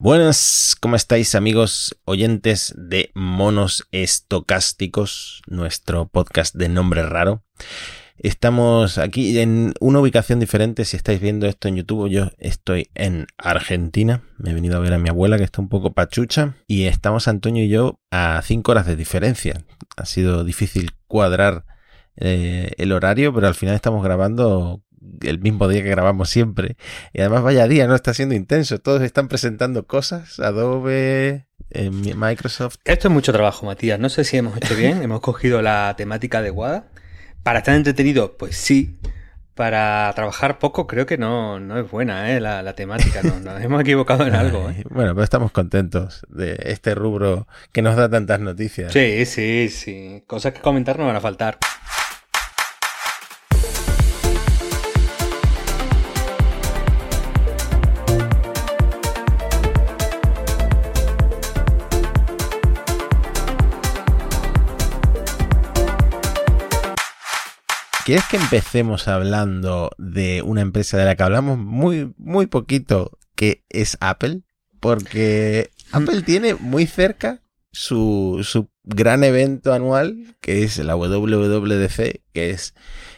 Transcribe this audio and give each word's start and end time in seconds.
Buenas, 0.00 0.76
¿cómo 0.80 0.94
estáis 0.94 1.34
amigos 1.34 1.98
oyentes 2.04 2.72
de 2.78 3.10
Monos 3.16 3.88
Estocásticos, 3.90 5.42
nuestro 5.48 6.06
podcast 6.06 6.54
de 6.54 6.68
nombre 6.68 7.02
raro? 7.02 7.42
Estamos 8.16 8.98
aquí 8.98 9.40
en 9.40 9.74
una 9.80 9.98
ubicación 9.98 10.38
diferente. 10.38 10.84
Si 10.84 10.96
estáis 10.96 11.20
viendo 11.20 11.48
esto 11.48 11.66
en 11.66 11.74
YouTube, 11.74 12.10
yo 12.10 12.30
estoy 12.38 12.90
en 12.94 13.26
Argentina. 13.38 14.22
Me 14.36 14.52
he 14.52 14.54
venido 14.54 14.76
a 14.76 14.80
ver 14.80 14.94
a 14.94 14.98
mi 14.98 15.08
abuela 15.08 15.36
que 15.36 15.42
está 15.42 15.60
un 15.60 15.68
poco 15.68 15.94
pachucha. 15.94 16.54
Y 16.68 16.84
estamos 16.84 17.26
Antonio 17.26 17.64
y 17.64 17.68
yo 17.68 17.98
a 18.12 18.40
5 18.40 18.70
horas 18.70 18.86
de 18.86 18.94
diferencia. 18.94 19.64
Ha 19.96 20.06
sido 20.06 20.44
difícil 20.44 20.92
cuadrar 21.08 21.64
eh, 22.14 22.70
el 22.78 22.92
horario, 22.92 23.34
pero 23.34 23.48
al 23.48 23.56
final 23.56 23.74
estamos 23.74 24.04
grabando 24.04 24.80
el 25.22 25.38
mismo 25.38 25.68
día 25.68 25.82
que 25.82 25.90
grabamos 25.90 26.28
siempre. 26.30 26.76
Y 27.12 27.20
además 27.20 27.42
vaya 27.42 27.66
día, 27.68 27.86
¿no? 27.86 27.94
Está 27.94 28.14
siendo 28.14 28.34
intenso. 28.34 28.78
Todos 28.78 29.02
están 29.02 29.28
presentando 29.28 29.86
cosas. 29.86 30.40
Adobe, 30.40 31.46
eh, 31.70 31.90
Microsoft. 31.90 32.76
Esto 32.84 33.08
es 33.08 33.14
mucho 33.14 33.32
trabajo, 33.32 33.66
Matías. 33.66 33.98
No 33.98 34.08
sé 34.08 34.24
si 34.24 34.36
hemos 34.36 34.56
hecho 34.56 34.74
bien. 34.74 35.02
hemos 35.02 35.20
cogido 35.20 35.62
la 35.62 35.94
temática 35.96 36.38
adecuada. 36.38 36.88
Para 37.42 37.60
estar 37.60 37.74
entretenido, 37.74 38.36
pues 38.36 38.56
sí. 38.56 38.98
Para 39.54 40.12
trabajar 40.14 40.60
poco, 40.60 40.86
creo 40.86 41.04
que 41.04 41.18
no, 41.18 41.58
no 41.58 41.78
es 41.80 41.90
buena 41.90 42.32
¿eh? 42.32 42.40
la, 42.40 42.74
temática. 42.74 43.22
No, 43.22 43.40
nos 43.40 43.60
hemos 43.60 43.80
equivocado 43.80 44.24
en 44.24 44.34
algo. 44.36 44.70
¿eh? 44.70 44.84
Bueno, 44.88 45.14
pero 45.14 45.24
estamos 45.24 45.50
contentos 45.50 46.22
de 46.28 46.56
este 46.66 46.94
rubro 46.94 47.48
que 47.72 47.82
nos 47.82 47.96
da 47.96 48.08
tantas 48.08 48.38
noticias. 48.38 48.92
Sí, 48.92 49.26
sí, 49.26 49.68
sí. 49.68 50.22
Cosas 50.28 50.52
que 50.52 50.60
comentar 50.60 50.98
no 50.98 51.06
van 51.06 51.16
a 51.16 51.20
faltar. 51.20 51.58
¿Quieres 68.08 68.24
que 68.30 68.38
empecemos 68.38 69.06
hablando 69.06 69.90
de 69.98 70.40
una 70.40 70.62
empresa 70.62 70.96
de 70.96 71.04
la 71.04 71.14
que 71.14 71.24
hablamos 71.24 71.58
muy, 71.58 72.14
muy 72.16 72.46
poquito, 72.46 73.18
que 73.34 73.66
es 73.68 73.98
Apple? 74.00 74.44
Porque 74.80 75.68
Apple 75.92 76.22
tiene 76.22 76.54
muy 76.54 76.86
cerca 76.86 77.42
su, 77.70 78.40
su 78.44 78.70
gran 78.82 79.24
evento 79.24 79.74
anual, 79.74 80.38
que 80.40 80.62
es 80.62 80.78
la 80.78 80.96
WWDC, 80.96 82.22
que 82.32 82.48
es 82.48 82.72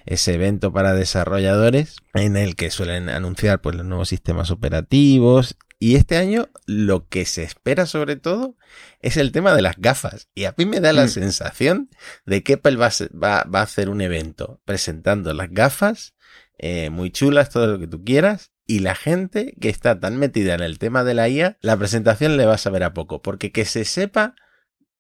ese 0.07 0.35
evento 0.35 0.73
para 0.73 0.93
desarrolladores, 0.93 1.99
en 2.15 2.37
el 2.37 2.57
que 2.57 2.73
suelen 2.73 3.11
anunciar 3.11 3.61
pues, 3.61 3.77
los 3.77 3.87
nuevos 3.87 4.09
sistemas 4.09 4.51
operativos 4.51 5.57
y 5.83 5.97
este 5.97 6.19
año 6.19 6.51
lo 6.67 7.09
que 7.09 7.25
se 7.25 7.43
espera 7.43 7.87
sobre 7.87 8.17
todo 8.17 8.55
es 9.01 9.17
el 9.17 9.33
tema 9.33 9.55
de 9.55 9.63
las 9.63 9.79
gafas. 9.79 10.29
Y 10.35 10.45
a 10.45 10.55
mí 10.59 10.67
me 10.67 10.79
da 10.79 10.93
la 10.93 11.07
mm. 11.07 11.09
sensación 11.09 11.89
de 12.27 12.43
que 12.43 12.53
Apple 12.53 12.77
va 12.77 12.89
a, 12.89 13.63
hacer 13.63 13.89
un 13.89 14.03
evento 14.03 14.61
presentando 14.67 15.33
las 15.33 15.51
gafas, 15.51 16.15
eh, 16.59 16.91
muy 16.91 17.11
chulas, 17.11 17.49
todo 17.49 17.67
lo 17.67 17.79
que 17.79 17.87
tú 17.87 18.05
quieras. 18.05 18.53
Y 18.67 18.81
la 18.81 18.95
gente 18.95 19.55
que 19.59 19.71
está 19.71 19.99
tan 19.99 20.19
metida 20.19 20.53
en 20.53 20.61
el 20.61 20.79
tema 20.79 21.03
de 21.03 21.15
la 21.15 21.31
IA, 21.31 21.57
la 21.63 21.79
presentación 21.79 22.37
le 22.37 22.45
va 22.45 22.55
a 22.55 22.59
saber 22.59 22.85
a 22.85 22.93
poco. 22.93 23.23
Porque 23.23 23.51
que 23.51 23.65
se 23.65 23.87
sepa, 23.87 24.35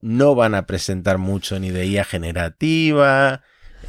no 0.01 0.35
van 0.35 0.55
a 0.55 0.65
presentar 0.65 1.19
mucho 1.19 1.61
ni 1.61 1.71
de 1.71 1.87
IA 1.87 2.05
generativa, 2.05 3.43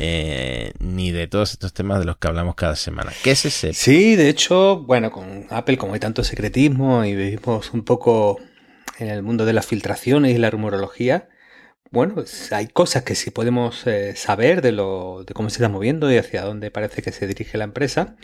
eh, 0.04 0.74
ni 0.80 1.12
de 1.12 1.28
todos 1.28 1.52
estos 1.52 1.74
temas 1.74 2.00
de 2.00 2.06
los 2.06 2.18
que 2.18 2.28
hablamos 2.28 2.56
cada 2.56 2.76
semana. 2.76 3.12
¿Qué 3.24 3.32
es 3.32 3.46
ese? 3.46 3.72
Sí, 3.74 4.16
de 4.16 4.30
hecho, 4.30 4.80
bueno, 4.80 5.12
con 5.12 5.46
Apple 5.52 5.78
como 5.78 5.94
hay 5.94 6.00
tanto 6.00 6.24
secretismo 6.24 7.06
y 7.06 7.16
vivimos 7.16 7.72
un 7.72 7.84
poco 7.84 8.40
en 8.98 9.10
el 9.10 9.22
mundo 9.22 9.46
de 9.46 9.54
las 9.54 9.68
filtraciones 9.68 10.34
y 10.34 10.40
la 10.40 10.50
rumorología, 10.50 11.30
bueno, 11.92 12.16
pues 12.16 12.52
hay 12.52 12.68
cosas 12.68 13.04
que 13.04 13.14
sí 13.14 13.30
podemos 13.30 13.86
eh, 13.86 14.16
saber 14.16 14.64
de, 14.64 14.72
lo, 14.72 15.24
de 15.24 15.36
cómo 15.36 15.52
se 15.52 15.58
está 15.58 15.70
moviendo 15.70 16.12
y 16.12 16.18
hacia 16.18 16.42
dónde 16.46 16.72
parece 16.72 17.04
que 17.04 17.12
se 17.12 17.28
dirige 17.28 17.60
la 17.60 17.66
empresa, 17.66 18.16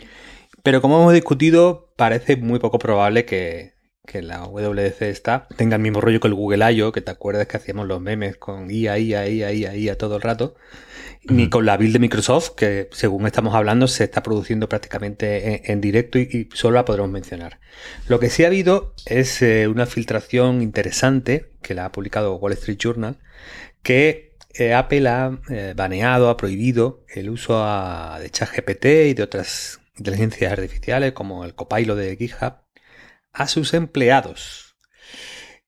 pero 0.64 0.82
como 0.82 0.98
hemos 0.98 1.12
discutido, 1.12 1.92
parece 1.94 2.36
muy 2.36 2.58
poco 2.58 2.80
probable 2.80 3.24
que, 3.24 3.77
que 4.10 4.22
la 4.22 4.44
WDC 4.46 5.02
está 5.02 5.46
tenga 5.56 5.76
el 5.76 5.82
mismo 5.82 6.00
rollo 6.00 6.18
que 6.18 6.28
el 6.28 6.34
Google 6.34 6.72
I.O., 6.72 6.92
que 6.92 7.02
te 7.02 7.10
acuerdas 7.10 7.46
que 7.46 7.58
hacíamos 7.58 7.86
los 7.86 8.00
memes 8.00 8.38
con 8.38 8.70
IA, 8.70 8.98
IA, 8.98 9.28
IA, 9.28 9.52
IA, 9.52 9.76
IA 9.76 9.98
todo 9.98 10.16
el 10.16 10.22
rato, 10.22 10.56
ni 11.24 11.50
con 11.50 11.66
la 11.66 11.76
build 11.76 11.92
de 11.92 11.98
Microsoft, 11.98 12.50
que 12.56 12.88
según 12.92 13.26
estamos 13.26 13.54
hablando 13.54 13.86
se 13.86 14.04
está 14.04 14.22
produciendo 14.22 14.68
prácticamente 14.68 15.70
en, 15.70 15.80
directo 15.82 16.18
y, 16.18 16.48
solo 16.54 16.76
la 16.76 16.86
podremos 16.86 17.10
mencionar. 17.10 17.60
Lo 18.08 18.18
que 18.18 18.30
sí 18.30 18.44
ha 18.44 18.46
habido 18.46 18.94
es 19.04 19.42
eh, 19.42 19.68
una 19.68 19.84
filtración 19.84 20.62
interesante 20.62 21.50
que 21.60 21.74
la 21.74 21.84
ha 21.84 21.92
publicado 21.92 22.36
Wall 22.36 22.54
Street 22.54 22.78
Journal, 22.78 23.18
que 23.82 24.36
eh, 24.54 24.72
Apple 24.72 25.06
ha 25.06 25.38
eh, 25.50 25.74
baneado, 25.76 26.30
ha 26.30 26.36
prohibido 26.38 27.04
el 27.14 27.28
uso 27.28 27.58
de 28.18 28.30
ChatGPT 28.30 28.84
y 29.10 29.14
de 29.14 29.22
otras 29.22 29.80
inteligencias 29.98 30.52
artificiales 30.52 31.12
como 31.12 31.44
el 31.44 31.54
Copilot 31.54 31.98
de 31.98 32.16
GitHub 32.16 32.67
a 33.38 33.48
sus 33.48 33.72
empleados. 33.74 34.76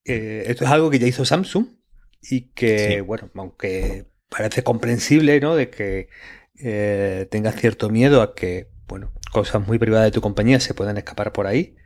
esto 0.05 0.65
es 0.65 0.71
algo 0.71 0.91
que 0.91 0.99
ya 0.99 1.07
hizo 1.07 1.25
Samsung 1.25 1.67
y 2.23 2.51
que, 2.53 3.01
bueno, 3.01 3.31
aunque 3.35 4.07
parece 4.29 4.63
comprensible, 4.63 5.41
¿no? 5.41 5.55
De 5.55 5.71
que 5.71 6.09
eh, 6.59 7.27
tengas 7.31 7.57
cierto 7.57 7.91
miedo 7.91 8.23
a 8.23 8.35
que, 8.35 8.69
bueno, 8.89 9.13
cosas 9.33 9.67
muy 9.67 9.79
privadas 9.79 10.07
de 10.07 10.11
tu 10.13 10.21
compañía 10.21 10.61
se 10.61 10.75
puedan 10.75 10.97
escapar 10.97 11.33
por 11.33 11.47
ahí. 11.47 11.77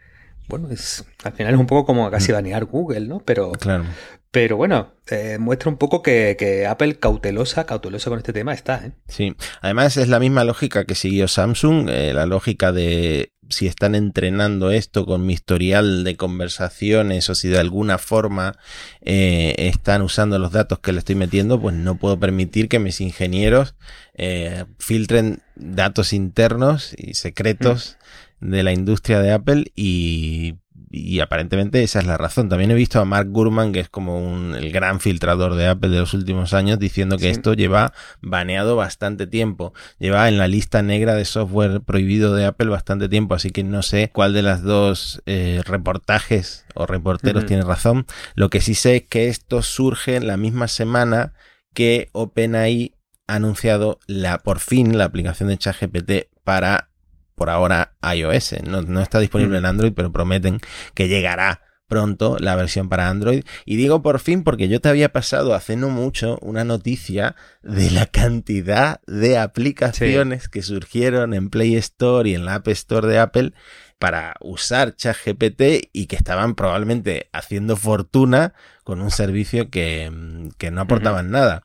Bueno, 0.49 0.71
es, 0.71 1.05
al 1.23 1.33
final 1.33 1.55
es 1.55 1.61
un 1.61 1.67
poco 1.67 1.87
como 1.87 2.11
casi 2.11 2.33
mm. 2.33 2.35
banear 2.35 2.65
Google, 2.65 3.09
¿no? 3.09 3.21
Pero, 3.21 3.53
claro. 3.53 3.85
pero 4.31 4.57
bueno, 4.57 4.95
eh, 5.11 5.39
muestra 5.39 5.71
un 5.71 5.79
poco 5.79 6.03
que, 6.03 6.67
Apple 6.69 6.99
cautelosa, 6.99 7.65
cautelosa 7.65 8.11
con 8.11 8.19
este 8.19 8.33
tema 8.33 8.53
está. 8.53 8.85
¿eh? 8.85 8.93
Sí, 9.09 9.35
además 9.63 9.97
es 9.97 10.09
la 10.09 10.19
misma 10.19 10.45
lógica 10.45 10.85
que 10.85 10.95
siguió 10.95 11.29
Samsung, 11.29 11.89
eh, 11.89 12.13
la 12.13 12.27
lógica 12.27 12.73
de 12.73 13.34
si 13.49 13.67
están 13.67 13.95
entrenando 13.95 14.71
esto 14.71 15.07
con 15.07 15.27
mi 15.27 15.33
historial 15.33 16.05
de 16.05 16.17
conversaciones 16.17 17.29
o 17.31 17.35
si 17.35 17.49
de 17.49 17.59
alguna 17.59 17.99
forma 17.99 18.57
eh, 19.01 19.55
están 19.59 20.03
usando 20.03 20.39
los 20.39 20.53
datos 20.53 20.79
que 20.79 20.93
le 20.93 20.99
estoy 20.99 21.15
metiendo, 21.15 21.61
pues 21.61 21.75
no 21.75 21.97
puedo 21.97 22.19
permitir 22.19 22.69
que 22.69 22.79
mis 22.79 23.01
ingenieros 23.01 23.75
eh, 24.15 24.65
filtren 24.79 25.43
datos 25.57 26.13
internos 26.13 26.95
y 26.97 27.15
secretos 27.15 27.97
mm. 28.41 28.51
de 28.51 28.63
la 28.63 28.73
industria 28.73 29.21
de 29.21 29.33
Apple 29.33 29.73
y 29.75 30.55
y 30.95 31.21
aparentemente 31.21 31.83
esa 31.83 31.99
es 31.99 32.07
la 32.07 32.17
razón. 32.17 32.49
También 32.49 32.71
he 32.71 32.75
visto 32.75 33.01
a 33.01 33.05
Mark 33.05 33.29
Gurman, 33.29 33.73
que 33.73 33.81
es 33.81 33.89
como 33.89 34.19
un, 34.19 34.55
el 34.55 34.71
gran 34.71 35.01
filtrador 35.01 35.57
de 35.57 35.67
Apple 35.67 35.91
de 35.91 35.99
los 35.99 36.15
últimos 36.15 36.55
años, 36.55 36.79
diciendo 36.79 37.19
que 37.19 37.31
esto 37.31 37.55
lleva 37.55 37.93
baneado 38.23 38.77
bastante 38.77 39.27
tiempo. 39.27 39.75
Lleva 39.99 40.29
en 40.29 40.39
la 40.39 40.47
lista 40.47 40.83
negra 40.83 41.15
de 41.15 41.25
software 41.25 41.81
prohibido 41.81 42.35
de 42.35 42.47
Apple 42.47 42.69
bastante 42.69 43.09
tiempo, 43.09 43.35
así 43.35 43.51
que 43.51 43.65
no 43.65 43.83
sé 43.83 44.11
cuál 44.13 44.33
de 44.33 44.43
las 44.43 44.63
dos 44.63 45.23
eh, 45.27 45.63
reportajes 45.65 46.65
o 46.75 46.87
reporteros 46.87 47.47
tiene 47.47 47.65
razón. 47.65 48.07
Lo 48.37 48.49
que 48.49 48.61
sí 48.61 48.75
sé 48.75 48.97
es 48.97 49.03
que 49.09 49.29
esto 49.29 49.63
surge 49.63 50.17
en 50.17 50.27
la 50.27 50.37
misma 50.37 50.69
semana 50.69 51.33
que 51.75 52.09
OpenAI 52.13 52.95
ha 53.27 53.35
anunciado 53.35 53.99
la 54.07 54.39
por 54.39 54.61
fin 54.61 54.97
la 54.97 55.05
aplicación 55.05 55.49
de 55.49 55.59
ChatGPT 55.59 56.13
para 56.45 56.91
por 57.35 57.51
ahora 57.51 57.95
iOS. 58.03 58.57
No, 58.65 59.01
está 59.01 59.21
disponible 59.21 59.59
en 59.59 59.67
Android, 59.67 59.93
pero 59.95 60.13
prometen 60.13 60.61
que 60.95 61.09
llegará 61.09 61.61
pronto 61.87 62.37
la 62.39 62.57
versión 62.57 62.89
para 62.89 63.09
Android. 63.09 63.45
Y 63.65 63.77
digo 63.77 64.03
por 64.03 64.19
fin 64.19 64.43
porque 64.43 64.69
yo 64.69 64.81
te 64.81 64.89
había 64.89 65.13
pasado 65.13 65.55
hace 65.55 65.77
no 65.77 65.91
mucho 65.91 66.39
una 66.41 66.65
noticia 66.65 67.37
de 67.63 67.91
la 67.91 68.07
cantidad 68.07 69.01
de 69.07 69.39
aplicaciones 69.39 70.49
que 70.49 70.63
surgieron 70.63 71.35
en 71.35 71.51
Play 71.51 71.77
Store 71.77 72.29
y 72.29 72.35
en 72.35 72.45
la 72.45 72.57
App 72.57 72.69
Store 72.69 73.07
de 73.07 73.19
Apple 73.19 73.53
para 73.99 74.35
usar 74.41 74.97
ChatGPT 74.97 75.89
y 75.93 76.07
que 76.07 76.17
estaban 76.17 76.55
probablemente 76.55 77.29
haciendo 77.33 77.77
fortuna 77.77 78.55
con 78.83 79.01
un 79.01 79.11
servicio 79.11 79.71
que, 79.71 80.11
no 80.11 80.81
aportaban 80.81 81.31
nada. 81.31 81.65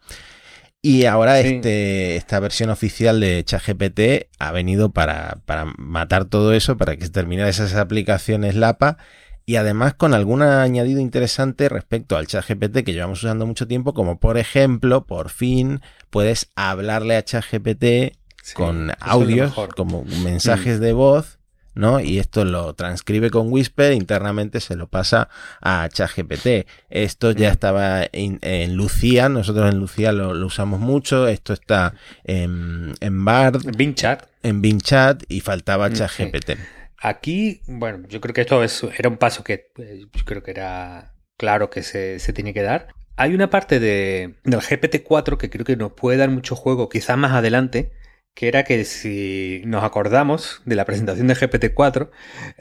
Y 0.82 1.06
ahora 1.06 1.40
este, 1.42 2.16
esta 2.16 2.40
versión 2.40 2.70
oficial 2.70 3.20
de 3.20 3.44
ChatGPT 3.44 4.30
ha 4.40 4.52
venido 4.52 4.92
para, 4.92 5.42
matar 5.78 6.26
todo 6.26 6.54
eso, 6.54 6.78
para 6.78 6.96
que 6.96 7.06
se 7.06 7.12
terminen 7.12 7.48
esas 7.48 7.76
aplicaciones 7.76 8.56
LAPA. 8.56 8.98
Y 9.46 9.56
además 9.56 9.96
con 9.96 10.14
algún 10.14 10.42
añadido 10.42 11.02
interesante 11.02 11.68
respecto 11.70 12.16
al 12.16 12.28
ChatGPT 12.28 12.84
que 12.86 12.94
llevamos 12.94 13.24
usando 13.24 13.46
mucho 13.46 13.68
tiempo, 13.68 13.94
como 13.94 14.20
por 14.20 14.38
ejemplo, 14.38 15.06
por 15.06 15.30
fin 15.30 15.82
puedes 16.12 16.50
hablarle 16.56 17.16
a 17.16 17.24
ChatGPT 17.24 18.16
con 18.54 18.92
audios, 19.00 19.54
como 19.76 20.06
mensajes 20.06 20.78
mm. 20.78 20.82
de 20.82 20.94
voz 20.94 21.39
¿no? 21.76 22.00
Y 22.00 22.20
esto 22.20 22.46
lo 22.46 22.74
transcribe 22.74 23.30
con 23.30 23.52
Whisper, 23.52 23.94
internamente 23.94 24.60
se 24.60 24.76
lo 24.76 24.88
pasa 24.88 25.30
a 25.62 25.88
ChatGPT. 25.90 26.68
Esto 26.90 27.32
ya 27.32 27.50
estaba 27.50 28.04
en, 28.12 28.76
Lucía, 28.76 29.30
nosotros 29.30 29.72
en 29.72 29.80
Lucía 29.80 30.12
lo, 30.12 30.32
usamos 30.46 30.80
mucho, 30.80 31.28
esto 31.28 31.54
está 31.54 31.94
en, 32.24 32.94
en 33.00 33.26
Bard. 33.26 33.66
En 33.66 33.72
Bing 33.72 33.96
Chat. 33.96 34.26
En 34.44 34.62
Bing 34.62 34.82
Chat 34.82 35.24
y 35.28 35.42
faltaba 35.42 35.92
ChatGPT. 35.92 36.52
Aquí, 37.02 37.62
bueno, 37.66 38.06
yo 38.10 38.20
creo 38.20 38.34
que 38.34 38.42
esto 38.42 38.64
es, 38.64 38.84
era 38.98 39.10
un 39.10 39.18
paso 39.18 39.44
que 39.44 39.72
eh, 39.78 40.06
yo 40.12 40.26
creo 40.26 40.44
que 40.44 40.52
era 40.52 41.14
claro 41.38 41.70
que 41.70 41.82
se, 41.82 42.20
se 42.20 42.34
tiene 42.34 42.54
que 42.54 42.62
dar. 42.62 42.90
Hay 43.16 43.34
una 43.34 43.50
parte 43.50 43.80
de, 43.80 44.36
del 44.44 44.60
GPT-4 44.60 45.38
que 45.38 45.50
creo 45.50 45.66
que 45.66 45.76
nos 45.76 45.94
puede 45.94 46.18
dar 46.18 46.30
mucho 46.30 46.56
juego, 46.56 46.90
quizás 46.90 47.18
más 47.18 47.32
adelante, 47.32 47.92
que 48.34 48.48
era 48.48 48.64
que 48.64 48.86
si 48.86 49.62
nos 49.66 49.84
acordamos 49.84 50.62
de 50.66 50.76
la 50.76 50.86
presentación 50.86 51.28
de 51.28 51.36
GPT-4, 51.36 52.10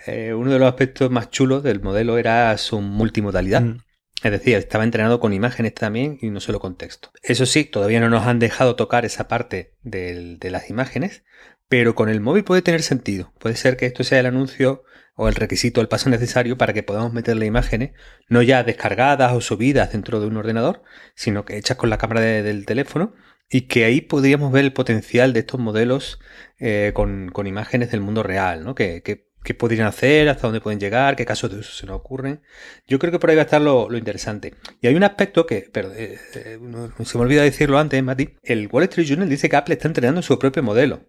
eh, 0.06 0.34
uno 0.34 0.52
de 0.52 0.58
los 0.58 0.68
aspectos 0.68 1.10
más 1.10 1.30
chulos 1.30 1.62
del 1.62 1.80
modelo 1.80 2.18
era 2.18 2.56
su 2.58 2.80
multimodalidad. 2.80 3.62
Mm. 3.62 3.78
Es 4.22 4.32
decir, 4.32 4.56
estaba 4.56 4.82
entrenado 4.82 5.20
con 5.20 5.32
imágenes 5.32 5.74
también 5.74 6.18
y 6.20 6.30
no 6.30 6.40
solo 6.40 6.58
con 6.58 6.76
texto. 6.76 7.12
Eso 7.22 7.46
sí, 7.46 7.64
todavía 7.64 8.00
no 8.00 8.10
nos 8.10 8.26
han 8.26 8.40
dejado 8.40 8.74
tocar 8.74 9.04
esa 9.04 9.28
parte 9.28 9.76
de 9.82 10.50
las 10.50 10.70
imágenes, 10.70 11.22
pero 11.68 11.94
con 11.94 12.08
el 12.08 12.20
móvil 12.20 12.42
puede 12.44 12.62
tener 12.62 12.82
sentido. 12.82 13.32
Puede 13.38 13.54
ser 13.54 13.76
que 13.76 13.86
esto 13.86 14.02
sea 14.02 14.18
el 14.18 14.26
anuncio 14.26 14.82
o 15.14 15.28
el 15.28 15.34
requisito, 15.34 15.80
el 15.80 15.88
paso 15.88 16.10
necesario 16.10 16.56
para 16.56 16.72
que 16.72 16.84
podamos 16.84 17.12
meterle 17.12 17.44
imágenes, 17.44 17.90
no 18.28 18.40
ya 18.40 18.62
descargadas 18.62 19.32
o 19.32 19.40
subidas 19.40 19.92
dentro 19.92 20.20
de 20.20 20.28
un 20.28 20.36
ordenador, 20.36 20.82
sino 21.14 21.44
que 21.44 21.56
hechas 21.56 21.76
con 21.76 21.90
la 21.90 21.98
cámara 21.98 22.20
del 22.20 22.66
teléfono 22.66 23.14
y 23.50 23.62
que 23.62 23.84
ahí 23.84 24.00
podríamos 24.00 24.52
ver 24.52 24.64
el 24.64 24.72
potencial 24.72 25.32
de 25.32 25.40
estos 25.40 25.60
modelos 25.60 26.20
eh, 26.58 26.92
con, 26.94 27.32
imágenes 27.46 27.90
del 27.90 28.00
mundo 28.00 28.22
real, 28.22 28.64
¿no? 28.64 28.74
Que, 28.74 29.02
qué 29.44 29.54
podrían 29.54 29.86
hacer, 29.86 30.28
hasta 30.28 30.46
dónde 30.46 30.60
pueden 30.60 30.78
llegar, 30.78 31.16
qué 31.16 31.24
casos 31.24 31.50
de 31.50 31.58
uso 31.58 31.72
se 31.72 31.86
nos 31.86 31.96
ocurren. 31.96 32.42
Yo 32.86 32.98
creo 32.98 33.12
que 33.12 33.18
por 33.18 33.30
ahí 33.30 33.36
va 33.36 33.42
a 33.42 33.44
estar 33.46 33.62
lo, 33.62 33.88
interesante. 33.96 34.54
Y 34.82 34.88
hay 34.88 34.94
un 34.94 35.04
aspecto 35.04 35.46
que, 35.46 35.70
pero, 35.72 35.92
eh, 35.94 36.18
eh, 36.34 36.58
se 37.04 37.18
me 37.18 37.24
olvida 37.24 37.42
decirlo 37.42 37.78
antes, 37.78 38.02
Mati. 38.02 38.34
El 38.42 38.68
Wall 38.70 38.84
Street 38.84 39.06
Journal 39.06 39.28
dice 39.28 39.48
que 39.48 39.56
Apple 39.56 39.74
está 39.74 39.88
entrenando 39.88 40.20
su 40.20 40.38
propio 40.38 40.62
modelo. 40.62 41.06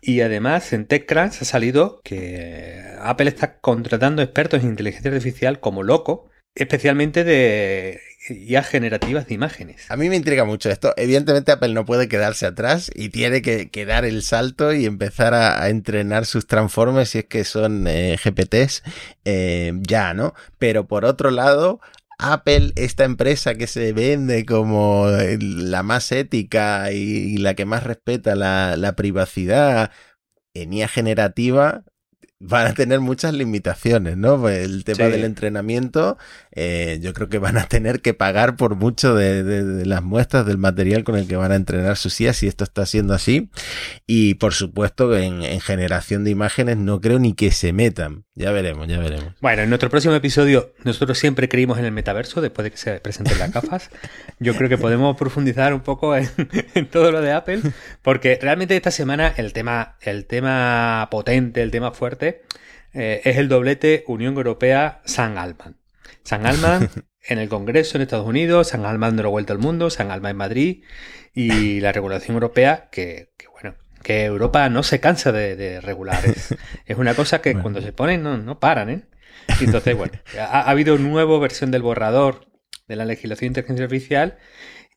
Y 0.00 0.20
además 0.20 0.72
en 0.72 0.86
TechCrunch 0.86 1.42
ha 1.42 1.44
salido 1.44 2.00
que 2.02 2.82
Apple 3.00 3.28
está 3.28 3.60
contratando 3.60 4.22
expertos 4.22 4.62
en 4.62 4.70
inteligencia 4.70 5.10
artificial 5.10 5.60
como 5.60 5.84
loco, 5.84 6.28
especialmente 6.56 7.22
de 7.22 8.00
ya 8.28 8.62
generativas 8.62 9.26
de 9.26 9.34
imágenes. 9.34 9.90
A 9.90 9.96
mí 9.96 10.08
me 10.08 10.16
intriga 10.16 10.44
mucho 10.44 10.70
esto. 10.70 10.92
Evidentemente 10.96 11.52
Apple 11.52 11.72
no 11.72 11.86
puede 11.86 12.08
quedarse 12.08 12.46
atrás 12.46 12.90
y 12.94 13.08
tiene 13.08 13.40
que, 13.42 13.86
dar 13.86 14.04
el 14.04 14.22
salto 14.22 14.72
y 14.72 14.84
empezar 14.84 15.32
a, 15.34 15.68
entrenar 15.68 16.26
sus 16.26 16.46
transformes 16.46 17.10
si 17.10 17.20
es 17.20 17.24
que 17.24 17.44
son 17.44 17.86
eh, 17.86 18.18
GPTs 18.22 18.82
eh, 19.24 19.72
ya, 19.80 20.12
¿no? 20.12 20.34
Pero 20.58 20.86
por 20.86 21.04
otro 21.04 21.30
lado, 21.30 21.80
Apple, 22.18 22.72
esta 22.76 23.04
empresa 23.04 23.54
que 23.54 23.66
se 23.66 23.92
vende 23.92 24.44
como 24.44 25.06
la 25.38 25.82
más 25.82 26.12
ética 26.12 26.92
y, 26.92 27.38
la 27.38 27.54
que 27.54 27.64
más 27.64 27.84
respeta 27.84 28.34
la, 28.34 28.76
la 28.76 28.94
privacidad 28.96 29.90
en 30.52 30.72
IA 30.72 30.88
generativa, 30.88 31.84
van 32.40 32.66
a 32.68 32.74
tener 32.74 33.00
muchas 33.00 33.34
limitaciones, 33.34 34.16
¿no? 34.16 34.40
Pues 34.40 34.64
el 34.64 34.82
tema 34.84 35.04
del 35.04 35.24
entrenamiento, 35.24 36.16
eh, 36.52 36.98
yo 37.00 37.12
creo 37.12 37.28
que 37.28 37.38
van 37.38 37.58
a 37.58 37.66
tener 37.66 38.00
que 38.00 38.14
pagar 38.14 38.56
por 38.56 38.74
mucho 38.76 39.14
de, 39.14 39.84
las 39.86 40.02
muestras 40.02 40.46
del 40.46 40.58
material 40.58 41.04
con 41.04 41.16
el 41.16 41.28
que 41.28 41.36
van 41.36 41.52
a 41.52 41.56
entrenar 41.56 41.96
sus 41.96 42.20
IAS 42.20 42.36
si 42.36 42.46
esto 42.46 42.64
está 42.64 42.86
siendo 42.86 43.14
así. 43.14 43.50
Y 44.06 44.34
por 44.34 44.54
supuesto, 44.54 45.16
en, 45.16 45.42
en 45.42 45.60
generación 45.60 46.24
de 46.24 46.30
imágenes 46.30 46.76
no 46.76 47.00
creo 47.00 47.18
ni 47.18 47.34
que 47.34 47.50
se 47.50 47.72
metan. 47.72 48.24
Ya 48.34 48.52
veremos, 48.52 48.88
ya 48.88 48.98
veremos. 48.98 49.34
Bueno, 49.40 49.62
en 49.62 49.68
nuestro 49.68 49.90
próximo 49.90 50.14
episodio, 50.14 50.72
nosotros 50.84 51.18
siempre 51.18 51.48
creímos 51.48 51.78
en 51.78 51.84
el 51.84 51.92
metaverso 51.92 52.40
después 52.40 52.64
de 52.64 52.70
que 52.70 52.78
se 52.78 53.00
presenten 53.00 53.38
las 53.38 53.52
gafas. 53.52 53.90
Yo 54.38 54.54
creo 54.56 54.68
que 54.68 54.78
podemos 54.78 55.16
profundizar 55.16 55.74
un 55.74 55.80
poco 55.80 56.16
en, 56.16 56.28
todo 56.90 57.12
lo 57.12 57.20
de 57.20 57.32
Apple, 57.32 57.60
porque 58.02 58.38
realmente 58.40 58.76
esta 58.76 58.90
semana 58.90 59.34
el 59.36 59.52
tema, 59.52 59.96
el 60.00 60.26
tema 60.26 61.08
potente, 61.10 61.62
el 61.62 61.70
tema 61.70 61.92
fuerte, 61.92 62.42
eh, 62.94 63.20
es 63.24 63.36
el 63.36 63.48
doblete 63.48 64.04
Unión 64.06 64.34
Europea-San 64.36 65.36
Alman. 65.36 65.79
San 66.24 66.46
Alman 66.46 66.90
en 67.28 67.38
el 67.38 67.48
Congreso 67.48 67.96
en 67.96 68.02
Estados 68.02 68.26
Unidos, 68.26 68.68
San 68.68 68.84
Alman 68.84 69.16
de 69.16 69.22
la 69.22 69.28
vuelta 69.28 69.52
al 69.52 69.58
mundo, 69.58 69.90
San 69.90 70.10
Alman 70.10 70.32
en 70.32 70.36
Madrid 70.36 70.84
y 71.34 71.80
la 71.80 71.92
regulación 71.92 72.34
europea 72.34 72.88
que, 72.90 73.32
que 73.36 73.46
bueno, 73.48 73.76
que 74.02 74.24
Europa 74.24 74.68
no 74.68 74.82
se 74.82 75.00
cansa 75.00 75.32
de, 75.32 75.80
regular. 75.80 76.22
Es, 76.86 76.96
una 76.96 77.14
cosa 77.14 77.40
que 77.40 77.54
cuando 77.54 77.80
se 77.80 77.92
ponen 77.92 78.22
no, 78.22 78.36
no 78.38 78.58
paran, 78.58 78.90
¿eh? 78.90 79.02
entonces, 79.60 79.96
bueno, 79.96 80.12
ha, 80.38 80.60
ha 80.60 80.70
habido 80.70 80.94
una 80.94 81.08
nueva 81.08 81.38
versión 81.38 81.70
del 81.70 81.82
borrador 81.82 82.46
de 82.88 82.96
la 82.96 83.04
legislación 83.04 83.52
de 83.52 83.60
inteligencia 83.60 83.84
artificial 83.84 84.38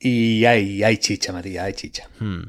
y 0.06 0.46
hay, 0.46 0.84
hay 0.84 0.98
chicha, 0.98 1.32
Matías, 1.32 1.64
hay 1.64 1.74
chicha. 1.74 2.10
Hmm. 2.20 2.42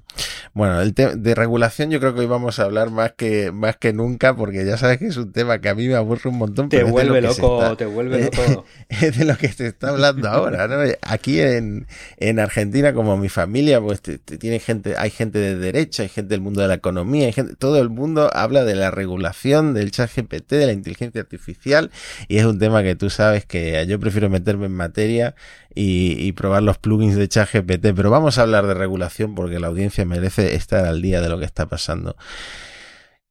Bueno, 0.54 0.80
el 0.82 0.92
tema 0.92 1.14
de 1.14 1.34
regulación 1.36 1.88
yo 1.90 2.00
creo 2.00 2.12
que 2.12 2.20
hoy 2.20 2.26
vamos 2.26 2.58
a 2.58 2.64
hablar 2.64 2.90
más 2.90 3.12
que, 3.12 3.52
más 3.52 3.76
que 3.76 3.92
nunca, 3.92 4.34
porque 4.34 4.64
ya 4.64 4.76
sabes 4.76 4.98
que 4.98 5.06
es 5.06 5.16
un 5.16 5.32
tema 5.32 5.60
que 5.60 5.68
a 5.68 5.74
mí 5.76 5.86
me 5.86 5.94
aburre 5.94 6.30
un 6.30 6.38
montón. 6.38 6.68
Te 6.68 6.82
vuelve 6.82 7.20
loco, 7.20 7.76
te 7.76 7.86
vuelve 7.86 8.24
loco. 8.36 8.64
es 8.88 9.16
de 9.16 9.24
lo 9.24 9.36
que 9.36 9.52
se 9.52 9.68
está 9.68 9.90
hablando 9.90 10.28
ahora, 10.28 10.66
¿no? 10.66 10.78
Aquí 11.02 11.40
en, 11.40 11.86
en 12.16 12.40
Argentina, 12.40 12.92
como 12.92 13.16
mi 13.16 13.28
familia, 13.28 13.80
pues 13.80 14.02
tiene 14.02 14.58
gente, 14.58 14.96
hay 14.98 15.10
gente 15.10 15.38
de 15.38 15.56
derecha, 15.56 16.02
hay 16.02 16.08
gente 16.08 16.30
del 16.30 16.40
mundo 16.40 16.60
de 16.60 16.66
la 16.66 16.74
economía, 16.74 17.26
hay 17.26 17.32
gente, 17.32 17.54
todo 17.54 17.80
el 17.80 17.88
mundo 17.88 18.30
habla 18.34 18.64
de 18.64 18.74
la 18.74 18.90
regulación 18.90 19.74
del 19.74 19.92
chat 19.92 20.10
GPT, 20.12 20.50
de 20.50 20.66
la 20.66 20.72
inteligencia 20.72 21.20
artificial, 21.20 21.92
y 22.26 22.38
es 22.38 22.46
un 22.46 22.58
tema 22.58 22.82
que 22.82 22.96
tú 22.96 23.10
sabes 23.10 23.46
que 23.46 23.86
yo 23.86 24.00
prefiero 24.00 24.28
meterme 24.28 24.66
en 24.66 24.74
materia 24.74 25.36
y, 25.75 26.32
probar 26.32 26.62
los 26.62 26.79
plugins 26.79 27.17
de 27.17 27.29
ChatGPT, 27.29 27.88
pero 27.94 28.11
vamos 28.11 28.38
a 28.38 28.43
hablar 28.43 28.67
de 28.67 28.75
regulación 28.75 29.35
porque 29.35 29.59
la 29.59 29.67
audiencia 29.67 30.05
merece 30.05 30.55
estar 30.55 30.85
al 30.85 31.03
día 31.03 31.21
de 31.21 31.29
lo 31.29 31.38
que 31.38 31.44
está 31.44 31.67
pasando. 31.67 32.17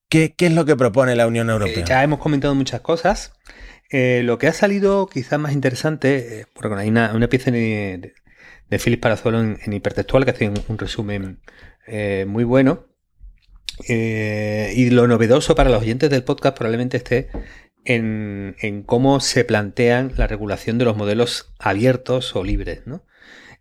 ¿Qué, 0.09 0.35
es 0.37 0.51
lo 0.51 0.65
que 0.65 0.75
propone 0.75 1.15
la 1.15 1.25
Unión 1.25 1.49
Europea? 1.49 1.79
Eh, 1.79 1.85
ya 1.87 2.03
hemos 2.03 2.19
comentado 2.19 2.53
muchas 2.53 2.81
cosas. 2.81 3.33
Eh, 3.89 4.21
lo 4.23 4.37
que 4.37 4.47
ha 4.47 4.53
salido 4.53 5.07
quizás 5.07 5.39
más 5.39 5.53
interesante, 5.53 6.41
eh, 6.41 6.45
porque 6.53 6.75
hay 6.75 6.89
una, 6.89 7.27
pieza 7.29 7.49
de, 7.49 8.13
de 8.69 8.79
Philip 8.79 9.01
Parazuelo 9.01 9.41
en, 9.41 9.73
Hipertextual 9.73 10.25
que 10.25 10.31
hace 10.31 10.49
un, 10.49 10.77
resumen 10.77 11.39
muy 12.27 12.43
bueno. 12.43 12.85
y 13.87 14.89
lo 14.91 15.07
novedoso 15.07 15.55
para 15.55 15.69
los 15.69 15.81
oyentes 15.81 16.09
del 16.09 16.23
podcast 16.23 16.55
probablemente 16.55 16.97
esté 16.97 17.29
en, 17.85 18.83
cómo 18.85 19.19
se 19.19 19.43
plantean 19.43 20.13
la 20.17 20.27
regulación 20.27 20.77
de 20.77 20.85
los 20.85 20.97
modelos 20.97 21.53
abiertos 21.59 22.35
o 22.35 22.43
libres. 22.43 22.81
¿no? 22.85 23.03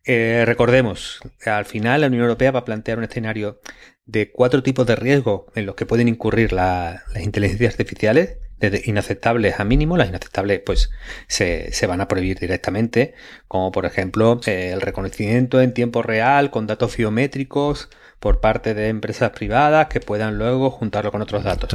Eh, 0.04 0.44
recordemos, 0.46 1.20
al 1.44 1.64
final 1.64 2.00
la 2.00 2.06
Unión 2.08 2.22
Europea 2.22 2.50
va 2.50 2.60
a 2.60 2.64
plantear 2.64 2.98
un 2.98 3.04
escenario 3.04 3.60
de 4.04 4.30
cuatro 4.30 4.62
tipos 4.62 4.86
de 4.86 4.96
riesgo 4.96 5.46
en 5.54 5.66
los 5.66 5.74
que 5.74 5.86
pueden 5.86 6.08
incurrir 6.08 6.52
las 6.52 7.02
inteligencias 7.20 7.74
artificiales, 7.74 8.38
desde 8.58 8.88
inaceptables 8.88 9.58
a 9.58 9.64
mínimo. 9.64 9.96
Las 9.96 10.08
inaceptables 10.08 10.60
pues 10.64 10.90
se, 11.26 11.72
se 11.72 11.86
van 11.86 12.00
a 12.00 12.08
prohibir 12.08 12.38
directamente, 12.38 13.14
como 13.48 13.72
por 13.72 13.84
ejemplo 13.86 14.41
eh, 14.46 14.70
el 14.72 14.81
reconocimiento 14.81 15.60
en 15.60 15.74
tiempo 15.74 16.02
real 16.02 16.50
con 16.50 16.67
datos 16.67 16.96
biométricos, 16.96 17.91
por 18.22 18.38
parte 18.38 18.72
de 18.72 18.86
empresas 18.86 19.32
privadas 19.32 19.88
que 19.88 19.98
puedan 19.98 20.38
luego 20.38 20.70
juntarlo 20.70 21.10
con 21.10 21.22
otros 21.22 21.43
datos. 21.43 21.69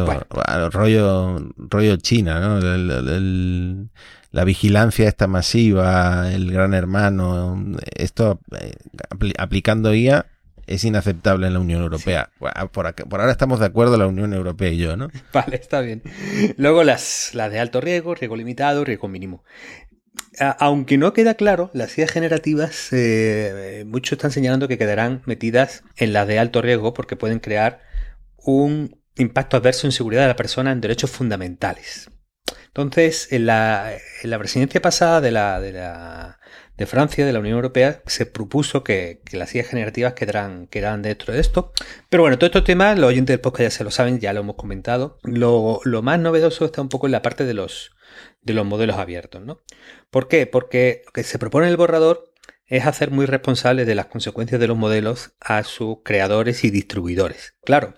rollo, 0.71 1.39
rollo 1.57 1.97
China, 1.97 2.39
¿no? 2.39 3.89
la 4.31 4.43
vigilancia 4.45 5.09
esta 5.09 5.27
masiva, 5.27 6.31
el 6.31 6.49
gran 6.49 6.73
hermano, 6.73 7.61
esto 7.93 8.39
eh, 8.57 8.75
aplicando 9.37 9.93
IA 9.93 10.25
es 10.67 10.85
inaceptable 10.85 11.47
en 11.47 11.53
la 11.53 11.59
Unión 11.59 11.81
Europea. 11.81 12.29
Por, 12.71 12.93
por, 12.93 13.19
ahora 13.19 13.31
estamos 13.31 13.59
de 13.59 13.65
acuerdo 13.65 13.97
la 13.97 14.07
Unión 14.07 14.33
Europea 14.33 14.69
y 14.69 14.77
yo, 14.77 14.95
¿no? 14.95 15.09
Vale, 15.33 15.57
está 15.57 15.81
bien. 15.81 16.01
Luego 16.55 16.85
las, 16.85 17.31
las 17.33 17.51
de 17.51 17.59
alto 17.59 17.81
riesgo, 17.81 18.15
riesgo 18.15 18.37
limitado, 18.37 18.85
riesgo 18.85 19.09
mínimo 19.09 19.43
aunque 20.59 20.97
no 20.97 21.13
queda 21.13 21.33
claro, 21.33 21.71
las 21.73 21.97
ideas 21.97 22.11
generativas, 22.11 22.89
eh, 22.91 23.83
muchos 23.87 24.13
están 24.13 24.31
señalando 24.31 24.67
que 24.67 24.77
quedarán 24.77 25.21
metidas 25.25 25.83
en 25.95 26.13
las 26.13 26.27
de 26.27 26.39
alto 26.39 26.61
riesgo 26.61 26.93
porque 26.93 27.15
pueden 27.15 27.39
crear 27.39 27.81
un 28.37 29.01
impacto 29.15 29.57
adverso 29.57 29.87
en 29.87 29.91
seguridad 29.91 30.21
de 30.21 30.27
la 30.27 30.35
persona 30.35 30.71
en 30.71 30.81
derechos 30.81 31.11
fundamentales. 31.11 32.11
Entonces, 32.67 33.31
en 33.31 33.47
la, 33.47 33.91
presidencia 34.37 34.79
pasada 34.79 35.19
de, 35.19 35.31
la, 35.31 35.59
de, 35.59 35.71
la, 35.73 36.39
de 36.77 36.85
Francia, 36.85 37.25
de 37.25 37.33
la 37.33 37.39
Unión 37.39 37.55
Europea, 37.55 38.03
se 38.05 38.27
propuso 38.27 38.83
que, 38.83 39.21
las 39.31 39.55
ideas 39.55 39.69
generativas 39.69 40.13
quedaran, 40.13 40.67
quedaran 40.67 41.01
dentro 41.01 41.33
de 41.33 41.39
esto. 41.39 41.73
Pero 42.09 42.21
bueno, 42.21 42.37
todos 42.37 42.49
estos 42.49 42.65
temas, 42.65 42.99
los 42.99 43.09
oyentes 43.09 43.33
del 43.33 43.39
podcast 43.39 43.63
ya 43.63 43.71
se 43.71 43.83
lo 43.83 43.89
saben, 43.89 44.19
ya 44.19 44.31
lo 44.31 44.41
hemos 44.41 44.57
comentado. 44.57 45.17
Lo, 45.23 45.79
lo 45.85 46.03
más 46.03 46.19
novedoso 46.19 46.65
está 46.65 46.81
un 46.83 46.89
poco 46.89 47.07
en 47.07 47.13
la 47.13 47.23
parte 47.23 47.45
de 47.45 47.55
los, 47.55 47.96
de 48.47 48.53
los 48.53 48.65
modelos 48.65 48.97
abiertos. 48.97 49.43
¿no? 49.43 49.61
¿Por 50.09 50.27
qué? 50.27 50.47
Porque 50.47 51.03
lo 51.05 51.11
que 51.11 51.23
se 51.23 51.37
propone 51.37 51.67
en 51.67 51.71
el 51.71 51.77
borrador 51.77 52.33
es 52.65 52.85
hacer 52.85 53.11
muy 53.11 53.25
responsable 53.25 53.85
de 53.85 53.95
las 53.95 54.07
consecuencias 54.07 54.59
de 54.59 54.67
los 54.67 54.77
modelos 54.77 55.33
a 55.39 55.63
sus 55.63 55.97
creadores 56.03 56.63
y 56.63 56.71
distribuidores. 56.71 57.55
Claro, 57.63 57.93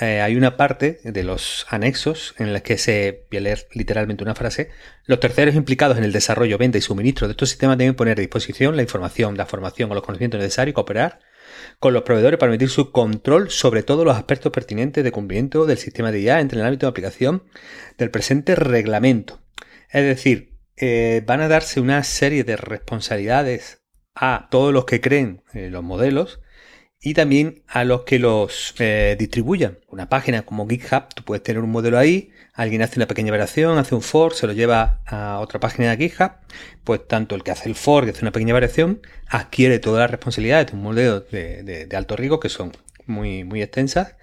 eh, 0.00 0.20
hay 0.20 0.34
una 0.34 0.56
parte 0.56 0.98
de 1.04 1.22
los 1.22 1.66
anexos 1.68 2.34
en 2.38 2.52
la 2.52 2.60
que 2.60 2.78
se, 2.78 3.26
voy 3.30 3.38
a 3.38 3.42
leer 3.42 3.68
literalmente 3.72 4.24
una 4.24 4.34
frase, 4.34 4.70
los 5.04 5.20
terceros 5.20 5.54
implicados 5.54 5.98
en 5.98 6.04
el 6.04 6.12
desarrollo, 6.12 6.58
venta 6.58 6.78
y 6.78 6.80
suministro 6.80 7.28
de 7.28 7.32
estos 7.32 7.50
sistemas 7.50 7.78
deben 7.78 7.94
poner 7.94 8.18
a 8.18 8.20
disposición 8.20 8.76
la 8.76 8.82
información, 8.82 9.36
la 9.36 9.46
formación 9.46 9.90
o 9.90 9.94
los 9.94 10.02
conocimientos 10.02 10.40
necesarios 10.40 10.72
y 10.72 10.74
cooperar 10.74 11.20
con 11.78 11.92
los 11.94 12.02
proveedores 12.02 12.38
para 12.38 12.50
permitir 12.50 12.70
su 12.70 12.90
control 12.90 13.50
sobre 13.50 13.84
todos 13.84 14.04
los 14.04 14.16
aspectos 14.16 14.50
pertinentes 14.50 15.04
de 15.04 15.12
cumplimiento 15.12 15.66
del 15.66 15.78
sistema 15.78 16.10
de 16.10 16.22
IA 16.22 16.40
entre 16.40 16.58
el 16.58 16.66
ámbito 16.66 16.86
de 16.86 16.90
aplicación 16.90 17.44
del 17.96 18.10
presente 18.10 18.56
reglamento. 18.56 19.43
Es 19.94 20.02
decir, 20.02 20.58
eh, 20.76 21.22
van 21.24 21.40
a 21.40 21.46
darse 21.46 21.80
una 21.80 22.02
serie 22.02 22.42
de 22.42 22.56
responsabilidades 22.56 23.80
a 24.16 24.48
todos 24.50 24.72
los 24.74 24.86
que 24.86 25.00
creen 25.00 25.44
eh, 25.52 25.70
los 25.70 25.84
modelos 25.84 26.40
y 27.00 27.14
también 27.14 27.62
a 27.68 27.84
los 27.84 28.02
que 28.02 28.18
los 28.18 28.74
eh, 28.80 29.14
distribuyan. 29.16 29.78
Una 29.86 30.08
página 30.08 30.42
como 30.42 30.66
GitHub, 30.66 31.14
tú 31.14 31.22
puedes 31.22 31.44
tener 31.44 31.62
un 31.62 31.70
modelo 31.70 31.96
ahí, 31.96 32.32
alguien 32.54 32.82
hace 32.82 32.98
una 32.98 33.06
pequeña 33.06 33.30
variación, 33.30 33.78
hace 33.78 33.94
un 33.94 34.02
for, 34.02 34.34
se 34.34 34.48
lo 34.48 34.52
lleva 34.52 35.00
a 35.06 35.38
otra 35.38 35.60
página 35.60 35.94
de 35.94 36.08
GitHub, 36.08 36.32
pues 36.82 37.06
tanto 37.06 37.36
el 37.36 37.44
que 37.44 37.52
hace 37.52 37.68
el 37.68 37.76
for, 37.76 38.02
que 38.02 38.10
hace 38.10 38.22
una 38.22 38.32
pequeña 38.32 38.52
variación, 38.52 39.00
adquiere 39.28 39.78
todas 39.78 40.00
las 40.00 40.10
responsabilidades 40.10 40.72
de 40.72 40.76
un 40.76 40.82
modelo 40.82 41.20
de, 41.20 41.88
alto 41.94 42.16
riesgo 42.16 42.40
que 42.40 42.48
son 42.48 42.72
muy, 43.06 43.44
muy 43.44 43.62
extensas 43.62 44.16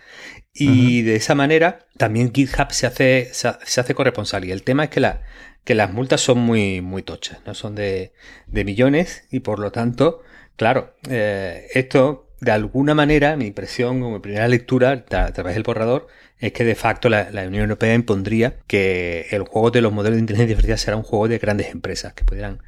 y 0.54 1.04
de 1.04 1.16
esa 1.16 1.34
manera 1.34 1.88
también 1.96 2.34
GitHub 2.34 2.72
se 2.72 2.88
hace, 2.88 3.30
se, 3.32 3.48
hace 3.48 3.96
corresponsable. 3.96 4.48
Y 4.48 4.52
el 4.52 4.64
tema 4.64 4.86
es 4.86 4.90
que, 4.90 5.00
la, 5.00 5.22
que 5.64 5.76
las 5.76 5.94
multas 5.94 6.22
son 6.22 6.40
muy, 6.40 6.82
muy 6.82 7.04
tochas, 7.04 7.40
no 7.46 7.54
son 7.54 7.76
de, 7.76 8.14
millones 8.48 9.28
y 9.32 9.42
por 9.42 9.60
lo 9.60 9.72
tanto, 9.72 10.22
claro, 10.56 10.96
eh, 11.10 11.68
esto 11.74 12.28
de 12.42 12.52
alguna 12.52 12.96
manera, 12.96 13.38
mi 13.38 13.46
impresión 13.46 14.02
como 14.02 14.22
primera 14.22 14.48
lectura 14.48 15.06
a, 15.12 15.32
través 15.32 15.54
del 15.54 15.64
borrador 15.64 16.08
es 16.40 16.54
que 16.54 16.64
de 16.64 16.74
facto 16.74 17.08
la, 17.08 17.28
Unión 17.32 17.64
Europea 17.64 17.94
impondría 17.94 18.58
que 18.66 19.28
el 19.30 19.44
juego 19.44 19.70
de 19.70 19.82
los 19.82 19.94
modelos 19.94 20.16
de 20.16 20.22
inteligencia 20.22 20.56
artificial 20.56 20.80
será 20.80 20.98
un 20.98 21.04
juego 21.04 21.28
de 21.28 21.38
grandes 21.38 21.70
empresas 21.70 22.14
que 22.14 22.24
pudieran 22.24 22.64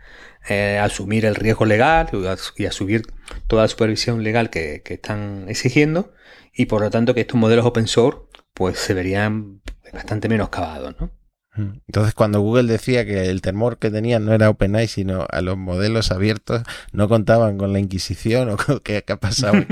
eh, 0.48 0.78
asumir 0.80 1.26
el 1.26 1.34
riesgo 1.34 1.66
legal 1.66 2.10
y 2.56 2.66
asumir 2.66 3.02
toda 3.48 3.64
la 3.64 3.68
supervisión 3.68 4.24
legal 4.24 4.52
que, 4.52 4.84
que, 4.84 4.94
están 4.94 5.46
exigiendo 5.48 6.14
y 6.54 6.68
por 6.68 6.82
lo 6.82 6.92
tanto 6.92 7.16
que 7.16 7.22
estos 7.22 7.40
modelos 7.40 7.66
open 7.66 7.88
source 7.88 8.20
pues 8.54 8.78
se 8.78 8.94
verían 8.94 9.62
bastante 9.92 10.30
menos 10.30 10.50
cavados, 10.50 10.96
¿no? 11.00 11.23
Entonces, 11.56 12.16
cuando 12.16 12.42
Google 12.42 12.64
decía 12.64 13.06
que 13.06 13.26
el 13.30 13.42
temor 13.42 13.78
que 13.78 13.92
tenían 13.92 14.26
no 14.26 14.34
era 14.34 14.50
OpenAI, 14.50 14.88
sino 14.88 15.28
a 15.30 15.42
los 15.42 15.56
modelos 15.56 16.12
abiertos, 16.12 16.64
no 16.92 17.08
contaban 17.08 17.60
con 17.60 17.74
la 17.74 17.80
Inquisición 17.80 18.50
o 18.50 18.58
con 18.58 18.80
qué, 18.80 19.04
ha 19.08 19.18
pasado. 19.18 19.54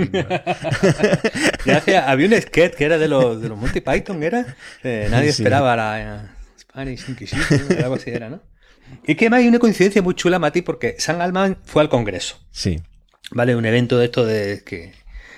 había 2.05 2.27
un 2.27 2.41
sketch 2.41 2.75
que 2.75 2.85
era 2.85 2.99
de 2.99 3.07
los, 3.07 3.41
de 3.41 3.49
los 3.49 3.57
Monty 3.57 3.81
Python, 3.81 4.21
¿era? 4.21 4.55
Eh, 4.83 5.07
nadie 5.09 5.29
esperaba 5.29 5.75
la 5.75 6.01
eh, 6.01 6.29
Spanish 6.59 7.09
Inquisition, 7.09 7.77
algo 7.83 7.95
así 7.95 8.11
era, 8.11 8.29
¿no? 8.29 8.43
Y 9.07 9.15
que 9.15 9.25
además 9.25 9.39
hay 9.39 9.47
una 9.47 9.59
coincidencia 9.59 10.01
muy 10.01 10.13
chula, 10.13 10.37
Mati, 10.37 10.61
porque 10.61 10.95
San 10.99 11.21
Alman 11.21 11.57
fue 11.63 11.81
al 11.81 11.89
Congreso. 11.89 12.37
Sí. 12.51 12.81
¿Vale? 13.31 13.55
Un 13.55 13.65
evento 13.65 13.97
de 13.97 14.05
esto 14.05 14.25
de 14.25 14.63
que, 14.63 14.93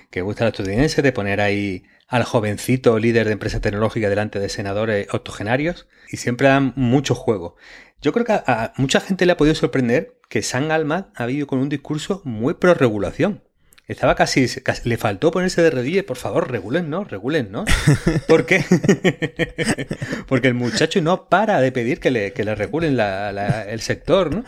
que 0.09 0.21
gusta 0.21 0.43
a 0.43 0.47
los 0.47 0.53
estadounidenses, 0.53 1.03
de 1.03 1.12
poner 1.12 1.39
ahí 1.39 1.83
al 2.13 2.25
jovencito 2.25 3.00
líder 3.00 3.25
de 3.25 3.34
empresa 3.34 3.60
tecnológica 3.60 4.08
delante 4.08 4.39
de 4.39 4.48
senadores 4.48 5.08
octogenarios 5.12 5.88
y 6.12 6.17
siempre 6.17 6.48
dan 6.48 6.72
mucho 6.75 7.15
juego. 7.15 7.55
Yo 8.03 8.13
creo 8.13 8.24
que 8.24 8.34
a, 8.34 8.72
mucha 8.77 9.00
gente 9.00 9.25
le 9.25 9.32
ha 9.32 9.38
podido 9.38 9.55
sorprender 9.55 10.20
que 10.29 10.43
San 10.43 10.72
Alman 10.72 11.08
ha 11.15 11.25
vivido 11.25 11.48
con 11.48 11.58
un 11.58 11.70
discurso 11.70 12.22
muy 12.24 12.53
pro 12.53 12.75
regulación. 12.75 13.41
Estaba 13.85 14.15
casi, 14.15 14.47
le 14.85 14.97
faltó 14.97 15.29
ponerse 15.31 15.61
de 15.61 15.69
rodillas, 15.69 16.05
por 16.05 16.15
favor, 16.15 16.49
regulen, 16.49 16.89
¿no? 16.89 17.03
Regulen, 17.03 17.51
¿no? 17.51 17.65
¿Por 18.29 18.45
qué? 18.45 18.63
Porque 20.27 20.47
el 20.47 20.53
muchacho 20.53 21.01
no 21.01 21.27
para 21.27 21.59
de 21.59 21.73
pedir 21.73 21.99
que 21.99 22.09
le, 22.09 22.31
que 22.31 22.45
le 22.45 22.55
regulen 22.55 22.97
el 22.97 23.81
sector, 23.81 24.33
¿no? 24.33 24.45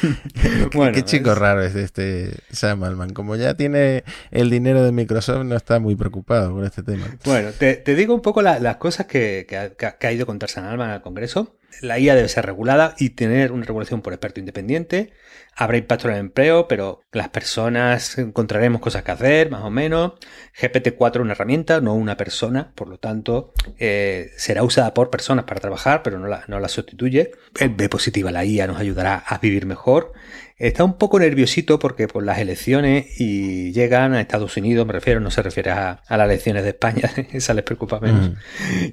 bueno, 0.72 0.94
qué 0.94 1.02
chico 1.04 1.34
raro 1.34 1.62
es 1.62 1.74
este 1.74 2.32
Sam 2.50 2.84
Altman. 2.84 3.12
Como 3.12 3.36
ya 3.36 3.52
tiene 3.52 4.02
el 4.30 4.48
dinero 4.48 4.82
de 4.82 4.92
Microsoft, 4.92 5.44
no 5.44 5.54
está 5.54 5.78
muy 5.78 5.94
preocupado 5.94 6.54
por 6.54 6.64
este 6.64 6.82
tema. 6.82 7.06
Bueno, 7.26 7.50
te, 7.50 7.82
digo 7.94 8.14
un 8.14 8.22
poco 8.22 8.40
las 8.40 8.76
cosas 8.76 9.04
que, 9.04 9.46
que, 9.46 10.06
ha, 10.06 10.12
ido 10.12 10.22
a 10.22 10.26
contar 10.26 10.48
Sam 10.48 10.64
Altman 10.64 10.88
al 10.88 11.02
Congreso. 11.02 11.58
La 11.80 11.98
IA 11.98 12.14
debe 12.14 12.28
ser 12.28 12.46
regulada 12.46 12.94
y 12.98 13.10
tener 13.10 13.52
una 13.52 13.64
regulación 13.64 14.02
por 14.02 14.12
experto 14.12 14.40
independiente 14.40 15.12
Habrá 15.54 15.76
impacto 15.76 16.08
en 16.08 16.14
el 16.14 16.20
empleo, 16.20 16.66
pero 16.66 17.02
las 17.12 17.28
personas 17.28 18.16
encontraremos 18.16 18.80
cosas 18.80 19.02
que 19.02 19.10
hacer, 19.10 19.50
más 19.50 19.62
o 19.62 19.70
menos. 19.70 20.12
GPT-4 20.58 21.16
es 21.16 21.20
una 21.20 21.32
herramienta, 21.32 21.80
no 21.82 21.94
una 21.94 22.16
persona, 22.16 22.72
por 22.74 22.88
lo 22.88 22.98
tanto, 22.98 23.52
eh, 23.78 24.30
será 24.38 24.62
usada 24.62 24.94
por 24.94 25.10
personas 25.10 25.44
para 25.44 25.60
trabajar, 25.60 26.02
pero 26.02 26.18
no 26.18 26.26
la, 26.26 26.44
no 26.48 26.58
la 26.58 26.68
sustituye. 26.68 27.32
El 27.60 27.68
B 27.70 27.90
positiva, 27.90 28.32
la 28.32 28.46
IA 28.46 28.66
nos 28.66 28.80
ayudará 28.80 29.16
a 29.16 29.38
vivir 29.38 29.66
mejor. 29.66 30.14
Está 30.56 30.84
un 30.84 30.98
poco 30.98 31.18
nerviosito 31.18 31.78
porque 31.78 32.08
por 32.08 32.24
las 32.24 32.38
elecciones 32.38 33.20
y 33.20 33.72
llegan 33.72 34.14
a 34.14 34.20
Estados 34.20 34.56
Unidos, 34.56 34.86
me 34.86 34.92
refiero, 34.92 35.20
no 35.20 35.30
se 35.30 35.42
refiere 35.42 35.70
a, 35.70 36.02
las 36.08 36.26
elecciones 36.26 36.62
de 36.62 36.70
España, 36.70 37.10
esa 37.32 37.54
les 37.54 37.64
preocupa 37.64 38.00
menos. 38.00 38.30
Mm. 38.30 38.34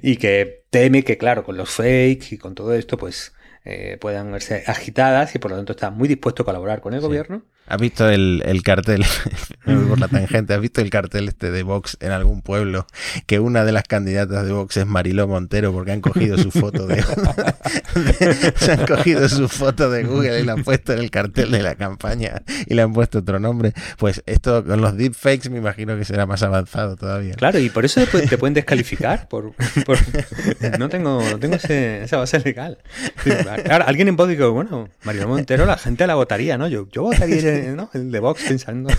Y 0.02 0.16
que 0.16 0.64
teme 0.70 1.04
que, 1.04 1.18
claro, 1.18 1.44
con 1.44 1.56
los 1.56 1.70
fakes 1.70 2.28
y 2.32 2.38
con 2.38 2.54
todo 2.54 2.74
esto, 2.74 2.96
pues 2.96 3.32
eh, 3.64 3.98
puedan 4.00 4.32
verse 4.32 4.64
agitadas 4.66 5.34
y 5.34 5.38
por 5.38 5.50
lo 5.50 5.56
tanto 5.58 5.72
está 5.72 5.90
muy 5.90 6.08
dispuesto 6.08 6.42
a 6.42 6.46
colaborar 6.46 6.80
con 6.80 6.94
el 6.94 7.00
gobierno. 7.00 7.44
¿Has 7.70 7.80
visto 7.80 8.08
el, 8.08 8.42
el 8.44 8.64
cartel? 8.64 9.04
por 9.64 10.00
la 10.00 10.08
tangente. 10.08 10.54
¿Has 10.54 10.60
visto 10.60 10.80
el 10.80 10.90
cartel 10.90 11.28
este 11.28 11.52
de 11.52 11.62
Vox 11.62 11.96
en 12.00 12.10
algún 12.10 12.42
pueblo? 12.42 12.86
Que 13.26 13.38
una 13.38 13.64
de 13.64 13.70
las 13.70 13.84
candidatas 13.84 14.44
de 14.44 14.52
Vox 14.52 14.76
es 14.76 14.86
Mariló 14.86 15.28
Montero 15.28 15.72
porque 15.72 15.92
han 15.92 16.00
cogido 16.00 16.36
su 16.36 16.50
foto 16.50 16.86
de, 16.86 17.00
se 18.56 18.72
han 18.72 18.86
cogido 18.86 19.28
su 19.28 19.48
foto 19.48 19.88
de 19.88 20.02
Google 20.02 20.40
y 20.40 20.44
la 20.44 20.54
han 20.54 20.64
puesto 20.64 20.92
en 20.92 20.98
el 20.98 21.10
cartel 21.12 21.52
de 21.52 21.62
la 21.62 21.76
campaña 21.76 22.42
y 22.66 22.74
le 22.74 22.82
han 22.82 22.92
puesto 22.92 23.20
otro 23.20 23.38
nombre. 23.38 23.72
Pues 23.98 24.22
esto 24.26 24.64
con 24.64 24.80
los 24.80 24.96
deepfakes 24.96 25.48
me 25.48 25.58
imagino 25.58 25.96
que 25.96 26.04
será 26.04 26.26
más 26.26 26.42
avanzado 26.42 26.96
todavía. 26.96 27.34
Claro, 27.34 27.60
y 27.60 27.70
por 27.70 27.84
eso 27.84 28.04
te 28.06 28.36
pueden 28.36 28.54
descalificar. 28.54 29.28
Por, 29.28 29.54
no 30.78 30.88
tengo, 30.88 31.22
no 31.30 31.38
tengo 31.38 31.54
esa 31.54 32.16
base 32.16 32.40
legal. 32.40 32.78
Claro, 33.22 33.84
alguien 33.86 34.08
en 34.08 34.16
voz 34.16 34.28
dice, 34.28 34.44
bueno, 34.44 34.88
Mariló 35.04 35.28
Montero 35.28 35.66
la 35.66 35.76
gente 35.76 36.06
la 36.06 36.16
votaría, 36.16 36.58
¿no? 36.58 36.66
Yo, 36.66 36.88
yo 36.90 37.02
votaría 37.04 37.59
el 37.94 38.10
de 38.10 38.20
Vox 38.20 38.42
pensando 38.44 38.90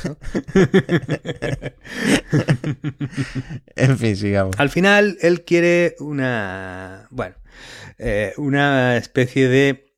en 3.75 3.98
fin, 3.98 4.15
sigamos. 4.15 4.56
Al 4.60 4.70
final, 4.70 5.18
él 5.22 5.44
quiere 5.44 5.96
una. 6.00 7.08
Bueno, 7.10 7.36
eh, 7.98 8.34
una 8.38 8.98
especie 8.98 9.48
de. 9.48 9.94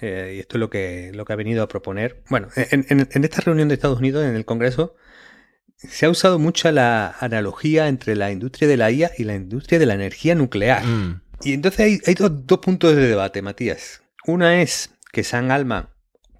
Eh, 0.00 0.34
y 0.36 0.40
esto 0.40 0.56
es 0.56 0.60
lo 0.60 0.70
que, 0.70 1.12
lo 1.14 1.24
que 1.24 1.32
ha 1.32 1.36
venido 1.36 1.62
a 1.62 1.68
proponer. 1.68 2.22
Bueno, 2.28 2.48
en, 2.56 3.24
esta 3.24 3.40
reunión 3.42 3.68
de 3.68 3.74
Estados 3.74 3.98
Unidos, 3.98 4.24
en 4.24 4.34
el 4.34 4.44
Congreso, 4.44 4.96
se 5.76 6.06
ha 6.06 6.10
usado 6.10 6.38
mucho 6.38 6.70
la 6.72 7.14
analogía 7.20 7.88
entre 7.88 8.16
la 8.16 8.32
industria 8.32 8.68
de 8.68 8.76
la 8.76 8.90
IA 8.90 9.12
y 9.16 9.24
la 9.24 9.34
industria 9.34 9.78
de 9.78 9.86
la 9.86 9.94
energía 9.94 10.34
nuclear. 10.34 10.84
Mm. 10.84 11.22
Y 11.42 11.52
entonces 11.52 11.80
hay, 11.80 12.00
hay 12.06 12.14
dos, 12.14 12.46
dos, 12.46 12.58
puntos 12.58 12.96
de 12.96 13.06
debate, 13.06 13.42
Matías. 13.42 14.02
Una 14.26 14.60
es 14.62 14.90
que 15.12 15.22
San 15.22 15.50
Alma 15.50 15.93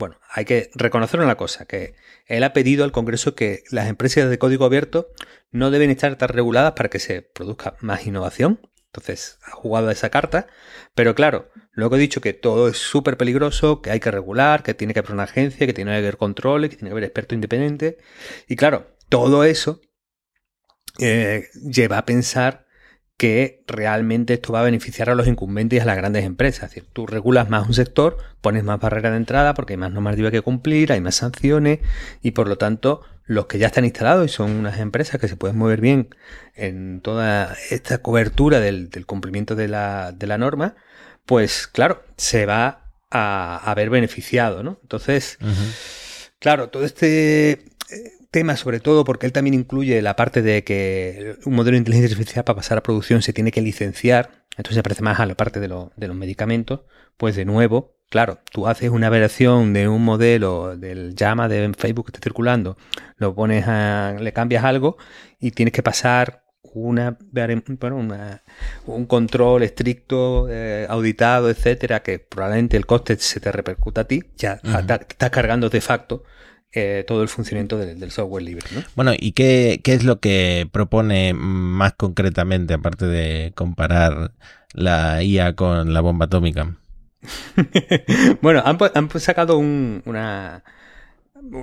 bueno, 0.06 0.20
hay 0.30 0.44
que 0.44 0.70
reconocer 0.74 1.18
una 1.20 1.36
cosa, 1.36 1.64
que 1.64 1.94
él 2.26 2.44
ha 2.44 2.52
pedido 2.52 2.84
al 2.84 2.92
Congreso 2.92 3.34
que 3.34 3.62
las 3.70 3.88
empresas 3.88 4.28
de 4.28 4.38
código 4.38 4.66
abierto 4.66 5.08
no 5.50 5.70
deben 5.70 5.90
estar 5.90 6.14
tan 6.16 6.28
reguladas 6.28 6.72
para 6.72 6.90
que 6.90 6.98
se 6.98 7.22
produzca 7.22 7.74
más 7.80 8.06
innovación. 8.06 8.60
Entonces, 8.86 9.38
ha 9.46 9.52
jugado 9.52 9.90
esa 9.90 10.10
carta. 10.10 10.46
Pero 10.94 11.14
claro, 11.14 11.50
luego 11.72 11.96
he 11.96 11.98
dicho 11.98 12.20
que 12.20 12.34
todo 12.34 12.68
es 12.68 12.76
súper 12.76 13.16
peligroso, 13.16 13.80
que 13.80 13.90
hay 13.90 13.98
que 13.98 14.10
regular, 14.10 14.62
que 14.62 14.74
tiene 14.74 14.92
que 14.92 15.00
haber 15.00 15.12
una 15.12 15.22
agencia, 15.22 15.66
que 15.66 15.72
tiene 15.72 15.92
que 15.92 15.96
haber 15.96 16.18
controles, 16.18 16.68
que 16.68 16.76
tiene 16.76 16.90
que 16.90 16.92
haber 16.92 17.04
experto 17.04 17.34
independiente. 17.34 17.96
Y 18.46 18.56
claro, 18.56 18.94
todo 19.08 19.44
eso 19.44 19.80
eh, 20.98 21.48
lleva 21.54 21.96
a 21.96 22.04
pensar 22.04 22.63
que 23.16 23.62
realmente 23.66 24.34
esto 24.34 24.52
va 24.52 24.60
a 24.60 24.64
beneficiar 24.64 25.08
a 25.08 25.14
los 25.14 25.28
incumbentes 25.28 25.78
y 25.78 25.80
a 25.80 25.84
las 25.84 25.96
grandes 25.96 26.24
empresas. 26.24 26.64
Es 26.64 26.70
decir, 26.70 26.88
tú 26.92 27.06
regulas 27.06 27.48
más 27.48 27.66
un 27.66 27.74
sector, 27.74 28.18
pones 28.40 28.64
más 28.64 28.80
barreras 28.80 29.12
de 29.12 29.18
entrada 29.18 29.54
porque 29.54 29.74
hay 29.74 29.76
más 29.76 29.92
normativa 29.92 30.30
que 30.30 30.42
cumplir, 30.42 30.92
hay 30.92 31.00
más 31.00 31.16
sanciones 31.16 31.80
y 32.22 32.32
por 32.32 32.48
lo 32.48 32.58
tanto 32.58 33.02
los 33.26 33.46
que 33.46 33.58
ya 33.58 33.68
están 33.68 33.84
instalados 33.84 34.26
y 34.26 34.28
son 34.28 34.50
unas 34.50 34.78
empresas 34.78 35.20
que 35.20 35.28
se 35.28 35.36
pueden 35.36 35.56
mover 35.56 35.80
bien 35.80 36.14
en 36.54 37.00
toda 37.00 37.56
esta 37.70 37.98
cobertura 37.98 38.60
del, 38.60 38.90
cumplimiento 39.06 39.54
de 39.54 39.68
la, 39.68 40.12
de 40.12 40.26
la, 40.26 40.36
norma, 40.36 40.74
pues 41.24 41.66
claro, 41.66 42.02
se 42.16 42.44
va 42.44 42.90
a, 43.10 43.72
ver 43.76 43.90
beneficiado, 43.90 44.62
¿no? 44.62 44.78
Entonces, 44.82 45.38
claro, 46.38 46.68
todo 46.68 46.84
este 46.84 47.64
tema, 48.34 48.56
sobre 48.56 48.80
todo 48.80 49.04
porque 49.04 49.26
él 49.26 49.32
también 49.32 49.54
incluye 49.54 50.02
la 50.02 50.16
parte 50.16 50.42
de 50.42 50.64
que 50.64 51.36
un 51.44 51.54
modelo 51.54 51.76
de 51.76 51.78
inteligencia 51.78 52.12
artificial 52.12 52.44
para 52.44 52.56
pasar 52.56 52.76
a 52.78 52.82
producción 52.82 53.22
se 53.22 53.32
tiene 53.32 53.52
que 53.52 53.62
licenciar, 53.62 54.44
entonces 54.56 54.74
se 54.74 54.82
parece 54.82 55.02
más 55.02 55.20
a 55.20 55.26
la 55.26 55.36
parte 55.36 55.60
de, 55.60 55.68
de 55.68 56.08
los 56.08 56.16
medicamentos, 56.16 56.80
pues 57.16 57.36
de 57.36 57.44
nuevo, 57.44 57.94
claro, 58.10 58.40
tú 58.50 58.66
haces 58.66 58.90
una 58.90 59.08
versión 59.08 59.72
de 59.72 59.86
un 59.86 60.04
modelo 60.04 60.76
del 60.76 61.14
llama 61.14 61.46
de 61.46 61.72
Facebook 61.78 62.06
que 62.06 62.10
está 62.10 62.24
circulando, 62.24 62.76
lo 63.18 63.36
pones 63.36 63.68
a, 63.68 64.16
le 64.18 64.32
cambias 64.32 64.64
algo 64.64 64.96
y 65.38 65.52
tienes 65.52 65.72
que 65.72 65.84
pasar 65.84 66.42
una, 66.72 67.16
bueno, 67.30 68.04
un 68.86 69.06
control 69.06 69.62
estricto, 69.62 70.48
eh, 70.50 70.88
auditado, 70.88 71.50
etcétera, 71.50 72.02
que 72.02 72.18
probablemente 72.18 72.76
el 72.76 72.84
coste 72.84 73.16
se 73.16 73.38
te 73.38 73.52
repercuta 73.52 74.00
a 74.00 74.04
ti, 74.08 74.24
ya 74.36 74.54
estás 74.64 75.30
cargando 75.30 75.70
de 75.70 75.80
facto 75.80 76.24
eh, 76.74 77.04
todo 77.06 77.22
el 77.22 77.28
funcionamiento 77.28 77.78
del, 77.78 78.10
software 78.10 78.42
libre. 78.42 78.66
Bueno, 78.96 79.12
¿y 79.16 79.32
qué, 79.32 79.80
qué, 79.82 79.94
es 79.94 80.04
lo 80.04 80.18
que 80.18 80.68
propone 80.72 81.32
más 81.32 81.92
concretamente, 81.92 82.74
aparte 82.74 83.06
de 83.06 83.52
comparar 83.54 84.32
la 84.72 85.22
IA 85.22 85.54
con 85.54 85.92
la 85.94 86.00
bomba 86.00 86.26
atómica? 86.26 86.76
bueno, 88.42 88.62
han, 88.64 88.78
han 88.94 89.20
sacado 89.20 89.56
un, 89.58 90.02
una... 90.04 90.64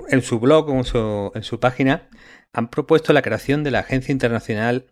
En 0.09 0.21
su 0.21 0.39
blog, 0.39 0.69
en 0.69 0.85
su, 0.85 1.31
en 1.33 1.43
su 1.43 1.59
página, 1.59 2.07
han 2.53 2.69
propuesto 2.69 3.13
la 3.13 3.21
creación 3.21 3.63
de 3.63 3.71
la 3.71 3.79
Agencia 3.79 4.11
Internacional 4.11 4.85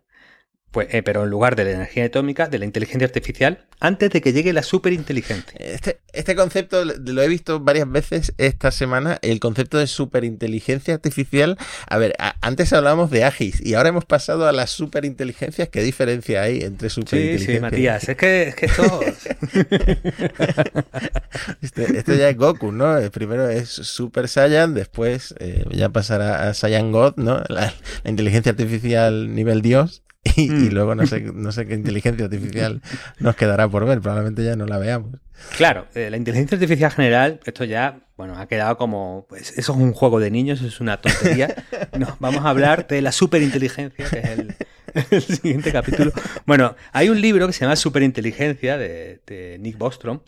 pues, 0.72 0.88
eh, 0.92 1.04
pero 1.04 1.24
en 1.24 1.30
lugar 1.30 1.56
de 1.56 1.66
la 1.66 1.72
energía 1.72 2.06
atómica, 2.06 2.48
de 2.48 2.60
la 2.60 2.66
inteligencia 2.66 3.08
artificial, 3.08 3.66
antes 3.80 4.12
de 4.12 4.22
que 4.22 4.34
llegue 4.34 4.54
la 4.54 4.62
superinteligencia. 4.62 5.60
Este, 5.60 6.00
este 6.14 6.36
concepto 6.36 6.84
lo 6.86 7.22
he 7.22 7.28
visto 7.28 7.60
varias 7.60 7.90
veces 7.90 8.34
esta 8.38 8.72
semana, 8.72 9.18
el 9.22 9.40
concepto 9.40 9.78
de 9.78 9.88
superinteligencia 9.88 10.94
artificial. 10.94 11.58
A 11.88 11.98
ver, 11.98 12.16
antes 12.42 12.74
hablábamos 12.74 13.10
de 13.10 13.24
AGIS 13.24 13.66
y 13.66 13.74
ahora 13.74 13.90
hemos 13.90 14.06
pasado 14.06 14.48
a 14.48 14.52
las 14.52 14.70
superinteligencias. 14.70 15.70
¿Qué 15.70 15.82
diferencia 15.82 16.42
hay 16.42 16.62
entre 16.62 16.90
superinteligencia? 16.90 17.48
Sí, 17.48 17.58
sí, 17.58 17.62
Matías, 17.62 18.10
es 18.10 18.18
que, 18.18 18.44
es 18.50 18.56
que 18.56 18.66
esto... 18.66 19.00
este, 21.62 21.98
esto 21.98 22.14
ya 22.14 22.30
es 22.30 22.38
Goku, 22.38 22.72
¿no? 22.72 23.00
Primero 23.12 23.50
es 23.50 23.70
Super 23.70 24.28
Saiyan, 24.28 24.74
después 24.74 25.34
eh, 25.40 25.64
ya 25.72 25.90
pasará 25.90 26.50
a 26.50 26.54
Saiyan 26.54 26.92
God, 26.92 27.14
¿no? 27.18 27.44
la 27.48 27.74
inteligencia 28.04 28.52
artificial 28.52 29.34
nivel 29.34 29.62
Dios. 29.62 30.04
Y, 30.36 30.50
mm. 30.50 30.74
luego 30.74 30.96
no 30.96 31.06
sé, 31.06 31.22
no 31.22 31.52
sé 31.52 31.66
qué 31.66 31.74
inteligencia 31.74 32.26
artificial 32.26 32.82
nos 33.20 33.36
quedará 33.36 33.68
por 33.68 33.86
ver, 33.86 34.02
probablemente 34.02 34.44
ya 34.44 34.56
no 34.56 34.66
la 34.66 34.78
veamos. 34.78 35.20
Claro, 35.58 35.88
eh, 35.96 36.10
la 36.10 36.18
inteligencia 36.18 36.56
artificial 36.56 36.92
general, 36.92 37.40
esto 37.46 37.64
ya, 37.64 38.02
bueno, 38.18 38.38
ha 38.38 38.48
quedado 38.48 38.78
como, 38.78 39.26
pues 39.30 39.58
eso 39.58 39.72
es 39.74 39.78
un 39.78 39.94
juego 39.94 40.20
de 40.20 40.32
niños, 40.32 40.62
es 40.62 40.82
una 40.82 41.00
tontería. 41.00 41.56
No, 41.98 42.18
vamos 42.20 42.46
a 42.46 42.50
hablar 42.50 42.88
de 42.88 43.02
la 43.02 43.12
superinteligencia, 43.12 44.06
que 44.10 44.20
es 44.20 45.12
el, 45.12 45.22
siguiente 45.22 45.72
capítulo. 45.72 46.12
Bueno, 46.46 46.76
hay 46.92 47.10
un 47.10 47.22
libro 47.22 47.48
que 47.48 47.54
se 47.54 47.62
llama 47.62 47.76
Superinteligencia 47.76 48.78
de, 48.78 49.22
de 49.26 49.58
Nick 49.60 49.78
Bostrom. 49.78 50.22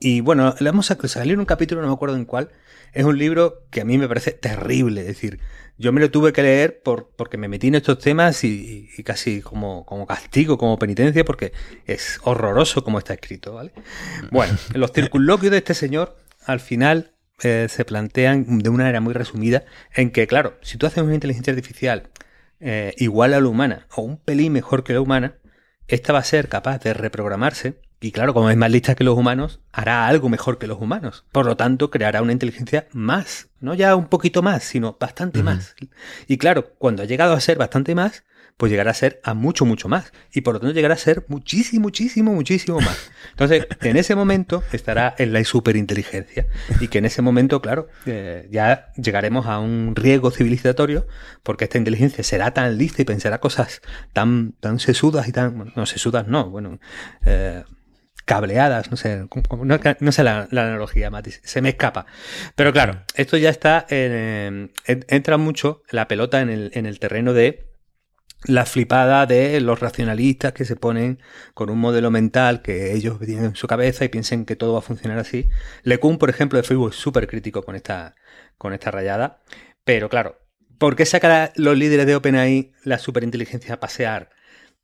Y 0.00 0.20
bueno, 0.20 0.54
le 0.58 0.70
vamos 0.70 0.90
a 0.90 1.08
salir 1.08 1.38
un 1.38 1.44
capítulo, 1.44 1.80
no 1.80 1.88
me 1.88 1.94
acuerdo 1.94 2.16
en 2.16 2.24
cuál. 2.24 2.50
Es 2.92 3.04
un 3.04 3.16
libro 3.16 3.66
que 3.70 3.80
a 3.80 3.84
mí 3.84 3.96
me 3.96 4.08
parece 4.08 4.32
terrible, 4.32 5.02
es 5.02 5.06
decir, 5.06 5.40
yo 5.78 5.92
me 5.92 6.00
lo 6.00 6.10
tuve 6.10 6.32
que 6.32 6.42
leer 6.42 6.82
por, 6.82 7.10
porque 7.16 7.36
me 7.36 7.48
metí 7.48 7.68
en 7.68 7.74
estos 7.74 7.98
temas 7.98 8.44
y, 8.44 8.88
casi 9.04 9.40
como, 9.40 9.84
como, 9.84 10.06
castigo, 10.06 10.58
como 10.58 10.78
penitencia, 10.78 11.24
porque 11.24 11.52
es 11.86 12.20
horroroso 12.22 12.84
como 12.84 12.98
está 12.98 13.14
escrito, 13.14 13.54
¿vale? 13.54 13.72
Bueno, 14.30 14.56
los 14.74 14.92
circunloquios 14.92 15.50
de 15.50 15.58
este 15.58 15.74
señor, 15.74 16.16
al 16.44 16.60
final, 16.60 17.12
eh, 17.42 17.66
se 17.68 17.84
plantean 17.84 18.58
de 18.58 18.68
una 18.68 18.84
manera 18.84 19.00
muy 19.00 19.14
resumida 19.14 19.64
en 19.94 20.10
que, 20.10 20.26
claro, 20.26 20.58
si 20.62 20.78
tú 20.78 20.86
haces 20.86 21.02
una 21.02 21.14
inteligencia 21.14 21.52
artificial 21.52 22.10
eh, 22.60 22.94
igual 22.98 23.34
a 23.34 23.40
la 23.40 23.48
humana 23.48 23.86
o 23.96 24.02
un 24.02 24.18
pelín 24.18 24.52
mejor 24.52 24.84
que 24.84 24.92
la 24.92 25.00
humana, 25.00 25.38
esta 25.88 26.12
va 26.12 26.20
a 26.20 26.24
ser 26.24 26.48
capaz 26.48 26.78
de 26.78 26.94
reprogramarse 26.94 27.80
y 28.02 28.10
claro, 28.10 28.34
como 28.34 28.50
es 28.50 28.56
más 28.56 28.70
lista 28.70 28.96
que 28.96 29.04
los 29.04 29.16
humanos, 29.16 29.60
hará 29.70 30.08
algo 30.08 30.28
mejor 30.28 30.58
que 30.58 30.66
los 30.66 30.80
humanos. 30.80 31.24
Por 31.30 31.46
lo 31.46 31.56
tanto, 31.56 31.90
creará 31.90 32.20
una 32.20 32.32
inteligencia 32.32 32.88
más, 32.92 33.48
no 33.60 33.74
ya 33.74 33.94
un 33.94 34.06
poquito 34.06 34.42
más, 34.42 34.64
sino 34.64 34.96
bastante 34.98 35.44
más. 35.44 35.76
Y 36.26 36.36
claro, 36.36 36.74
cuando 36.78 37.04
ha 37.04 37.06
llegado 37.06 37.32
a 37.32 37.40
ser 37.40 37.58
bastante 37.58 37.94
más, 37.94 38.24
pues 38.56 38.70
llegará 38.70 38.90
a 38.90 38.94
ser 38.94 39.20
a 39.22 39.34
mucho, 39.34 39.64
mucho 39.64 39.88
más. 39.88 40.12
Y 40.32 40.40
por 40.40 40.54
lo 40.54 40.60
tanto 40.60 40.74
llegará 40.74 40.94
a 40.94 40.98
ser 40.98 41.24
muchísimo, 41.28 41.82
muchísimo, 41.82 42.32
muchísimo 42.32 42.80
más. 42.80 43.10
Entonces, 43.30 43.66
en 43.80 43.96
ese 43.96 44.14
momento 44.14 44.62
estará 44.72 45.14
en 45.18 45.32
la 45.32 45.42
superinteligencia. 45.44 46.46
Y 46.80 46.88
que 46.88 46.98
en 46.98 47.04
ese 47.04 47.22
momento, 47.22 47.62
claro, 47.62 47.88
eh, 48.06 48.48
ya 48.50 48.92
llegaremos 48.96 49.46
a 49.46 49.58
un 49.58 49.94
riesgo 49.94 50.32
civilizatorio, 50.32 51.06
porque 51.42 51.64
esta 51.64 51.78
inteligencia 51.78 52.24
será 52.24 52.52
tan 52.52 52.78
lista 52.78 53.02
y 53.02 53.04
pensará 53.04 53.38
cosas 53.38 53.80
tan, 54.12 54.52
tan 54.60 54.78
sesudas 54.80 55.28
y 55.28 55.32
tan, 55.32 55.72
no 55.76 55.86
sesudas, 55.86 56.26
no, 56.26 56.50
bueno, 56.50 56.78
eh, 57.24 57.62
cableadas, 58.24 58.90
no 58.90 58.96
sé, 58.96 59.26
no, 60.00 60.12
sé 60.12 60.22
la, 60.22 60.48
analogía, 60.50 61.10
Matis, 61.10 61.40
se 61.44 61.60
me 61.60 61.70
escapa. 61.70 62.06
Pero 62.54 62.72
claro, 62.72 63.02
esto 63.14 63.36
ya 63.36 63.50
está, 63.50 63.86
en, 63.88 64.72
entra 64.86 65.36
mucho 65.36 65.82
la 65.90 66.08
pelota 66.08 66.40
en 66.40 66.50
el, 66.50 66.70
en 66.74 66.86
el 66.86 66.98
terreno 66.98 67.32
de 67.32 67.72
la 68.44 68.66
flipada 68.66 69.26
de 69.26 69.60
los 69.60 69.80
racionalistas 69.80 70.52
que 70.52 70.64
se 70.64 70.76
ponen 70.76 71.20
con 71.54 71.70
un 71.70 71.78
modelo 71.78 72.10
mental 72.10 72.62
que 72.62 72.92
ellos 72.92 73.18
tienen 73.20 73.44
en 73.46 73.56
su 73.56 73.66
cabeza 73.66 74.04
y 74.04 74.08
piensen 74.08 74.44
que 74.44 74.56
todo 74.56 74.72
va 74.72 74.80
a 74.80 74.82
funcionar 74.82 75.18
así. 75.18 75.48
Lecun, 75.82 76.18
por 76.18 76.30
ejemplo, 76.30 76.56
de 76.56 76.64
Facebook 76.64 76.90
es 76.90 76.96
súper 76.96 77.28
crítico 77.28 77.62
con 77.62 77.76
esta, 77.76 78.14
con 78.58 78.72
esta 78.72 78.90
rayada. 78.90 79.42
Pero 79.84 80.08
claro, 80.08 80.38
¿por 80.78 80.96
qué 80.96 81.06
sacan 81.06 81.50
los 81.56 81.76
líderes 81.76 82.06
de 82.06 82.16
OpenAI 82.16 82.72
la 82.84 82.98
superinteligencia 82.98 83.74
a 83.74 83.80
pasear? 83.80 84.30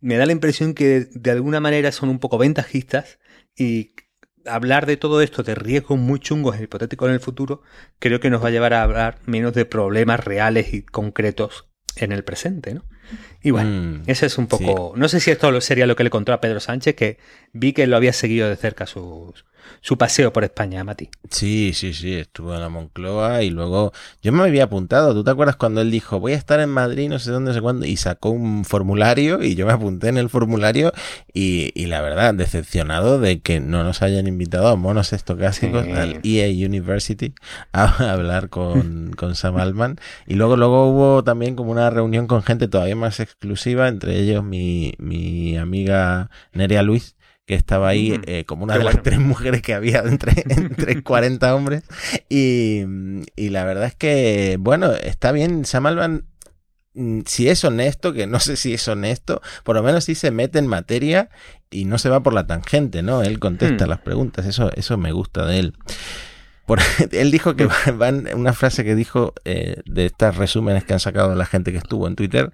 Me 0.00 0.16
da 0.16 0.26
la 0.26 0.32
impresión 0.32 0.74
que 0.74 1.08
de 1.10 1.30
alguna 1.30 1.58
manera 1.58 1.90
son 1.90 2.08
un 2.08 2.20
poco 2.20 2.38
ventajistas 2.38 3.18
y 3.58 3.92
hablar 4.46 4.86
de 4.86 4.96
todo 4.96 5.20
esto, 5.20 5.42
de 5.42 5.54
riesgos 5.54 5.98
muy 5.98 6.20
chungos 6.20 6.56
e 6.56 6.62
hipotéticos 6.62 7.08
en 7.08 7.14
el 7.14 7.20
futuro, 7.20 7.62
creo 7.98 8.20
que 8.20 8.30
nos 8.30 8.42
va 8.42 8.48
a 8.48 8.50
llevar 8.50 8.72
a 8.72 8.82
hablar 8.82 9.18
menos 9.26 9.52
de 9.52 9.64
problemas 9.64 10.24
reales 10.24 10.72
y 10.72 10.82
concretos 10.82 11.66
en 11.96 12.12
el 12.12 12.24
presente, 12.24 12.74
¿no? 12.74 12.84
Y 13.42 13.50
bueno, 13.50 13.70
mm, 13.70 14.02
ese 14.06 14.26
es 14.26 14.38
un 14.38 14.46
poco. 14.46 14.92
No 14.96 15.08
sé 15.08 15.20
si 15.20 15.30
esto 15.30 15.60
sería 15.60 15.86
lo 15.86 15.96
que 15.96 16.04
le 16.04 16.10
contó 16.10 16.32
a 16.32 16.40
Pedro 16.40 16.60
Sánchez, 16.60 16.94
que 16.94 17.18
vi 17.52 17.72
que 17.72 17.86
lo 17.86 17.96
había 17.96 18.12
seguido 18.12 18.48
de 18.48 18.56
cerca 18.56 18.86
sus, 18.86 19.44
su 19.81 19.96
paseo 19.98 20.33
por 20.33 20.44
España, 20.44 20.85
Mati. 20.85 21.11
Sí, 21.31 21.72
sí, 21.74 21.92
sí, 21.92 22.14
estuvo 22.14 22.54
en 22.54 22.61
la 22.61 22.68
Moncloa 22.68 23.42
y 23.42 23.50
luego 23.50 23.92
yo 24.22 24.33
me 24.33 24.42
había 24.42 24.64
apuntado. 24.64 25.14
¿Tú 25.14 25.24
te 25.24 25.31
acuerdas 25.31 25.57
cuando 25.57 25.81
él 25.81 25.90
dijo 25.90 26.20
voy 26.20 26.33
a 26.33 26.37
estar 26.37 26.61
en 26.61 26.70
Madrid, 26.70 27.09
no 27.09 27.18
sé 27.18 27.31
dónde, 27.31 27.50
no 27.50 27.54
sé 27.54 27.61
cuándo? 27.61 27.87
Y 27.87 27.96
sacó 27.96 28.31
un 28.31 28.64
formulario 28.64 29.42
y 29.42 29.54
yo 29.54 29.66
me 29.66 29.72
apunté 29.72 30.09
en 30.09 30.18
el 30.18 30.28
formulario 30.28 30.92
y, 31.33 31.72
y 31.74 31.87
la 31.87 32.00
verdad, 32.00 32.35
decepcionado 32.35 33.20
de 33.20 33.40
que 33.40 33.61
no 33.61 33.85
nos 33.85 34.02
hayan 34.02 34.26
invitado 34.26 34.68
a 34.68 34.76
monos 34.76 35.12
estocásticos 35.12 35.87
al 35.88 36.20
EA 36.22 36.48
University 36.66 37.35
a 37.72 38.12
hablar 38.12 38.48
con, 38.48 39.12
con 39.16 39.35
Sam 39.35 39.57
Altman. 39.57 39.96
Y 40.26 40.35
luego, 40.35 40.57
luego 40.57 40.88
hubo 40.88 41.24
también 41.24 41.57
como 41.57 41.70
una 41.70 41.90
reunión 41.90 42.26
con 42.26 42.42
gente 42.42 42.68
todavía 42.68 42.96
más 42.96 43.20
exclusiva, 43.20 43.88
entre 43.88 44.18
ellos 44.18 44.44
mi, 44.44 44.94
mi 44.98 45.57
amiga 45.57 46.31
Nerea 46.52 46.83
Luis 46.83 47.16
que 47.48 47.54
estaba 47.54 47.88
ahí 47.88 48.20
eh, 48.26 48.44
como 48.44 48.64
una 48.64 48.76
de 48.76 48.84
las 48.84 49.02
tres 49.02 49.18
mujeres 49.18 49.62
que 49.62 49.72
había 49.72 50.00
entre, 50.00 50.44
entre 50.48 51.02
40 51.02 51.54
hombres. 51.54 51.82
Y, 52.28 52.82
y, 53.37 53.48
la 53.48 53.64
verdad 53.64 53.87
es 53.87 53.94
que, 53.94 54.58
bueno, 54.61 54.92
está 54.92 55.32
bien, 55.32 55.64
Sam 55.64 55.87
Alban, 55.87 56.26
mm, 56.92 57.20
si 57.24 57.48
es 57.48 57.64
honesto, 57.64 58.12
que 58.12 58.26
no 58.26 58.38
sé 58.38 58.56
si 58.56 58.74
es 58.74 58.87
honesto, 58.87 59.40
por 59.64 59.76
lo 59.76 59.82
menos 59.82 60.04
sí 60.04 60.14
se 60.14 60.30
mete 60.30 60.58
en 60.58 60.66
materia 60.66 61.30
y 61.70 61.87
no 61.87 61.96
se 61.96 62.11
va 62.11 62.22
por 62.22 62.34
la 62.34 62.46
tangente, 62.46 63.02
¿no? 63.02 63.22
Él 63.22 63.38
contesta 63.38 63.87
hmm. 63.87 63.88
las 63.88 64.00
preguntas, 64.00 64.44
eso, 64.44 64.70
eso 64.74 64.98
me 64.98 65.12
gusta 65.12 65.46
de 65.46 65.58
él. 65.58 65.74
Por, 66.66 66.80
él 67.12 67.30
dijo 67.30 67.56
que 67.56 67.66
van, 67.96 68.28
una 68.34 68.52
frase 68.52 68.84
que 68.84 68.94
dijo 68.94 69.32
eh, 69.46 69.80
de 69.87 70.04
estos 70.04 70.37
resúmenes 70.37 70.84
que 70.84 70.92
han 70.92 71.00
sacado 71.00 71.34
la 71.34 71.46
gente 71.46 71.72
que 71.72 71.78
estuvo 71.78 72.06
en 72.08 72.14
Twitter, 72.14 72.52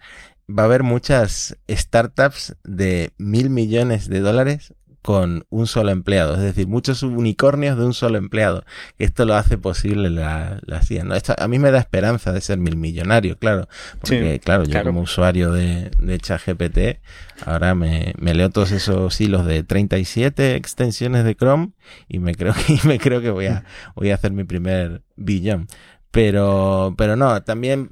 va 0.48 0.62
a 0.62 0.66
haber 0.66 0.84
muchas 0.84 1.56
startups 1.68 2.54
de 2.62 3.10
mil 3.18 3.50
millones 3.50 4.08
de 4.08 4.20
dólares 4.20 4.72
con 5.04 5.44
un 5.50 5.66
solo 5.66 5.90
empleado, 5.90 6.32
es 6.32 6.40
decir, 6.40 6.66
muchos 6.66 7.02
unicornios 7.02 7.76
de 7.76 7.84
un 7.84 7.92
solo 7.92 8.16
empleado. 8.16 8.64
Esto 8.98 9.26
lo 9.26 9.34
hace 9.34 9.58
posible 9.58 10.08
la, 10.08 10.60
la 10.64 10.80
CIA. 10.80 11.04
¿no? 11.04 11.14
Esto 11.14 11.34
a 11.36 11.46
mí 11.46 11.58
me 11.58 11.70
da 11.70 11.78
esperanza 11.78 12.32
de 12.32 12.40
ser 12.40 12.56
mil 12.56 12.78
millonario, 12.78 13.36
claro, 13.36 13.68
porque 14.00 14.40
claro, 14.42 14.64
yo 14.64 14.82
como 14.82 15.02
usuario 15.02 15.52
de, 15.52 15.90
de 15.98 16.18
ChatGPT, 16.18 17.02
ahora 17.44 17.74
me, 17.74 18.14
me, 18.18 18.32
leo 18.32 18.48
todos 18.48 18.72
esos 18.72 19.20
hilos 19.20 19.44
de 19.44 19.62
37 19.62 20.54
extensiones 20.54 21.24
de 21.24 21.34
Chrome 21.34 21.72
y 22.08 22.18
me 22.18 22.34
creo 22.34 22.54
que, 22.66 22.78
me 22.88 22.98
creo 22.98 23.20
que 23.20 23.28
voy 23.28 23.44
a, 23.44 23.64
voy 23.94 24.10
a 24.10 24.14
hacer 24.14 24.32
mi 24.32 24.44
primer 24.44 25.02
billón. 25.16 25.68
Pero, 26.12 26.94
pero 26.96 27.14
no, 27.16 27.42
también 27.42 27.90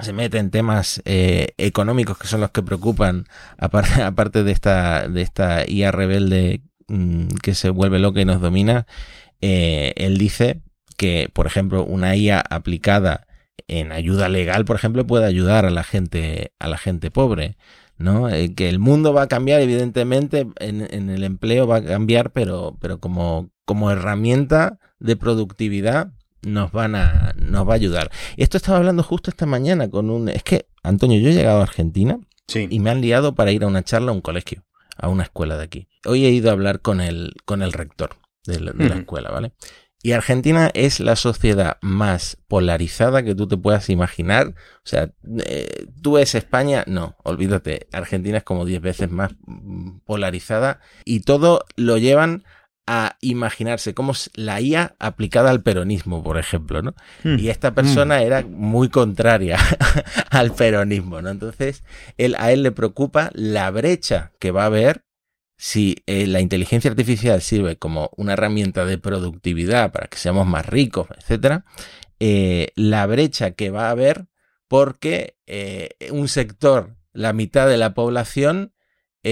se 0.00 0.12
mete 0.12 0.38
en 0.38 0.50
temas 0.50 1.02
eh, 1.04 1.54
económicos 1.58 2.18
que 2.18 2.26
son 2.28 2.40
los 2.40 2.50
que 2.50 2.62
preocupan, 2.62 3.24
aparte, 3.58 4.02
aparte 4.02 4.44
de 4.44 4.52
esta, 4.52 5.08
de 5.08 5.22
esta 5.22 5.68
IA 5.68 5.90
rebelde 5.90 6.62
mm, 6.88 7.28
que 7.42 7.54
se 7.54 7.70
vuelve 7.70 7.98
loca 7.98 8.20
y 8.20 8.24
nos 8.24 8.40
domina, 8.40 8.86
eh, 9.40 9.92
él 9.96 10.18
dice 10.18 10.62
que, 10.96 11.30
por 11.32 11.46
ejemplo, 11.46 11.84
una 11.84 12.16
IA 12.16 12.40
aplicada 12.40 13.26
en 13.66 13.92
ayuda 13.92 14.28
legal, 14.28 14.64
por 14.64 14.76
ejemplo, 14.76 15.06
puede 15.06 15.26
ayudar 15.26 15.66
a 15.66 15.70
la 15.70 15.84
gente, 15.84 16.52
a 16.58 16.68
la 16.68 16.78
gente 16.78 17.10
pobre. 17.10 17.56
¿no? 17.98 18.28
Eh, 18.28 18.54
que 18.54 18.68
el 18.68 18.78
mundo 18.78 19.12
va 19.12 19.22
a 19.22 19.28
cambiar, 19.28 19.60
evidentemente, 19.60 20.46
en, 20.60 20.86
en, 20.88 21.10
el 21.10 21.24
empleo 21.24 21.66
va 21.66 21.78
a 21.78 21.84
cambiar, 21.84 22.30
pero, 22.30 22.76
pero 22.80 23.00
como, 23.00 23.50
como 23.64 23.90
herramienta 23.90 24.78
de 25.00 25.16
productividad 25.16 26.12
nos 26.42 26.72
van 26.72 26.94
a 26.94 27.34
nos 27.36 27.68
va 27.68 27.72
a 27.72 27.76
ayudar. 27.76 28.10
Y 28.36 28.42
esto 28.42 28.56
estaba 28.56 28.78
hablando 28.78 29.02
justo 29.02 29.30
esta 29.30 29.46
mañana 29.46 29.90
con 29.90 30.10
un 30.10 30.28
es 30.28 30.42
que 30.42 30.66
Antonio, 30.82 31.20
yo 31.20 31.28
he 31.30 31.34
llegado 31.34 31.60
a 31.60 31.64
Argentina 31.64 32.18
y 32.54 32.80
me 32.80 32.90
han 32.90 33.00
liado 33.00 33.34
para 33.34 33.52
ir 33.52 33.64
a 33.64 33.66
una 33.66 33.82
charla 33.82 34.10
a 34.10 34.14
un 34.14 34.20
colegio, 34.20 34.64
a 34.96 35.08
una 35.08 35.24
escuela 35.24 35.56
de 35.56 35.64
aquí. 35.64 35.88
Hoy 36.06 36.24
he 36.24 36.30
ido 36.30 36.48
a 36.50 36.52
hablar 36.52 36.80
con 36.80 37.00
el 37.00 37.34
con 37.44 37.62
el 37.62 37.72
rector 37.72 38.16
de 38.46 38.60
la, 38.60 38.72
escuela, 38.94 39.30
¿vale? 39.30 39.52
Y 40.00 40.12
Argentina 40.12 40.70
es 40.74 41.00
la 41.00 41.16
sociedad 41.16 41.76
más 41.82 42.38
polarizada 42.46 43.24
que 43.24 43.34
tú 43.34 43.48
te 43.48 43.56
puedas 43.56 43.90
imaginar. 43.90 44.48
O 44.48 44.86
sea, 44.86 45.10
eh, 45.44 45.86
tú 46.00 46.12
ves 46.12 46.36
España, 46.36 46.84
no, 46.86 47.16
olvídate. 47.24 47.88
Argentina 47.92 48.38
es 48.38 48.44
como 48.44 48.64
10 48.64 48.80
veces 48.80 49.10
más 49.10 49.32
mm, 49.44 49.98
polarizada 50.06 50.80
y 51.04 51.20
todo 51.20 51.64
lo 51.76 51.98
llevan 51.98 52.44
a 52.90 53.18
imaginarse 53.20 53.92
como 53.92 54.14
la 54.32 54.62
IA 54.62 54.96
aplicada 54.98 55.50
al 55.50 55.62
peronismo, 55.62 56.22
por 56.22 56.38
ejemplo, 56.38 56.80
¿no? 56.80 56.94
Hmm. 57.22 57.38
Y 57.38 57.50
esta 57.50 57.74
persona 57.74 58.18
hmm. 58.18 58.22
era 58.22 58.42
muy 58.42 58.88
contraria 58.88 59.58
al 60.30 60.54
peronismo, 60.54 61.20
¿no? 61.20 61.28
Entonces, 61.28 61.84
él, 62.16 62.34
a 62.38 62.50
él 62.50 62.62
le 62.62 62.72
preocupa 62.72 63.30
la 63.34 63.70
brecha 63.70 64.32
que 64.38 64.52
va 64.52 64.62
a 64.62 64.66
haber 64.66 65.04
si 65.58 65.96
eh, 66.06 66.26
la 66.26 66.40
inteligencia 66.40 66.90
artificial 66.90 67.42
sirve 67.42 67.76
como 67.76 68.10
una 68.16 68.32
herramienta 68.32 68.86
de 68.86 68.96
productividad 68.96 69.92
para 69.92 70.06
que 70.06 70.16
seamos 70.16 70.46
más 70.46 70.64
ricos, 70.64 71.08
etcétera, 71.18 71.66
eh, 72.20 72.72
la 72.74 73.04
brecha 73.06 73.50
que 73.50 73.70
va 73.70 73.88
a 73.88 73.90
haber 73.90 74.28
porque 74.66 75.36
eh, 75.46 75.90
un 76.10 76.28
sector, 76.28 76.96
la 77.12 77.34
mitad 77.34 77.68
de 77.68 77.76
la 77.76 77.92
población, 77.92 78.72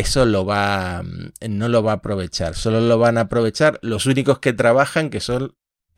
eso 0.01 0.25
lo 0.27 0.45
va, 0.45 1.03
mm, 1.03 1.33
no 1.49 1.69
lo 1.69 1.83
va 1.83 1.93
a 1.93 1.97
aprovechar. 1.97 2.55
Solo 2.55 2.81
lo 2.81 2.99
van 2.99 3.19
a 3.19 3.23
aprovechar 3.23 3.79
los 3.83 4.07
únicos 4.07 4.39
que 4.39 4.53
trabajan, 4.53 5.11
que 5.11 5.21
son 5.21 5.55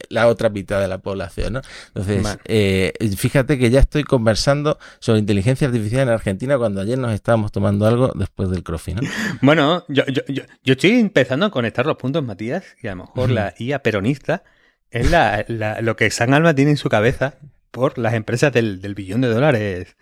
la 0.09 0.29
otra 0.29 0.49
mitad 0.49 0.81
de 0.81 0.89
la 0.89 0.99
población, 0.99 1.55
¿no? 1.55 1.61
Entonces, 1.89 2.39
eh, 2.45 2.93
fíjate 3.17 3.59
que 3.59 3.71
ya 3.71 3.81
estoy 3.81 4.05
conversando 4.05 4.79
sobre 5.01 5.21
inteligencia 5.21 5.67
artificial 5.67 6.03
en 6.03 6.09
Argentina 6.11 6.57
cuando 6.57 6.81
ayer 6.81 6.99
nos 6.99 7.13
estábamos 7.13 7.53
tomando 7.53 7.87
algo 7.87 8.13
después 8.15 8.49
del 8.51 8.63
crofi, 8.63 8.95
¿no? 8.95 9.01
Bueno, 9.43 9.85
yo, 9.89 10.05
yo, 10.07 10.23
yo, 10.29 10.73
estoy 10.73 10.93
empezando 10.93 11.47
a 11.47 11.51
conectar 11.51 11.85
los 11.85 11.97
puntos, 11.97 12.23
Matías, 12.25 12.65
y 12.83 12.87
a 12.87 12.95
lo 12.95 13.05
mejor 13.05 13.31
la 13.31 13.55
IA 13.59 13.83
peronista 13.83 14.45
es 14.91 15.11
la, 15.11 15.45
lo 15.81 15.97
que 15.97 16.11
San 16.11 16.33
Alma 16.33 16.55
tiene 16.55 16.71
en 16.73 16.77
su 16.77 16.89
cabeza 16.89 17.35
por 17.71 17.99
las 17.99 18.15
empresas 18.15 18.53
del, 18.53 18.81
del 18.81 18.95
billón 18.95 19.21
de 19.21 19.29
dólares. 19.29 19.97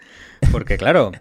Porque 0.52 0.76
claro, 0.76 1.12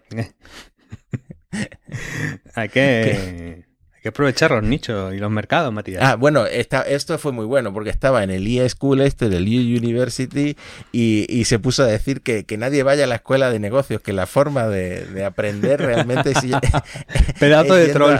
hay 2.55 2.69
que 2.69 3.65
que 4.05 4.09
aprovechar 4.09 4.51
los 4.51 4.61
nichos 4.61 5.15
y 5.15 5.17
los 5.17 5.31
mercados, 5.31 5.73
Matías. 5.73 6.03
Ah, 6.03 6.15
bueno, 6.15 6.45
esto 6.45 7.17
fue 7.17 7.31
muy 7.31 7.47
bueno 7.47 7.73
porque 7.73 7.89
estaba 7.89 8.23
en 8.23 8.29
el 8.29 8.45
e 8.45 8.69
School 8.69 9.01
este 9.01 9.29
del 9.29 9.47
e 9.47 9.77
University 9.79 10.55
y, 10.91 11.43
se 11.45 11.57
puso 11.57 11.81
a 11.81 11.87
decir 11.87 12.21
que, 12.21 12.45
nadie 12.55 12.83
vaya 12.83 13.05
a 13.05 13.07
la 13.07 13.15
escuela 13.15 13.49
de 13.49 13.57
negocios, 13.57 14.03
que 14.03 14.13
la 14.13 14.27
forma 14.27 14.67
de, 14.67 15.25
aprender 15.25 15.81
realmente 15.81 16.33
es, 16.33 16.37
Pedazo 17.39 17.73
de 17.73 17.87
troll. 17.87 18.17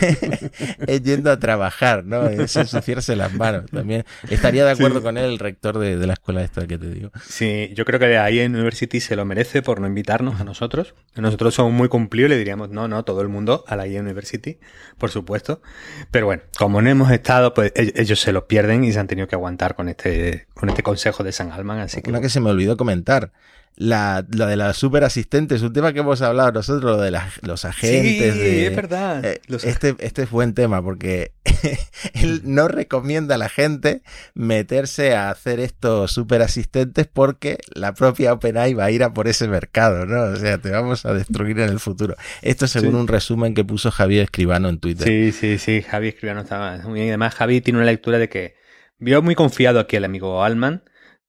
es 0.86 1.02
yendo 1.02 1.30
a 1.30 1.38
trabajar, 1.38 2.04
¿no? 2.04 2.26
Es 2.26 2.54
ensuciarse 2.56 3.16
las 3.16 3.32
manos. 3.32 3.70
También 3.70 4.04
estaría 4.28 4.66
de 4.66 4.72
acuerdo 4.72 5.00
con 5.00 5.16
él 5.16 5.24
el 5.24 5.38
rector 5.38 5.78
de, 5.78 5.96
la 6.06 6.12
escuela 6.12 6.42
esta 6.42 6.66
que 6.66 6.76
te 6.76 6.90
digo. 6.90 7.10
Sí, 7.26 7.70
yo 7.74 7.86
creo 7.86 7.98
que 7.98 8.18
ahí 8.18 8.40
en 8.40 8.54
University 8.54 9.00
se 9.00 9.16
lo 9.16 9.24
merece 9.24 9.62
por 9.62 9.80
no 9.80 9.86
invitarnos 9.86 10.42
a 10.42 10.44
nosotros. 10.44 10.94
Nosotros 11.16 11.54
somos 11.54 11.72
muy 11.72 11.88
cumplidos 11.88 12.28
y 12.28 12.32
le 12.32 12.38
diríamos, 12.38 12.68
no, 12.68 12.86
no, 12.86 13.02
todo 13.02 13.22
el 13.22 13.28
mundo 13.28 13.64
a 13.66 13.76
la 13.76 13.86
IE 13.86 13.98
University 13.98 14.58
por 14.98 15.10
supuesto. 15.10 15.60
Pero 16.10 16.26
bueno, 16.26 16.42
como 16.58 16.82
no 16.82 16.90
hemos 16.90 17.10
estado, 17.10 17.54
pues 17.54 17.72
e-, 17.74 17.92
ellos 17.96 18.20
se 18.20 18.32
lo 18.32 18.46
pierden 18.46 18.84
y 18.84 18.92
se 18.92 18.98
han 18.98 19.06
tenido 19.06 19.28
que 19.28 19.34
aguantar 19.34 19.74
con 19.74 19.88
este, 19.88 20.46
con 20.54 20.68
este 20.68 20.82
consejo 20.82 21.24
de 21.24 21.32
San 21.32 21.52
Alman. 21.52 21.78
Así 21.78 22.02
que. 22.02 22.10
Una 22.10 22.20
que 22.20 22.28
se 22.28 22.40
me 22.40 22.50
olvidó 22.50 22.76
comentar 22.76 23.32
la, 23.76 24.20
de 24.20 24.56
la 24.56 24.74
super 24.74 25.04
asistente 25.04 25.54
es 25.54 25.62
un 25.62 25.72
tema 25.72 25.94
que 25.94 26.00
hemos 26.00 26.20
hablado 26.20 26.52
nosotros, 26.52 26.84
lo 26.84 27.00
de 27.00 27.18
los 27.42 27.64
agentes. 27.64 28.34
Sí, 28.34 28.64
es 28.66 28.76
verdad. 28.76 29.24
Eh, 29.24 29.40
este, 29.62 29.96
este 30.00 30.24
es 30.24 30.30
buen 30.30 30.52
tema 30.52 30.82
porque 30.82 31.32
él 32.14 32.42
no 32.44 32.68
recomienda 32.68 33.36
a 33.36 33.38
la 33.38 33.48
gente 33.48 34.02
meterse 34.34 35.14
a 35.14 35.30
hacer 35.30 35.60
estos 35.60 36.12
super 36.12 36.42
asistentes 36.42 37.06
porque 37.06 37.58
la 37.74 37.94
propia 37.94 38.34
OpenAI 38.34 38.74
va 38.74 38.84
a 38.84 38.90
ir 38.90 39.02
a 39.02 39.14
por 39.14 39.28
ese 39.28 39.48
mercado, 39.48 40.04
¿no? 40.04 40.24
O 40.24 40.36
sea, 40.36 40.58
te 40.58 40.70
vamos 40.70 41.06
a 41.06 41.14
destruir 41.14 41.58
en 41.60 41.70
el 41.70 41.80
futuro. 41.80 42.16
Esto 42.42 42.66
según 42.66 42.96
un 42.96 43.08
resumen 43.08 43.54
que 43.54 43.64
puso 43.64 43.90
Javier 43.90 44.24
Escribano 44.24 44.68
en 44.68 44.78
Twitter. 44.78 45.06
Sí, 45.06 45.32
sí, 45.32 45.58
sí, 45.58 45.80
Javier 45.80 46.14
Escribano 46.14 46.42
estaba 46.42 46.76
muy 46.78 47.00
bien. 47.00 47.08
Además, 47.08 47.34
Javi 47.34 47.62
tiene 47.62 47.78
una 47.78 47.86
lectura 47.86 48.18
de 48.18 48.28
que 48.28 48.56
vio 48.98 49.22
muy 49.22 49.34
confiado 49.34 49.80
aquí 49.80 49.96
el 49.96 50.04
amigo 50.04 50.44
Alman 50.44 50.82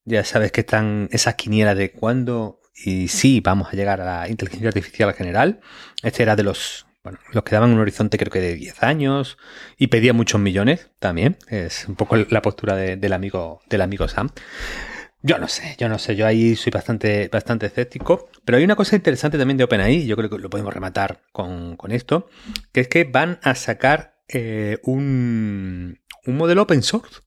ya 0.06 0.24
sabes 0.24 0.52
que 0.52 0.62
están 0.62 1.10
esas 1.12 1.36
quinielas 1.36 1.78
de 1.78 1.92
cuándo 1.92 2.60
y 2.84 3.08
sí 3.08 3.42
vamos 3.42 3.70
a 3.70 3.76
llegar 3.76 4.02
a 4.02 4.06
la 4.06 4.30
inteligencia 4.30 4.70
artificial 4.70 5.14
general. 5.14 5.60
Este 6.04 6.24
era 6.24 6.36
de 6.36 6.44
los, 6.44 6.88
bueno, 7.04 7.20
los 7.32 7.44
que 7.44 7.56
daban 7.56 7.72
un 7.72 7.80
horizonte 7.80 8.18
creo 8.18 8.32
que 8.32 8.42
de 8.42 8.56
10 8.56 8.84
años 8.84 9.38
y 9.78 9.88
pedía 9.88 10.14
muchos 10.14 10.42
millones 10.42 10.90
también. 11.00 11.38
Es 11.48 11.88
un 11.88 11.96
poco 11.96 12.16
la 12.18 12.42
postura 12.42 12.76
del, 12.76 13.14
amigo, 13.14 13.62
del 13.70 13.82
amigo 13.82 14.08
Sam. 14.08 14.30
Yo 15.24 15.38
no 15.38 15.48
sé, 15.48 15.76
yo 15.78 15.88
no 15.88 16.00
sé, 16.00 16.16
yo 16.16 16.26
ahí 16.26 16.56
soy 16.56 16.72
bastante, 16.72 17.30
bastante 17.32 17.68
escéptico. 17.68 18.30
Pero 18.44 18.58
hay 18.58 18.64
una 18.64 18.76
cosa 18.76 18.96
interesante 18.96 19.38
también 19.38 19.58
de 19.58 19.66
OpenAI, 19.66 20.08
yo 20.08 20.18
creo 20.18 20.32
que 20.32 20.40
lo 20.40 20.50
podemos 20.50 20.74
rematar 20.74 21.22
con, 21.32 21.78
esto, 21.90 22.28
que 22.72 22.82
es 22.82 22.88
que 22.88 23.04
van 23.04 23.40
a 23.44 23.54
sacar 23.54 24.16
eh, 24.28 24.80
un, 24.82 26.00
un 26.26 26.38
modelo 26.38 26.64
open 26.64 26.82
source. 26.82 27.22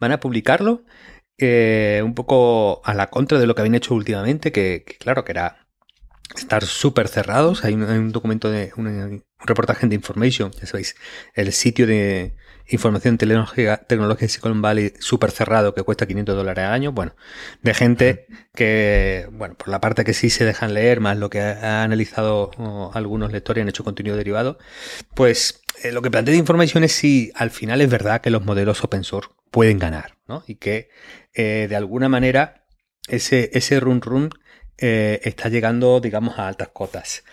Van 0.00 0.12
a 0.12 0.20
publicarlo 0.20 0.84
eh, 1.38 2.02
un 2.04 2.14
poco 2.14 2.80
a 2.84 2.94
la 2.94 3.08
contra 3.08 3.38
de 3.38 3.46
lo 3.46 3.54
que 3.54 3.62
habían 3.62 3.74
hecho 3.74 3.94
últimamente, 3.94 4.52
que, 4.52 4.84
claro, 4.98 5.24
que 5.24 5.32
era 5.32 5.66
estar 6.34 6.64
súper 6.64 7.08
cerrados. 7.08 7.64
Hay 7.64 7.74
un, 7.74 8.12
documento 8.12 8.50
de 8.50 8.72
un, 8.76 9.24
reportaje 9.38 9.86
de 9.86 9.94
Information, 9.94 10.50
ya 10.52 10.66
sabéis, 10.66 10.96
el 11.34 11.52
sitio 11.52 11.86
de 11.86 12.34
información 12.68 13.16
tecnológica, 13.16 13.76
tecnológica 13.76 14.24
de 14.24 14.28
Silicon 14.28 14.60
Valley 14.60 14.92
súper 14.98 15.30
cerrado 15.30 15.72
que 15.74 15.82
cuesta 15.82 16.06
500 16.06 16.36
dólares 16.36 16.64
al 16.64 16.72
año. 16.72 16.92
Bueno, 16.92 17.14
de 17.62 17.74
gente 17.74 18.26
que, 18.54 19.28
bueno, 19.32 19.54
por 19.54 19.68
la 19.68 19.80
parte 19.80 20.04
que 20.04 20.14
sí 20.14 20.30
se 20.30 20.44
dejan 20.44 20.74
leer, 20.74 21.00
más 21.00 21.16
lo 21.16 21.30
que 21.30 21.40
ha, 21.40 21.82
analizado 21.82 22.50
algunos 22.94 23.30
lectores 23.30 23.60
y 23.60 23.62
han 23.62 23.68
hecho 23.68 23.84
contenido 23.84 24.16
derivado, 24.16 24.58
pues 25.14 25.62
eh, 25.82 25.92
lo 25.92 26.02
que 26.02 26.10
plantea 26.10 26.32
de 26.32 26.38
Information 26.38 26.84
es 26.84 26.92
si 26.92 27.32
al 27.34 27.50
final 27.50 27.80
es 27.80 27.90
verdad 27.90 28.20
que 28.20 28.30
los 28.30 28.44
modelos 28.44 28.82
open 28.84 29.04
source 29.04 29.30
pueden 29.50 29.78
ganar, 29.78 30.16
¿no? 30.26 30.44
Y 30.46 30.56
que 30.56 30.88
eh, 31.34 31.66
de 31.68 31.76
alguna 31.76 32.08
manera 32.08 32.66
ese, 33.08 33.50
ese 33.52 33.80
run 33.80 34.00
run 34.00 34.30
eh, 34.78 35.20
está 35.24 35.48
llegando, 35.48 36.00
digamos, 36.00 36.38
a 36.38 36.48
altas 36.48 36.68
cotas. 36.68 37.24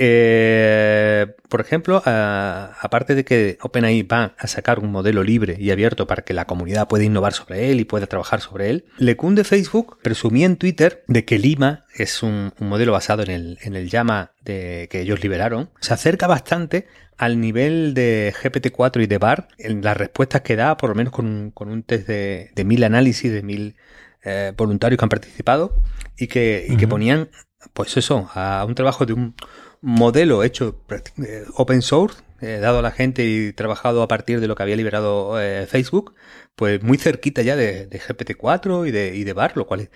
Eh, 0.00 1.26
por 1.48 1.60
ejemplo, 1.60 2.00
aparte 2.04 3.16
de 3.16 3.24
que 3.24 3.58
OpenAI 3.60 4.02
va 4.02 4.36
a 4.38 4.46
sacar 4.46 4.78
un 4.78 4.92
modelo 4.92 5.24
libre 5.24 5.56
y 5.58 5.72
abierto 5.72 6.06
para 6.06 6.22
que 6.22 6.34
la 6.34 6.44
comunidad 6.44 6.86
pueda 6.86 7.02
innovar 7.02 7.32
sobre 7.32 7.72
él 7.72 7.80
y 7.80 7.84
pueda 7.84 8.06
trabajar 8.06 8.40
sobre 8.40 8.70
él, 8.70 8.84
Lecun 8.98 9.34
de 9.34 9.42
Facebook 9.42 9.98
presumía 10.00 10.46
en 10.46 10.56
Twitter 10.56 11.02
de 11.08 11.24
que 11.24 11.40
Lima 11.40 11.84
es 11.96 12.22
un, 12.22 12.52
modelo 12.60 12.92
basado 12.92 13.24
en 13.24 13.30
el, 13.30 13.58
en 13.62 13.74
el 13.74 13.90
Llama 13.90 14.30
de, 14.44 14.86
que 14.88 15.00
ellos 15.00 15.20
liberaron. 15.20 15.70
Se 15.80 15.92
acerca 15.94 16.28
bastante 16.28 16.86
al 17.16 17.40
nivel 17.40 17.92
de 17.92 18.32
GPT-4 18.40 19.02
y 19.02 19.06
de 19.08 19.18
BAR 19.18 19.48
en 19.58 19.82
las 19.82 19.96
respuestas 19.96 20.42
que 20.42 20.54
da, 20.54 20.76
por 20.76 20.90
lo 20.90 20.94
menos 20.94 21.12
con 21.12 21.52
un, 21.56 21.82
test 21.82 22.06
de, 22.06 22.64
mil 22.64 22.84
análisis, 22.84 23.32
de 23.32 23.42
mil 23.42 23.74
eh, 24.22 24.52
voluntarios 24.56 24.96
que 24.96 25.04
han 25.04 25.08
participado 25.08 25.74
y 26.16 26.28
que, 26.28 26.72
que 26.78 26.86
ponían, 26.86 27.30
pues 27.72 27.96
eso, 27.96 28.30
a 28.34 28.64
un 28.64 28.76
trabajo 28.76 29.04
de 29.04 29.14
un 29.14 29.34
modelo 29.80 30.42
hecho 30.42 30.80
eh, 30.90 31.44
open 31.54 31.82
source, 31.82 32.22
eh, 32.40 32.58
dado 32.60 32.78
a 32.78 32.82
la 32.82 32.90
gente 32.90 33.24
y 33.24 33.52
trabajado 33.52 34.02
a 34.02 34.08
partir 34.08 34.40
de 34.40 34.48
lo 34.48 34.54
que 34.54 34.62
había 34.62 34.76
liberado 34.76 35.36
Facebook, 35.66 36.14
pues 36.56 36.82
muy 36.82 36.98
cerquita 36.98 37.42
ya 37.42 37.56
de, 37.56 37.88
GPT-4 37.88 38.88
y 38.88 38.90
de, 38.90 39.16
y 39.16 39.24
de 39.24 39.32
BAR, 39.32 39.56
lo 39.56 39.66
cual 39.66 39.90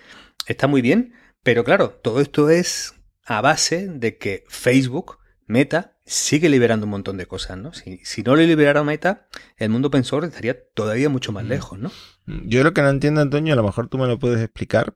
está 0.47 0.67
muy 0.67 0.81
bien. 0.81 1.13
Pero 1.43 1.63
claro, 1.63 1.89
todo 1.89 2.21
esto 2.21 2.49
es 2.49 2.95
a 3.25 3.41
base 3.41 3.87
de 3.87 4.17
que 4.17 4.43
Facebook, 4.47 5.19
Meta, 5.45 5.93
sigue 6.05 6.49
liberando 6.49 6.85
un 6.85 6.91
montón 6.91 7.17
de 7.17 7.25
cosas, 7.25 7.57
¿no? 7.57 7.73
Si, 7.73 7.99
si 8.03 8.23
no 8.23 8.35
le 8.35 8.47
liberara 8.47 8.83
Meta, 8.83 9.27
el 9.57 9.69
mundo 9.69 9.89
open 9.89 10.03
source 10.03 10.27
estaría 10.27 10.57
todavía 10.73 11.09
mucho 11.09 11.31
más 11.31 11.45
mm. 11.45 11.49
lejos, 11.49 11.79
¿no? 11.79 11.91
Yo 12.25 12.63
lo 12.63 12.73
que 12.73 12.81
no 12.81 12.89
entiendo, 12.89 13.21
Antonio, 13.21 13.53
a 13.53 13.57
lo 13.57 13.63
mejor 13.63 13.89
tú 13.89 13.97
me 13.97 14.07
lo 14.07 14.17
puedes 14.17 14.41
explicar, 14.41 14.95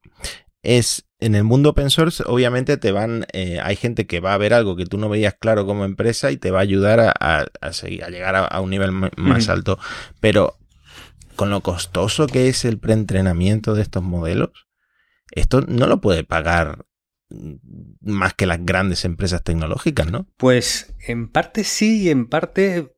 es 0.63 1.08
en 1.20 1.36
el 1.36 1.43
mundo 1.43 1.72
open 1.72 1.89
source, 1.89 2.24
obviamente 2.26 2.78
te 2.78 2.91
van, 2.91 3.26
eh, 3.34 3.60
hay 3.62 3.76
gente 3.76 4.06
que 4.06 4.20
va 4.20 4.34
a 4.34 4.38
ver 4.38 4.54
algo 4.54 4.76
que 4.76 4.86
tú 4.86 4.98
no 4.98 5.10
veías 5.10 5.34
claro 5.34 5.65
como 5.65 5.84
empresa 5.84 6.32
y 6.32 6.38
te 6.38 6.52
va 6.52 6.60
a 6.60 6.63
ayudar 6.63 7.13
a, 7.20 7.72
seguir, 7.72 8.04
a 8.04 8.10
llegar 8.10 8.36
a, 8.36 8.62
un 8.62 8.70
nivel 8.70 8.91
más 8.91 9.50
alto. 9.50 9.80
Pero 10.20 10.58
con 11.36 11.50
lo 11.50 11.62
costoso 11.62 12.28
que 12.28 12.50
es 12.50 12.65
el 12.65 12.78
preentrenamiento 12.78 13.74
de 13.74 13.82
estos 13.82 14.04
modelos, 14.04 14.67
esto 15.32 15.62
no 15.62 15.88
lo 15.88 16.02
puede 16.02 16.24
pagar 16.24 16.86
más 18.02 18.34
que 18.36 18.46
las 18.46 18.63
grandes 18.63 19.04
empresas 19.04 19.43
tecnológicas, 19.43 20.12
¿no? 20.12 20.28
Pues 20.38 20.93
en 21.08 21.30
parte 21.30 21.63
sí 21.63 22.04
y 22.04 22.10
en 22.10 22.28
parte, 22.28 22.96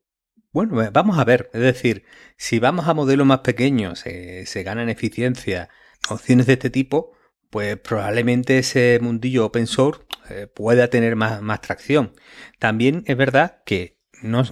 bueno, 0.52 0.80
eh, 0.82 0.90
vamos 0.92 1.18
a 1.18 1.24
ver. 1.24 1.50
Es 1.52 1.60
decir, 1.60 2.04
si 2.36 2.58
vamos 2.58 2.86
a 2.86 2.94
modelos 2.94 3.26
más 3.26 3.40
pequeños, 3.40 4.06
eh, 4.06 4.44
se 4.46 4.62
gana 4.62 4.82
en 4.82 4.88
eficiencia, 4.88 5.68
opciones 6.08 6.46
de 6.46 6.52
este 6.52 6.70
tipo, 6.70 7.12
pues 7.50 7.76
probablemente 7.78 8.58
ese 8.58 8.98
mundillo 9.02 9.46
open 9.46 9.66
source 9.66 10.02
eh, 10.28 10.46
pueda 10.46 10.88
tener 10.88 11.16
más, 11.16 11.42
más, 11.42 11.60
tracción. 11.60 12.14
También 12.58 13.02
es 13.06 13.16
verdad 13.16 13.62
que 13.66 13.98
no, 14.22 14.42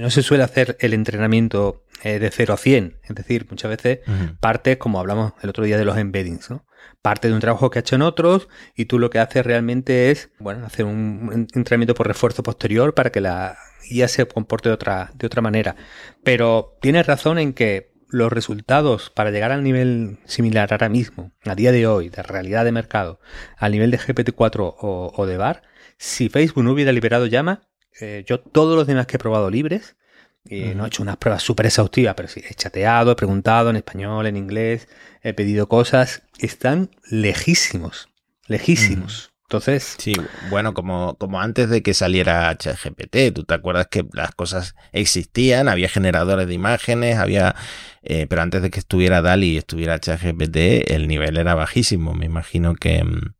no 0.00 0.10
se 0.10 0.22
suele 0.22 0.44
hacer 0.44 0.76
el 0.80 0.94
entrenamiento 0.94 1.84
de 2.02 2.30
0 2.30 2.54
a 2.54 2.56
100. 2.56 2.98
Es 3.02 3.14
decir, 3.14 3.46
muchas 3.50 3.70
veces 3.70 4.00
parte, 4.40 4.78
como 4.78 5.00
hablamos 5.00 5.34
el 5.42 5.50
otro 5.50 5.64
día 5.64 5.76
de 5.76 5.84
los 5.84 5.98
embeddings, 5.98 6.50
¿no? 6.50 6.64
Parte 7.02 7.28
de 7.28 7.34
un 7.34 7.40
trabajo 7.40 7.70
que 7.70 7.78
ha 7.78 7.80
hecho 7.80 7.96
en 7.96 8.02
otros 8.02 8.48
y 8.74 8.86
tú 8.86 8.98
lo 8.98 9.10
que 9.10 9.18
haces 9.18 9.44
realmente 9.44 10.10
es, 10.10 10.30
bueno, 10.38 10.64
hacer 10.66 10.86
un 10.86 11.46
entrenamiento 11.54 11.94
por 11.94 12.06
refuerzo 12.06 12.42
posterior 12.42 12.94
para 12.94 13.10
que 13.10 13.20
la 13.20 13.58
IA 13.90 14.08
se 14.08 14.26
comporte 14.26 14.68
de 14.68 14.74
otra, 14.74 15.10
de 15.14 15.26
otra 15.26 15.42
manera. 15.42 15.76
Pero 16.22 16.78
tienes 16.80 17.06
razón 17.06 17.38
en 17.38 17.52
que 17.52 17.89
los 18.10 18.32
resultados 18.32 19.10
para 19.10 19.30
llegar 19.30 19.52
al 19.52 19.62
nivel 19.62 20.18
similar 20.24 20.72
ahora 20.72 20.88
mismo, 20.88 21.32
a 21.44 21.54
día 21.54 21.72
de 21.72 21.86
hoy, 21.86 22.08
de 22.08 22.22
realidad 22.22 22.64
de 22.64 22.72
mercado, 22.72 23.20
al 23.56 23.72
nivel 23.72 23.90
de 23.90 23.98
GPT-4 23.98 24.74
o, 24.78 25.26
de 25.26 25.36
VAR, 25.36 25.62
si 25.96 26.28
Facebook 26.28 26.64
no 26.64 26.72
hubiera 26.72 26.92
liberado 26.92 27.26
llama, 27.26 27.68
eh, 28.00 28.24
yo 28.26 28.40
todos 28.40 28.76
los 28.76 28.86
demás 28.86 29.06
que 29.06 29.16
he 29.16 29.20
probado 29.20 29.50
libres, 29.50 29.96
y 30.44 30.74
no 30.74 30.84
he 30.84 30.88
hecho 30.88 31.02
unas 31.02 31.18
pruebas 31.18 31.42
súper 31.42 31.66
exhaustivas, 31.66 32.14
pero 32.14 32.28
sí, 32.28 32.42
he 32.48 32.54
chateado, 32.54 33.12
he 33.12 33.16
preguntado 33.16 33.70
en 33.70 33.76
español, 33.76 34.26
en 34.26 34.36
inglés, 34.36 34.88
he 35.22 35.34
pedido 35.34 35.68
cosas, 35.68 36.22
están 36.38 36.90
lejísimos, 37.10 38.08
lejísimos. 38.46 39.29
Entonces. 39.50 39.96
Sí, 39.98 40.12
bueno, 40.48 40.74
como, 40.74 41.16
como 41.16 41.40
antes 41.40 41.68
de 41.70 41.82
que 41.82 41.92
saliera 41.92 42.56
ChatGPT, 42.56 43.34
tú 43.34 43.42
te 43.42 43.54
acuerdas 43.54 43.88
que 43.88 44.06
las 44.12 44.30
cosas 44.30 44.76
existían, 44.92 45.68
había 45.68 45.88
generadores 45.88 46.46
de 46.46 46.54
imágenes, 46.54 47.18
había. 47.18 47.56
Eh, 48.04 48.28
pero 48.28 48.42
antes 48.42 48.62
de 48.62 48.70
que 48.70 48.78
estuviera 48.78 49.22
DALI 49.22 49.48
y 49.48 49.56
estuviera 49.56 49.98
ChatGPT, 49.98 50.92
el 50.92 51.08
nivel 51.08 51.36
era 51.36 51.56
bajísimo. 51.56 52.14
Me 52.14 52.26
imagino 52.26 52.76
que. 52.76 53.02
Mm, 53.02 53.34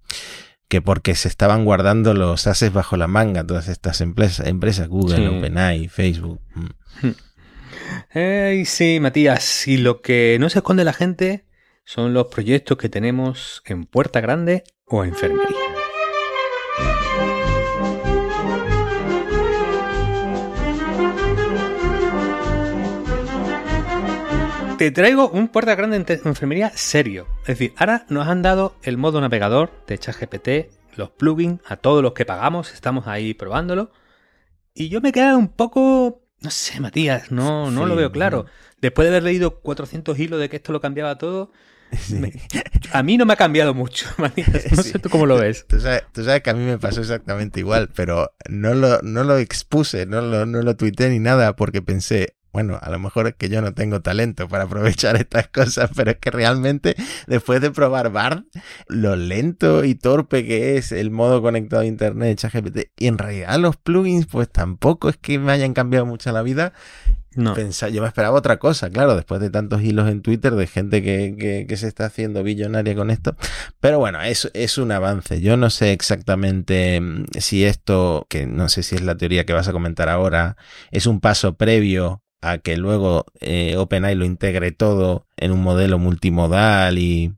que 0.67 0.83
porque 0.83 1.15
se 1.15 1.29
estaban 1.29 1.65
guardando 1.65 2.13
los 2.13 2.49
ases 2.49 2.73
bajo 2.73 2.97
la 2.97 3.07
manga 3.07 3.47
todas 3.47 3.69
estas 3.69 4.01
empresas, 4.01 4.49
empresas 4.49 4.89
Google, 4.89 5.29
OpenAI, 5.29 5.87
Facebook. 5.87 6.41
Mm. 6.55 8.65
sí, 8.67 8.99
Matías, 9.01 9.69
y 9.69 9.77
lo 9.77 10.01
que 10.01 10.39
no 10.41 10.51
se 10.51 10.59
esconde 10.59 10.85
la 10.85 10.93
gente 10.93 11.45
son 11.85 12.15
los 12.15 12.27
proyectos 12.27 12.79
que 12.79 12.89
tenemos 12.89 13.63
en 13.65 13.85
Puerta 13.85 14.21
Grande 14.21 14.65
o 14.87 15.05
Enfermería. 15.05 15.80
Te 24.81 24.91
traigo 24.91 25.29
un 25.29 25.49
puerta 25.49 25.75
grande 25.75 25.97
en 25.97 26.07
enfermería 26.25 26.73
serio. 26.75 27.27
Es 27.43 27.49
decir, 27.49 27.75
ahora 27.77 28.07
nos 28.09 28.27
han 28.27 28.41
dado 28.41 28.77
el 28.83 28.97
modo 28.97 29.21
navegador 29.21 29.71
de 29.87 29.99
ChatGPT, 29.99 30.73
los 30.97 31.11
plugins, 31.11 31.61
a 31.67 31.77
todos 31.77 32.03
los 32.03 32.15
que 32.15 32.25
pagamos, 32.25 32.73
estamos 32.73 33.07
ahí 33.07 33.35
probándolo. 33.35 33.93
Y 34.73 34.89
yo 34.89 35.03
me 35.03 35.13
quedado 35.13 35.37
un 35.37 35.49
poco, 35.49 36.23
no 36.41 36.51
sé, 36.51 36.81
Matías, 36.81 37.31
no, 37.31 37.71
no 37.71 37.85
lo 37.85 37.95
veo 37.95 38.11
claro. 38.11 38.47
Después 38.81 39.05
de 39.05 39.11
haber 39.11 39.25
leído 39.25 39.61
400 39.61 40.19
hilos 40.19 40.41
de 40.41 40.49
que 40.49 40.57
esto 40.57 40.73
lo 40.73 40.81
cambiaba 40.81 41.19
todo, 41.19 41.53
a 42.95 43.03
mí 43.03 43.19
no 43.19 43.27
me 43.27 43.35
ha 43.35 43.37
cambiado 43.37 43.75
mucho, 43.75 44.07
Matías. 44.17 44.73
No 44.73 44.83
sé 44.83 44.99
tú 44.99 45.11
cómo 45.11 45.27
lo 45.27 45.37
ves. 45.37 45.67
Tú 45.67 45.79
sabes, 45.79 46.05
que 46.43 46.49
a 46.49 46.55
mí 46.55 46.65
me 46.65 46.79
pasó 46.79 47.03
exactamente 47.03 47.61
igual, 47.61 47.91
pero 47.95 48.33
no 48.49 48.73
lo, 48.73 49.03
no 49.03 49.25
lo 49.25 49.37
expuse, 49.37 50.07
no 50.07 50.23
lo, 50.23 50.47
no 50.47 50.63
lo 50.63 50.75
tuiteé 50.75 51.11
ni 51.11 51.19
nada 51.19 51.55
porque 51.55 51.83
pensé, 51.83 52.35
bueno, 52.53 52.79
a 52.81 52.91
lo 52.91 52.99
mejor 52.99 53.29
es 53.29 53.35
que 53.35 53.49
yo 53.49 53.63
no 53.63 53.75
tengo 53.75 54.01
talento 54.01 54.49
para 54.49 54.65
aprovechar 54.65 55.17
estas 55.21 55.49
cosas, 55.49 55.91
pero 55.95 56.13
es 56.13 56.19
que 56.19 56.31
realmente 56.31 56.97
después 57.27 57.61
de 57.61 57.71
probar 57.71 58.11
BARD, 58.11 58.45
lo 58.89 59.17
lento 59.17 59.85
y 59.85 59.95
torpe 59.95 60.45
que 60.45 60.77
es 60.77 60.93
el 60.93 61.11
modo 61.11 61.43
conectado 61.43 61.83
a 61.83 61.87
Internet, 61.87 62.39
ChatGPT, 62.39 62.91
y 62.97 63.07
en 63.07 63.19
realidad 63.19 63.59
los 63.59 63.77
plugins 63.77 64.27
pues 64.27 64.49
tampoco 64.49 65.09
es 65.09 65.17
que 65.17 65.39
me 65.39 65.53
hayan 65.53 65.75
cambiado 65.75 66.07
mucho 66.07 66.33
la 66.33 66.43
vida. 66.43 66.73
No. 67.37 67.55
yo 67.57 68.03
me 68.03 68.09
esperaba 68.09 68.37
otra 68.37 68.59
cosa, 68.59 68.91
claro, 68.91 69.15
después 69.15 69.41
de 69.41 69.51
tantos 69.51 69.83
hilos 69.83 70.09
en 70.11 70.21
Twitter 70.21 70.53
de 70.57 70.67
gente 70.67 71.01
que, 71.01 71.65
que, 71.69 71.77
se 71.77 71.87
está 71.87 72.07
haciendo 72.07 72.43
billonaria 72.43 72.97
con 72.97 73.09
esto. 73.09 73.37
Pero 73.79 74.01
bueno, 74.01 74.21
es, 74.21 74.51
es 74.53 74.79
un 74.79 74.91
avance. 74.91 75.41
Yo 75.41 75.57
no 75.57 75.71
sé 75.71 75.93
exactamente 75.93 77.01
mm, 77.01 77.27
si 77.39 77.65
esto, 77.65 78.27
que 78.29 78.47
no 78.47 78.69
sé 78.69 78.83
si 78.83 78.97
es 78.97 79.03
la 79.03 79.17
teoría 79.17 79.47
que 79.47 79.53
vas 79.53 79.69
a 79.69 79.73
comentar 79.73 80.09
ahora, 80.09 80.57
es 80.91 81.07
un 81.07 81.21
paso 81.21 81.55
previo 81.55 82.21
a 82.41 82.59
que 82.59 82.77
luego 82.77 83.27
eh, 83.41 83.77
OpenAI 83.77 84.15
lo 84.15 84.25
integre 84.25 84.73
todo 84.73 85.27
en 85.37 85.53
un 85.53 85.63
modelo 85.63 85.99
multimodal 85.99 86.99
y, 86.99 87.35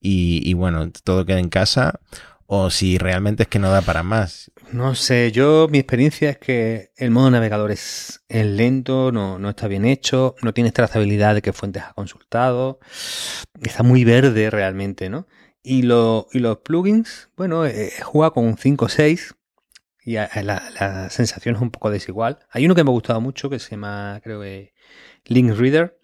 y, 0.00 0.52
bueno, 0.54 0.90
todo 1.02 1.24
queda 1.24 1.38
en 1.38 1.48
casa, 1.48 2.00
o 2.46 2.70
si 2.70 2.98
realmente 2.98 3.44
es 3.44 3.48
que 3.48 3.58
no 3.58 3.70
da 3.70 3.80
para 3.80 4.02
más. 4.02 4.50
No 4.70 4.94
sé, 4.94 5.32
yo 5.32 5.66
mi 5.70 5.78
experiencia 5.78 6.30
es 6.30 6.38
que 6.38 6.90
el 6.96 7.10
modo 7.10 7.30
navegador 7.30 7.70
es, 7.70 8.22
lento, 8.28 9.12
no, 9.12 9.38
no, 9.38 9.50
está 9.50 9.66
bien 9.66 9.86
hecho, 9.86 10.34
no 10.42 10.52
tienes 10.52 10.74
trazabilidad 10.74 11.34
de 11.34 11.42
qué 11.42 11.52
fuentes 11.52 11.84
ha 11.84 11.94
consultado, 11.94 12.80
está 13.62 13.82
muy 13.82 14.04
verde 14.04 14.50
realmente, 14.50 15.08
¿no? 15.08 15.26
Y, 15.62 15.82
lo, 15.82 16.26
y 16.32 16.40
los 16.40 16.58
plugins, 16.58 17.30
bueno, 17.36 17.64
eh, 17.64 17.92
juega 18.02 18.32
con 18.32 18.44
un 18.44 18.58
5 18.58 18.84
o 18.84 18.88
6, 18.90 19.34
y 20.04 20.14
la, 20.14 21.08
sensación 21.10 21.56
es 21.56 21.62
un 21.62 21.70
poco 21.70 21.90
desigual. 21.90 22.38
Hay 22.50 22.66
uno 22.66 22.74
que 22.74 22.84
me 22.84 22.90
ha 22.90 22.92
gustado 22.92 23.20
mucho 23.20 23.48
que 23.48 23.58
se 23.58 23.72
llama, 23.72 24.20
creo 24.22 24.40
que, 24.42 24.74
Link 25.26 25.52
Reader, 25.52 25.98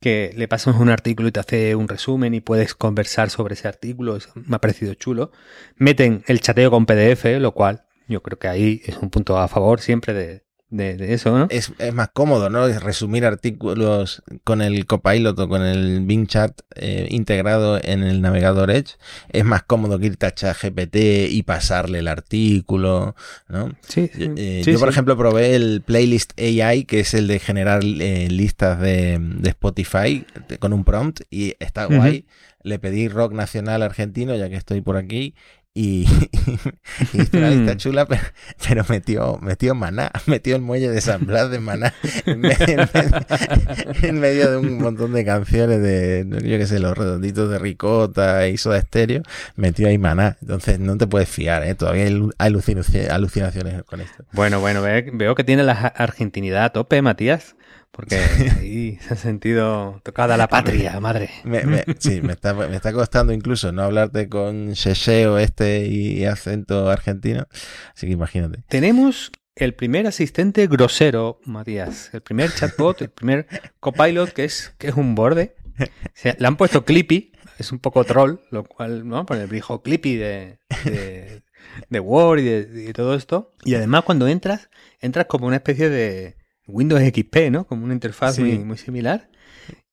que 0.00 0.32
le 0.34 0.48
pasas 0.48 0.76
un 0.76 0.88
artículo 0.88 1.28
y 1.28 1.32
te 1.32 1.40
hace 1.40 1.74
un 1.74 1.86
resumen 1.88 2.34
y 2.34 2.40
puedes 2.40 2.74
conversar 2.74 3.30
sobre 3.30 3.54
ese 3.54 3.68
artículo. 3.68 4.18
me 4.34 4.56
ha 4.56 4.60
parecido 4.60 4.94
chulo. 4.94 5.32
Meten 5.76 6.24
el 6.26 6.40
chateo 6.40 6.70
con 6.70 6.86
PDF, 6.86 7.24
lo 7.38 7.52
cual 7.52 7.84
yo 8.08 8.22
creo 8.22 8.38
que 8.38 8.48
ahí 8.48 8.80
es 8.84 8.98
un 8.98 9.10
punto 9.10 9.38
a 9.38 9.48
favor 9.48 9.80
siempre 9.80 10.14
de, 10.14 10.44
de, 10.72 11.12
eso, 11.12 11.38
¿no? 11.38 11.46
Es, 11.50 11.72
más 11.92 12.08
cómodo, 12.12 12.48
¿no? 12.48 12.66
Resumir 12.66 13.24
artículos 13.26 14.22
con 14.42 14.62
el 14.62 14.86
Copilot 14.86 15.38
o 15.38 15.48
con 15.48 15.62
el 15.62 16.00
Bing 16.04 16.26
Chat 16.26 16.60
eh, 16.76 17.06
integrado 17.10 17.78
en 17.82 18.02
el 18.02 18.22
navegador 18.22 18.70
Edge. 18.70 18.96
Es 19.30 19.44
más 19.44 19.62
cómodo 19.62 19.98
que 19.98 20.06
irte 20.06 20.26
a 20.26 20.34
ChatGPT 20.34 20.96
y 21.30 21.42
pasarle 21.42 21.98
el 21.98 22.08
artículo, 22.08 23.14
¿no? 23.48 23.72
Sí, 23.86 24.10
eh, 24.18 24.62
yo, 24.64 24.78
por 24.78 24.88
ejemplo, 24.88 25.16
probé 25.16 25.54
el 25.54 25.82
Playlist 25.82 26.32
AI, 26.40 26.84
que 26.84 27.00
es 27.00 27.12
el 27.14 27.26
de 27.26 27.38
generar 27.38 27.82
eh, 27.84 28.28
listas 28.30 28.80
de, 28.80 29.20
Spotify 29.44 30.24
con 30.58 30.72
un 30.72 30.84
prompt 30.84 31.20
y 31.30 31.54
está 31.60 31.84
guay. 31.84 32.24
Le 32.62 32.78
pedí 32.78 33.08
rock 33.08 33.32
nacional 33.32 33.82
argentino, 33.82 34.34
ya 34.36 34.48
que 34.48 34.56
estoy 34.56 34.80
por 34.80 34.96
aquí, 34.96 35.34
y, 35.74 36.06
y 37.14 37.36
una 37.36 37.48
lista 37.48 37.76
chula, 37.78 38.06
pero, 38.06 38.84
metió, 38.88 39.38
metió 39.40 39.74
maná, 39.74 40.10
metió 40.26 40.56
el 40.56 40.62
muelle 40.62 40.90
de 40.90 41.00
San 41.00 41.24
Blas 41.26 41.50
de 41.50 41.60
maná 41.60 41.94
en 42.26 42.40
medio, 44.20 44.50
de 44.50 44.56
un 44.58 44.78
montón 44.78 45.12
de 45.14 45.24
canciones 45.24 45.80
de, 45.80 46.26
yo 46.28 46.58
qué 46.58 46.66
sé, 46.66 46.78
los 46.78 46.96
redonditos 46.96 47.50
de 47.50 47.58
ricota 47.58 48.48
y 48.48 48.58
soda 48.58 48.78
estéreo, 48.78 49.22
metió 49.56 49.88
ahí 49.88 49.96
maná. 49.96 50.36
Entonces 50.42 50.78
no 50.78 50.98
te 50.98 51.06
puedes 51.06 51.28
fiar, 51.28 51.66
¿eh? 51.66 51.74
todavía 51.74 52.04
hay 52.04 52.32
alucinaciones 52.38 53.82
con 53.84 54.00
esto. 54.00 54.24
Bueno, 54.32 54.60
bueno, 54.60 54.82
veo 54.82 55.34
que 55.34 55.44
tiene 55.44 55.62
la 55.62 55.72
argentinidad 55.72 56.64
a 56.64 56.70
tope, 56.70 57.00
Matías. 57.00 57.56
Porque 57.92 58.16
ahí 58.58 58.98
se 59.06 59.14
ha 59.14 59.16
sentido 59.16 60.00
tocada 60.02 60.36
la 60.36 60.48
patria, 60.48 60.98
madre. 60.98 61.30
sí, 61.98 62.20
me 62.22 62.32
está, 62.32 62.54
me 62.54 62.74
está 62.74 62.92
costando 62.92 63.32
incluso 63.32 63.70
no 63.70 63.82
hablarte 63.82 64.28
con 64.28 64.72
o 64.72 65.38
este 65.38 65.86
y 65.86 66.24
acento 66.24 66.90
argentino. 66.90 67.46
Así 67.94 68.06
que 68.06 68.12
imagínate. 68.12 68.64
Tenemos 68.68 69.30
el 69.54 69.74
primer 69.74 70.06
asistente 70.06 70.66
grosero, 70.66 71.40
Matías. 71.44 72.10
El 72.14 72.22
primer 72.22 72.52
chatbot, 72.52 73.02
el 73.02 73.10
primer 73.10 73.46
copilot, 73.80 74.32
que 74.32 74.44
es, 74.44 74.74
que 74.78 74.88
es 74.88 74.94
un 74.94 75.14
borde. 75.14 75.54
le 76.38 76.46
han 76.46 76.56
puesto 76.56 76.84
Clippy, 76.84 77.32
es 77.58 77.72
un 77.72 77.78
poco 77.78 78.04
troll, 78.04 78.38
lo 78.50 78.64
cual, 78.64 79.06
¿no? 79.06 79.26
Por 79.26 79.36
el 79.36 79.48
viejo 79.48 79.82
Clippy 79.82 80.16
de, 80.16 80.58
de, 81.90 82.00
Word 82.00 82.40
y 82.40 82.44
de, 82.44 82.92
todo 82.94 83.14
esto. 83.14 83.54
Y 83.64 83.74
además, 83.74 84.04
cuando 84.04 84.26
entras, 84.26 84.70
entras 85.00 85.26
como 85.26 85.46
una 85.46 85.56
especie 85.56 85.90
de 85.90 86.36
Windows 86.66 87.02
XP, 87.02 87.50
¿no? 87.50 87.66
Como 87.66 87.84
una 87.84 87.94
interfaz 87.94 88.38
muy, 88.38 88.58
muy 88.58 88.78
similar. 88.78 89.28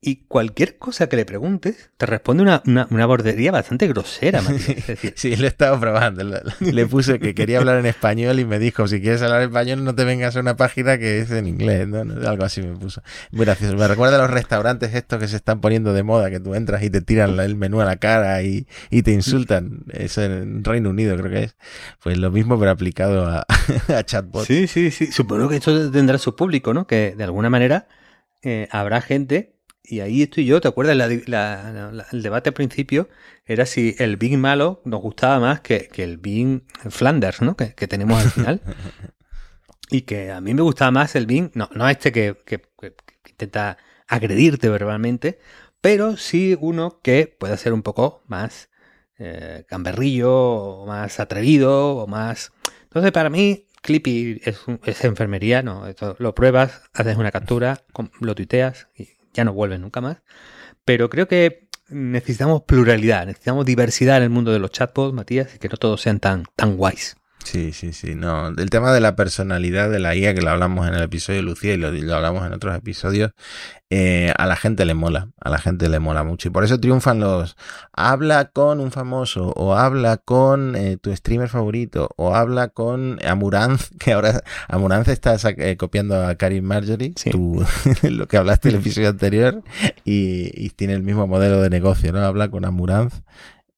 Y 0.01 0.27
cualquier 0.27 0.77
cosa 0.77 1.09
que 1.09 1.17
le 1.17 1.25
preguntes, 1.25 1.91
te 1.97 2.05
responde 2.05 2.41
una, 2.41 2.63
una, 2.65 3.05
bordería 3.05 3.51
bastante 3.51 3.85
grosera, 3.85 4.41
Sí, 5.15 5.35
lo 5.35 5.43
he 5.43 5.49
estado 5.49 5.77
probando. 5.77 6.23
Le 6.61 6.85
puse 6.85 7.19
que 7.19 7.35
quería 7.35 7.57
hablar 7.57 7.79
en 7.79 7.85
español 7.85 8.39
y 8.39 8.45
me 8.45 8.59
dijo, 8.59 8.87
si 8.87 9.01
quieres 9.01 9.21
hablar 9.21 9.41
en 9.41 9.49
español 9.49 9.83
no 9.83 9.93
te 9.93 10.05
vengas 10.05 10.37
a 10.37 10.39
una 10.39 10.55
página 10.55 10.97
que 10.97 11.19
es 11.19 11.31
en 11.31 11.47
inglés, 11.47 11.85
¿no? 11.85 11.99
Algo 11.99 12.45
así 12.45 12.61
me 12.61 12.77
puso. 12.77 13.01
Muy 13.31 13.43
gracioso. 13.43 13.75
Me 13.75 13.89
recuerda 13.89 14.15
a 14.15 14.19
los 14.19 14.29
restaurantes 14.29 14.95
estos 14.95 15.19
que 15.19 15.27
se 15.27 15.35
están 15.35 15.59
poniendo 15.59 15.91
de 15.91 16.01
moda, 16.03 16.29
que 16.29 16.39
tú 16.39 16.55
entras 16.55 16.81
y 16.81 16.89
te 16.89 17.01
tiran 17.01 17.37
el 17.37 17.57
menú 17.57 17.81
a 17.81 17.85
la 17.85 17.97
cara 17.97 18.41
y, 18.41 18.67
te 18.89 19.11
insultan. 19.11 19.83
Eso 19.91 20.23
en 20.23 20.63
Reino 20.63 20.91
Unido 20.91 21.17
creo 21.17 21.29
que 21.29 21.43
es. 21.43 21.57
Pues 22.01 22.17
lo 22.17 22.31
mismo 22.31 22.57
pero 22.57 22.71
aplicado 22.71 23.27
a, 23.27 23.45
a 23.89 24.03
chatbots. 24.05 24.47
Sí, 24.47 24.65
sí, 24.67 24.91
sí. 24.91 25.07
Supongo 25.07 25.49
que 25.49 25.57
esto 25.57 25.91
tendrá 25.91 26.17
su 26.17 26.37
público, 26.37 26.73
¿no? 26.73 26.87
Que 26.87 27.15
de 27.17 27.23
alguna 27.25 27.49
manera 27.49 27.89
eh, 28.43 28.69
habrá 28.71 29.01
gente 29.01 29.58
y 29.89 30.01
ahí 30.01 30.21
estoy 30.21 30.45
yo, 30.45 30.61
¿te 30.61 30.67
acuerdas? 30.67 30.95
el 30.95 32.21
debate 32.21 32.49
al 32.49 32.53
principio 32.53 33.09
era 33.45 33.65
si 33.65 33.95
el 33.97 34.17
Bing 34.17 34.37
malo 34.37 34.81
nos 34.85 35.01
gustaba 35.01 35.39
más 35.39 35.61
que, 35.61 35.89
el 35.97 36.17
Bing 36.17 36.61
Flanders, 36.89 37.41
¿no? 37.41 37.57
Que, 37.57 37.87
tenemos 37.87 38.23
al 38.23 38.31
final. 38.31 38.61
y 39.89 40.01
que 40.01 40.31
a 40.31 40.41
mí 40.41 40.53
me 40.53 40.61
gustaba 40.61 40.91
más 40.91 41.15
el 41.15 41.25
Bing, 41.25 41.49
no, 41.55 41.69
no 41.73 41.89
este 41.89 42.11
que, 42.11 42.37
intenta 43.27 43.77
agredirte 44.07 44.69
verbalmente, 44.69 45.39
pero 45.81 46.17
sí 46.17 46.55
uno 46.59 46.99
que 47.01 47.35
pueda 47.39 47.57
ser 47.57 47.73
un 47.73 47.81
poco 47.81 48.21
más 48.27 48.69
eh, 49.17 49.65
gamberrillo, 49.67 50.31
o 50.31 50.85
más 50.85 51.19
atrevido, 51.19 51.95
o 51.97 52.07
más... 52.07 52.51
Entonces, 52.83 53.11
para 53.11 53.29
mí, 53.29 53.65
Clippy 53.81 54.41
es, 54.43 54.59
es 54.85 55.03
enfermería, 55.03 55.63
¿no? 55.63 55.87
Esto 55.87 56.15
lo 56.19 56.35
pruebas, 56.35 56.83
haces 56.93 57.17
una 57.17 57.31
captura, 57.31 57.83
lo 58.19 58.35
tuiteas 58.35 58.87
y 58.95 59.18
ya 59.33 59.43
no 59.43 59.53
vuelves 59.53 59.79
nunca 59.79 60.01
más. 60.01 60.17
Pero 60.85 61.09
creo 61.09 61.27
que 61.27 61.67
necesitamos 61.89 62.63
pluralidad, 62.63 63.25
necesitamos 63.25 63.65
diversidad 63.65 64.17
en 64.17 64.23
el 64.23 64.29
mundo 64.29 64.51
de 64.51 64.59
los 64.59 64.71
chatbots, 64.71 65.13
Matías, 65.13 65.55
y 65.55 65.59
que 65.59 65.69
no 65.69 65.77
todos 65.77 66.01
sean 66.01 66.19
tan, 66.19 66.45
tan 66.55 66.77
guays. 66.77 67.18
Sí, 67.49 67.73
sí, 67.73 67.93
sí. 67.93 68.13
No, 68.13 68.49
el 68.49 68.69
tema 68.69 68.93
de 68.93 68.99
la 68.99 69.15
personalidad 69.15 69.89
de 69.89 69.97
la 69.97 70.15
IA, 70.15 70.35
que 70.35 70.41
lo 70.41 70.51
hablamos 70.51 70.87
en 70.87 70.93
el 70.93 71.01
episodio 71.01 71.37
de 71.37 71.43
Lucía 71.43 71.73
y 71.73 71.77
lo, 71.77 71.91
lo 71.91 72.15
hablamos 72.15 72.45
en 72.45 72.53
otros 72.53 72.77
episodios, 72.77 73.31
eh, 73.89 74.31
a 74.37 74.45
la 74.45 74.55
gente 74.55 74.85
le 74.85 74.93
mola, 74.93 75.29
a 75.41 75.49
la 75.49 75.57
gente 75.57 75.89
le 75.89 75.97
mola 75.97 76.23
mucho. 76.23 76.49
Y 76.49 76.51
por 76.51 76.63
eso 76.63 76.79
triunfan 76.79 77.19
los 77.19 77.57
habla 77.91 78.51
con 78.51 78.79
un 78.79 78.91
famoso, 78.91 79.51
o 79.55 79.73
habla 79.73 80.17
con 80.17 80.75
eh, 80.75 80.97
tu 80.97 81.15
streamer 81.15 81.49
favorito, 81.49 82.11
o 82.17 82.35
habla 82.35 82.67
con 82.67 83.17
Amuranz, 83.25 83.89
que 83.99 84.13
ahora 84.13 84.43
Amuranz 84.67 85.07
está 85.07 85.35
eh, 85.57 85.75
copiando 85.75 86.23
a 86.23 86.35
Karim 86.35 86.65
Marjorie, 86.65 87.15
lo 88.03 88.27
que 88.27 88.37
hablaste 88.37 88.69
en 88.69 88.75
el 88.75 88.81
episodio 88.81 89.09
anterior, 89.09 89.63
y, 90.05 90.51
y, 90.53 90.69
tiene 90.69 90.93
el 90.93 91.01
mismo 91.01 91.25
modelo 91.25 91.63
de 91.63 91.71
negocio, 91.71 92.13
¿no? 92.13 92.19
Habla 92.19 92.51
con 92.51 92.63
Amuranz. 92.63 93.23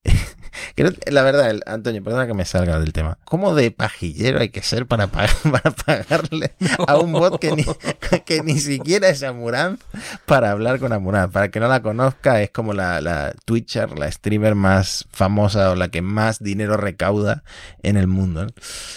la 0.76 1.22
verdad, 1.22 1.60
Antonio, 1.66 2.02
perdona 2.02 2.26
que 2.26 2.34
me 2.34 2.44
salga 2.44 2.78
del 2.78 2.92
tema. 2.92 3.18
¿Cómo 3.24 3.54
de 3.54 3.70
pajillero 3.70 4.40
hay 4.40 4.48
que 4.48 4.62
ser 4.62 4.86
para, 4.86 5.06
para 5.08 5.30
pagarle 5.70 6.54
a 6.86 6.98
un 6.98 7.12
bot 7.12 7.38
que 7.38 7.52
ni, 7.52 7.64
que 8.24 8.42
ni 8.42 8.58
siquiera 8.58 9.08
es 9.08 9.22
Amuranz 9.22 9.80
para 10.26 10.50
hablar 10.50 10.78
con 10.78 10.92
Amuranz? 10.92 11.32
Para 11.32 11.50
que 11.50 11.60
no 11.60 11.68
la 11.68 11.82
conozca, 11.82 12.42
es 12.42 12.50
como 12.50 12.72
la, 12.72 13.00
la 13.00 13.34
Twitcher, 13.44 13.98
la 13.98 14.10
streamer 14.10 14.54
más 14.54 15.06
famosa 15.10 15.70
o 15.70 15.74
la 15.74 15.88
que 15.88 16.02
más 16.02 16.42
dinero 16.42 16.76
recauda 16.76 17.44
en 17.82 17.96
el 17.96 18.06
mundo. 18.06 18.46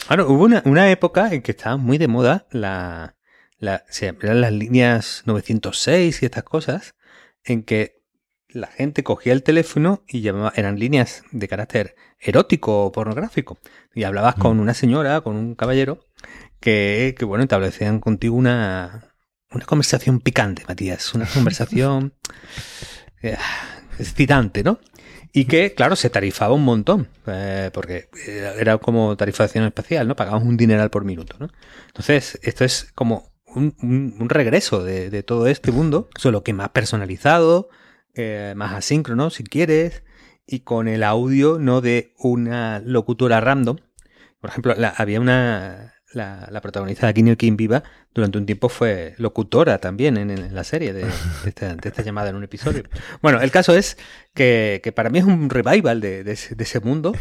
Claro, 0.08 0.30
hubo 0.30 0.46
una, 0.46 0.90
época 0.90 1.34
en 1.34 1.42
que 1.42 1.52
estaba 1.52 1.78
muy 1.78 1.98
de 1.98 2.08
moda 2.08 2.46
la, 2.52 3.16
la, 3.58 3.84
eran 4.00 4.42
las 4.42 4.52
líneas 4.52 5.24
906 5.26 6.22
y 6.22 6.26
estas 6.26 6.44
cosas, 6.44 6.96
en 7.44 7.64
que 7.64 7.95
la 8.56 8.68
gente 8.68 9.04
cogía 9.04 9.34
el 9.34 9.44
teléfono 9.44 10.04
y 10.08 10.22
llamaba, 10.22 10.54
eran 10.56 10.80
líneas 10.80 11.24
de 11.32 11.48
carácter 11.48 11.96
erótico 12.20 12.86
o 12.86 12.92
pornográfico. 12.92 13.58
Y 13.94 14.04
hablabas 14.04 14.36
con 14.36 14.58
mm. 14.58 14.62
una 14.62 14.74
señora, 14.74 15.22
con 15.22 15.36
un 15.36 15.56
caballero, 15.56 16.00
que, 16.60 17.16
que 17.18 17.26
bueno, 17.26 17.44
establecían 17.44 18.00
contigo 18.00 18.36
una, 18.36 19.14
una 19.52 19.66
conversación 19.66 20.22
picante, 20.22 20.64
Matías. 20.68 21.14
Una 21.14 21.26
conversación 21.34 22.14
eh, 23.22 23.38
excitante, 24.00 24.64
¿no? 24.64 24.80
Y 25.34 25.46
que, 25.46 25.74
claro, 25.74 25.98
se 25.98 26.10
tarifaba 26.10 26.54
un 26.54 26.64
montón, 26.64 27.10
eh, 27.28 27.70
porque 27.74 28.08
era 28.58 28.78
como 28.78 29.18
tarifación 29.18 29.66
especial, 29.66 30.08
¿no? 30.08 30.16
Pagamos 30.16 30.44
un 30.44 30.56
dineral 30.56 30.90
por 30.90 31.04
minuto, 31.04 31.36
¿no? 31.40 31.50
Entonces, 31.88 32.40
esto 32.42 32.64
es 32.64 32.90
como 32.96 33.34
un, 33.48 33.76
un, 34.18 34.30
regreso 34.30 34.82
de, 34.82 35.10
de, 35.10 35.24
todo 35.24 35.48
este 35.48 35.74
mundo, 35.74 36.10
solo 36.18 36.42
que 36.42 36.54
más 36.54 36.70
personalizado, 36.70 37.70
eh, 38.16 38.54
más 38.56 38.74
asíncrono 38.74 39.30
si 39.30 39.44
quieres 39.44 40.04
y 40.48 40.62
con 40.62 40.88
el 40.88 41.04
audio 41.04 41.58
no 41.60 41.82
de 41.82 42.14
una 42.18 42.80
locutora 42.80 43.42
random. 43.42 43.78
Por 44.40 44.50
ejemplo, 44.50 44.76
había 44.98 45.20
una 45.20 45.96
la, 46.16 46.48
la, 46.50 46.62
protagonista 46.62 47.08
de 47.08 47.14
Kinyo 47.14 47.36
Kim 47.36 47.58
Viva 47.58 47.84
durante 48.14 48.38
un 48.38 48.46
tiempo 48.46 48.70
fue 48.70 49.14
locutora 49.18 49.78
también 49.80 50.18
en, 50.18 50.56
la 50.56 50.64
serie 50.64 50.94
de, 50.94 51.06
esta, 51.46 52.02
llamada 52.02 52.30
en 52.30 52.38
un 52.38 52.44
episodio. 52.46 52.84
Bueno, 53.22 53.42
el 53.42 53.52
caso 53.52 53.76
es 53.76 53.98
que, 54.34 54.82
para 54.96 55.10
mí 55.10 55.20
es 55.20 55.26
un 55.26 55.50
revival 55.50 56.00
de, 56.00 56.22
ese, 56.32 56.80
mundo 56.80 57.14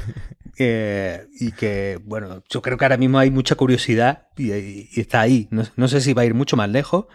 eh, 0.58 1.26
y 1.40 1.50
que, 1.52 1.98
bueno, 2.04 2.44
yo 2.48 2.62
creo 2.62 2.78
que 2.78 2.84
ahora 2.84 2.96
mismo 2.96 3.18
hay 3.18 3.30
mucha 3.30 3.56
curiosidad 3.56 4.28
y, 4.36 4.88
está 4.98 5.20
ahí. 5.20 5.48
No, 5.50 5.64
no, 5.76 5.88
sé 5.88 6.00
si 6.00 6.14
va 6.14 6.22
a 6.22 6.26
ir 6.26 6.34
mucho 6.34 6.56
más 6.56 6.68
lejos, 6.68 7.06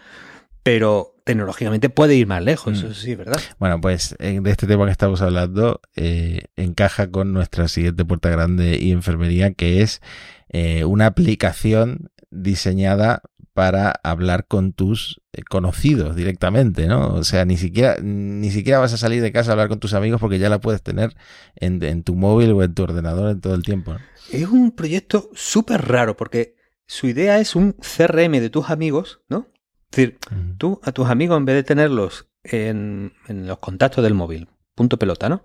pero 0.62 1.16
tecnológicamente 1.24 1.90
puede 1.90 2.16
ir 2.16 2.26
más 2.26 2.42
lejos, 2.42 2.82
mm. 2.82 2.86
eso 2.86 2.94
sí, 2.94 3.14
¿verdad? 3.14 3.40
Bueno, 3.58 3.80
pues 3.80 4.16
de 4.18 4.50
este 4.50 4.66
tema 4.66 4.86
que 4.86 4.92
estamos 4.92 5.22
hablando 5.22 5.80
eh, 5.96 6.44
encaja 6.56 7.10
con 7.10 7.32
nuestra 7.32 7.68
siguiente 7.68 8.04
puerta 8.04 8.30
grande 8.30 8.78
y 8.80 8.92
enfermería, 8.92 9.52
que 9.52 9.82
es 9.82 10.00
eh, 10.48 10.84
una 10.84 11.06
aplicación 11.06 12.10
diseñada 12.30 13.22
para 13.52 13.92
hablar 14.04 14.46
con 14.46 14.72
tus 14.72 15.20
eh, 15.32 15.42
conocidos 15.42 16.16
directamente, 16.16 16.86
¿no? 16.86 17.14
O 17.14 17.24
sea, 17.24 17.44
ni 17.44 17.56
siquiera, 17.56 17.96
ni 18.00 18.50
siquiera 18.50 18.78
vas 18.78 18.92
a 18.92 18.96
salir 18.96 19.22
de 19.22 19.32
casa 19.32 19.50
a 19.50 19.52
hablar 19.52 19.68
con 19.68 19.80
tus 19.80 19.94
amigos 19.94 20.20
porque 20.20 20.38
ya 20.38 20.48
la 20.48 20.60
puedes 20.60 20.82
tener 20.82 21.14
en, 21.56 22.02
tu 22.02 22.14
móvil 22.14 22.52
o 22.52 22.62
en 22.62 22.74
tu 22.74 22.84
ordenador 22.84 23.30
en 23.30 23.40
todo 23.40 23.54
el 23.54 23.62
tiempo. 23.62 23.96
Es 24.32 24.48
un 24.48 24.70
proyecto 24.70 25.30
súper 25.34 25.86
raro 25.88 26.16
porque 26.16 26.54
su 26.86 27.06
idea 27.06 27.38
es 27.38 27.54
un 27.54 27.72
CRM 27.72 28.40
de 28.40 28.50
tus 28.50 28.70
amigos, 28.70 29.20
¿no? 29.28 29.48
Es 29.90 29.96
decir, 29.96 30.18
tú 30.56 30.80
a 30.84 30.92
tus 30.92 31.08
amigos, 31.08 31.36
en 31.36 31.44
vez 31.44 31.56
de 31.56 31.62
tenerlos 31.64 32.28
en, 32.44 33.12
los 33.28 33.58
contactos 33.58 34.04
del 34.04 34.14
móvil, 34.14 34.48
punto 34.76 34.98
pelota, 34.98 35.28
¿no? 35.28 35.42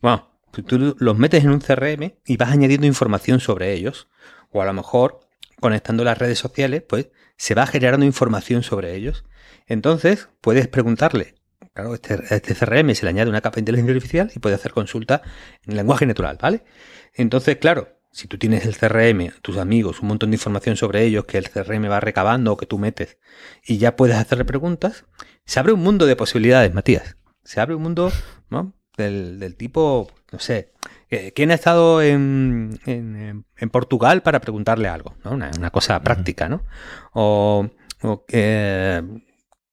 Bueno, 0.00 0.30
tú 0.52 0.96
los 0.98 1.18
metes 1.18 1.42
en 1.42 1.50
un 1.50 1.60
CRM 1.60 2.14
y 2.24 2.36
vas 2.36 2.50
añadiendo 2.50 2.86
información 2.86 3.40
sobre 3.40 3.72
ellos. 3.72 4.08
O 4.52 4.62
a 4.62 4.64
lo 4.64 4.72
mejor, 4.72 5.20
conectando 5.60 6.04
las 6.04 6.18
redes 6.18 6.38
sociales, 6.38 6.84
pues 6.88 7.10
se 7.36 7.54
va 7.54 7.66
generando 7.66 8.06
información 8.06 8.62
sobre 8.62 8.94
ellos. 8.94 9.24
Entonces, 9.66 10.28
puedes 10.40 10.68
preguntarle, 10.68 11.34
claro, 11.74 11.94
este, 11.94 12.14
este 12.30 12.54
CRM 12.54 12.94
se 12.94 13.04
le 13.04 13.10
añade 13.10 13.30
una 13.30 13.40
capa 13.40 13.56
de 13.56 13.62
inteligencia 13.62 13.94
artificial 13.94 14.30
y 14.34 14.38
puede 14.38 14.54
hacer 14.54 14.72
consulta 14.72 15.22
en 15.66 15.76
lenguaje 15.76 16.06
natural, 16.06 16.38
¿vale? 16.40 16.64
Entonces, 17.14 17.56
claro, 17.56 17.99
si 18.12 18.26
tú 18.26 18.38
tienes 18.38 18.66
el 18.66 18.76
CRM, 18.76 19.32
tus 19.40 19.56
amigos, 19.56 20.00
un 20.00 20.08
montón 20.08 20.30
de 20.30 20.36
información 20.36 20.76
sobre 20.76 21.04
ellos 21.04 21.24
que 21.26 21.38
el 21.38 21.48
CRM 21.48 21.88
va 21.90 22.00
recabando 22.00 22.52
o 22.52 22.56
que 22.56 22.66
tú 22.66 22.78
metes 22.78 23.18
y 23.64 23.78
ya 23.78 23.96
puedes 23.96 24.16
hacerle 24.16 24.44
preguntas, 24.44 25.04
se 25.44 25.60
abre 25.60 25.72
un 25.72 25.80
mundo 25.80 26.06
de 26.06 26.16
posibilidades, 26.16 26.74
Matías. 26.74 27.16
Se 27.44 27.60
abre 27.60 27.74
un 27.74 27.82
mundo 27.82 28.12
¿no? 28.50 28.74
del, 28.96 29.54
tipo, 29.56 30.10
no 30.32 30.38
sé, 30.38 30.72
eh, 31.08 31.32
¿quién 31.34 31.50
ha 31.50 31.54
estado 31.54 32.02
en, 32.02 32.78
en, 32.86 33.70
Portugal 33.70 34.22
para 34.22 34.40
preguntarle 34.40 34.88
algo? 34.88 35.16
¿no? 35.24 35.32
Una, 35.32 35.70
cosa 35.70 36.00
práctica, 36.02 36.48
¿no? 36.48 36.64
O, 37.12 37.70
eh, 38.28 39.02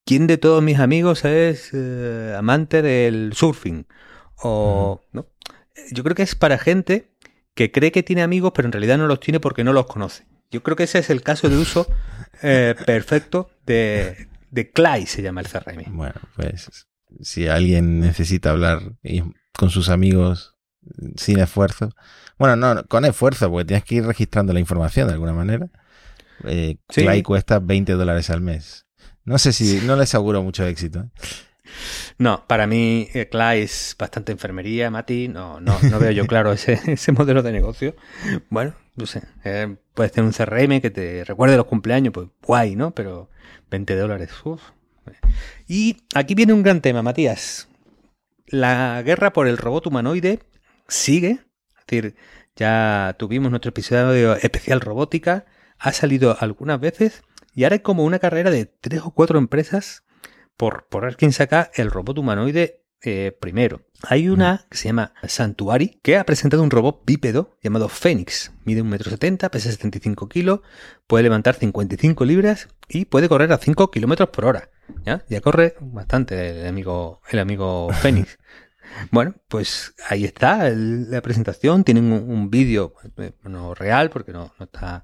¿quién 0.06 0.28
de 0.28 0.38
todos 0.38 0.64
mis 0.64 0.80
amigos 0.80 1.26
es 1.26 1.72
eh, 1.74 2.36
amante 2.38 2.82
del 2.82 3.34
surfing? 3.34 3.88
O, 4.42 5.02
¿no? 5.12 5.28
Yo 5.92 6.04
creo 6.04 6.16
que 6.16 6.24
es 6.24 6.36
para 6.36 6.58
gente 6.58 7.12
que 7.58 7.72
cree 7.72 7.92
que 7.92 8.04
tiene 8.04 8.22
amigos, 8.22 8.54
pero 8.56 8.68
en 8.68 8.72
realidad 8.72 9.00
no 9.00 9.08
los 9.08 9.20
tiene 9.20 9.40
porque 9.40 9.64
no 9.64 9.74
los 9.74 9.88
conoce. 9.88 10.26
Yo 10.52 10.62
creo 10.62 10.78
que 10.78 10.84
ese 10.84 11.00
es 11.00 11.10
el 11.10 11.24
caso 11.24 11.50
de 11.50 11.58
uso 11.58 11.88
eh, 12.44 12.76
perfecto 12.86 13.50
de, 13.66 14.28
de 14.52 14.70
Clay, 14.70 15.08
se 15.08 15.24
llama 15.24 15.42
el 15.42 15.48
CRM. 15.48 15.84
Bueno, 15.88 16.14
pues 16.36 16.88
si 17.20 17.48
alguien 17.48 18.00
necesita 18.00 18.52
hablar 18.52 18.94
con 19.58 19.72
sus 19.72 19.90
amigos 19.90 20.56
sin 21.18 21.40
esfuerzo, 21.40 21.90
bueno, 22.38 22.56
no, 22.56 22.84
con 22.86 23.06
esfuerzo, 23.06 23.50
porque 23.50 23.66
tienes 23.66 23.84
que 23.84 23.96
ir 23.96 24.06
registrando 24.06 24.54
la 24.54 24.60
información 24.60 25.08
de 25.08 25.16
alguna 25.16 25.34
manera. 25.34 25.68
Eh, 26.44 26.78
Clay 26.86 27.24
cuesta 27.24 27.58
20 27.58 27.94
dólares 27.94 28.30
al 28.30 28.42
mes. 28.42 28.86
No 29.26 29.40
sé 29.40 29.52
si, 29.52 29.82
no 29.82 29.96
les 29.96 30.14
auguro 30.14 30.44
mucho 30.44 30.64
éxito. 30.64 31.00
¿eh? 31.00 31.10
No, 32.18 32.46
para 32.48 32.68
mí 32.68 33.10
eh, 33.14 33.30
Clay 33.30 33.62
es 33.62 33.96
bastante 33.98 34.32
enfermería, 34.32 34.90
Mati. 34.90 35.28
No, 35.28 35.60
no, 35.60 35.78
no 35.82 36.00
veo 36.00 36.12
yo 36.12 36.26
claro 36.26 36.52
ese, 36.52 36.80
modelo 37.12 37.44
de 37.44 37.52
negocio. 37.52 37.96
Bueno, 38.50 38.74
no 38.96 39.06
sé. 39.06 39.24
Eh, 39.44 39.76
puedes 39.94 40.12
tener 40.12 40.28
un 40.28 40.34
CRM 40.34 40.82
que 40.82 40.90
te 40.90 41.24
recuerde 41.24 41.58
los 41.58 41.66
cumpleaños, 41.66 42.14
pues 42.14 42.28
guay, 42.42 42.76
¿no? 42.76 42.92
Pero 42.92 43.30
20 43.70 43.96
dólares. 43.96 44.32
Uf. 44.44 44.62
Y 45.68 45.98
aquí 46.14 46.36
viene 46.36 46.54
un 46.54 46.64
gran 46.64 46.82
tema, 46.82 47.02
Matías. 47.02 47.68
La 48.48 49.02
guerra 49.04 49.34
por 49.34 49.48
el 49.48 49.58
robot 49.58 49.88
humanoide 49.88 50.40
sigue. 50.88 51.40
Es 51.78 51.86
decir, 51.88 52.16
ya 52.56 53.16
tuvimos 53.20 53.52
nuestro 53.52 53.70
episodio 53.70 54.36
especial 54.36 54.82
robótica. 54.82 55.46
Ha 55.78 55.94
salido 55.94 56.36
algunas 56.40 56.80
veces. 56.80 57.24
Y 57.54 57.64
ahora 57.64 57.76
hay 57.76 57.80
como 57.80 58.04
una 58.04 58.20
carrera 58.20 58.52
de 58.52 58.66
tres 58.66 59.02
o 59.04 59.12
cuatro 59.12 59.38
empresas 59.38 60.04
por, 60.58 60.88
por 60.90 61.16
quién 61.16 61.32
saca 61.32 61.72
el 61.76 61.92
robot 61.92 62.18
humanoide 62.18 62.84
eh, 63.04 63.32
primero. 63.40 63.82
Hay 64.04 64.28
una 64.28 64.66
que 64.70 64.78
se 64.78 64.90
llama 64.90 65.14
Santuari, 65.24 66.00
que 66.02 66.18
ha 66.18 66.26
presentado 66.26 66.64
un 66.64 66.72
robot 66.72 67.04
bípedo 67.06 67.58
llamado 67.62 67.90
Fénix. 67.90 68.52
Mide 68.66 68.84
1,70 68.84 69.28
m, 69.28 69.50
pesa 69.52 69.72
75 69.72 70.28
kilos, 70.28 70.62
puede 71.06 71.24
levantar 71.24 71.56
55 71.56 72.26
libras 72.26 72.70
y 72.90 73.06
puede 73.06 73.30
correr 73.30 73.54
a 73.54 73.60
5 73.60 73.92
kilómetros 73.92 74.30
por 74.30 74.46
hora. 74.46 74.70
¿ya? 75.06 75.24
ya 75.30 75.42
corre 75.42 75.76
bastante 75.80 76.62
el 76.62 76.68
amigo, 76.68 77.22
el 77.30 77.40
amigo 77.40 77.90
Fénix. 78.02 78.40
Bueno, 79.12 79.36
pues 79.48 79.94
ahí 80.10 80.26
está 80.26 80.70
la 80.70 81.22
presentación. 81.22 81.84
Tienen 81.84 82.12
un, 82.12 82.50
vídeo 82.50 82.94
eh, 83.18 83.34
no 83.44 83.76
real 83.76 84.10
porque 84.10 84.32
no, 84.32 84.54
no, 84.58 84.66
está, 84.66 85.04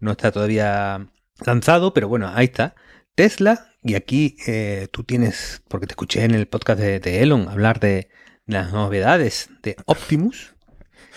no 0.00 0.12
está 0.12 0.32
todavía 0.32 1.08
lanzado, 1.46 1.94
pero 1.94 2.08
bueno, 2.08 2.32
ahí 2.34 2.46
está. 2.46 2.74
Tesla 3.14 3.71
y 3.82 3.94
aquí 3.94 4.36
eh, 4.46 4.88
tú 4.92 5.04
tienes, 5.04 5.62
porque 5.68 5.86
te 5.86 5.92
escuché 5.92 6.24
en 6.24 6.34
el 6.34 6.46
podcast 6.46 6.80
de, 6.80 7.22
Elon 7.22 7.48
hablar 7.48 7.80
de, 7.80 8.08
las 8.46 8.72
novedades 8.72 9.50
de 9.62 9.76
Optimus. 9.86 10.54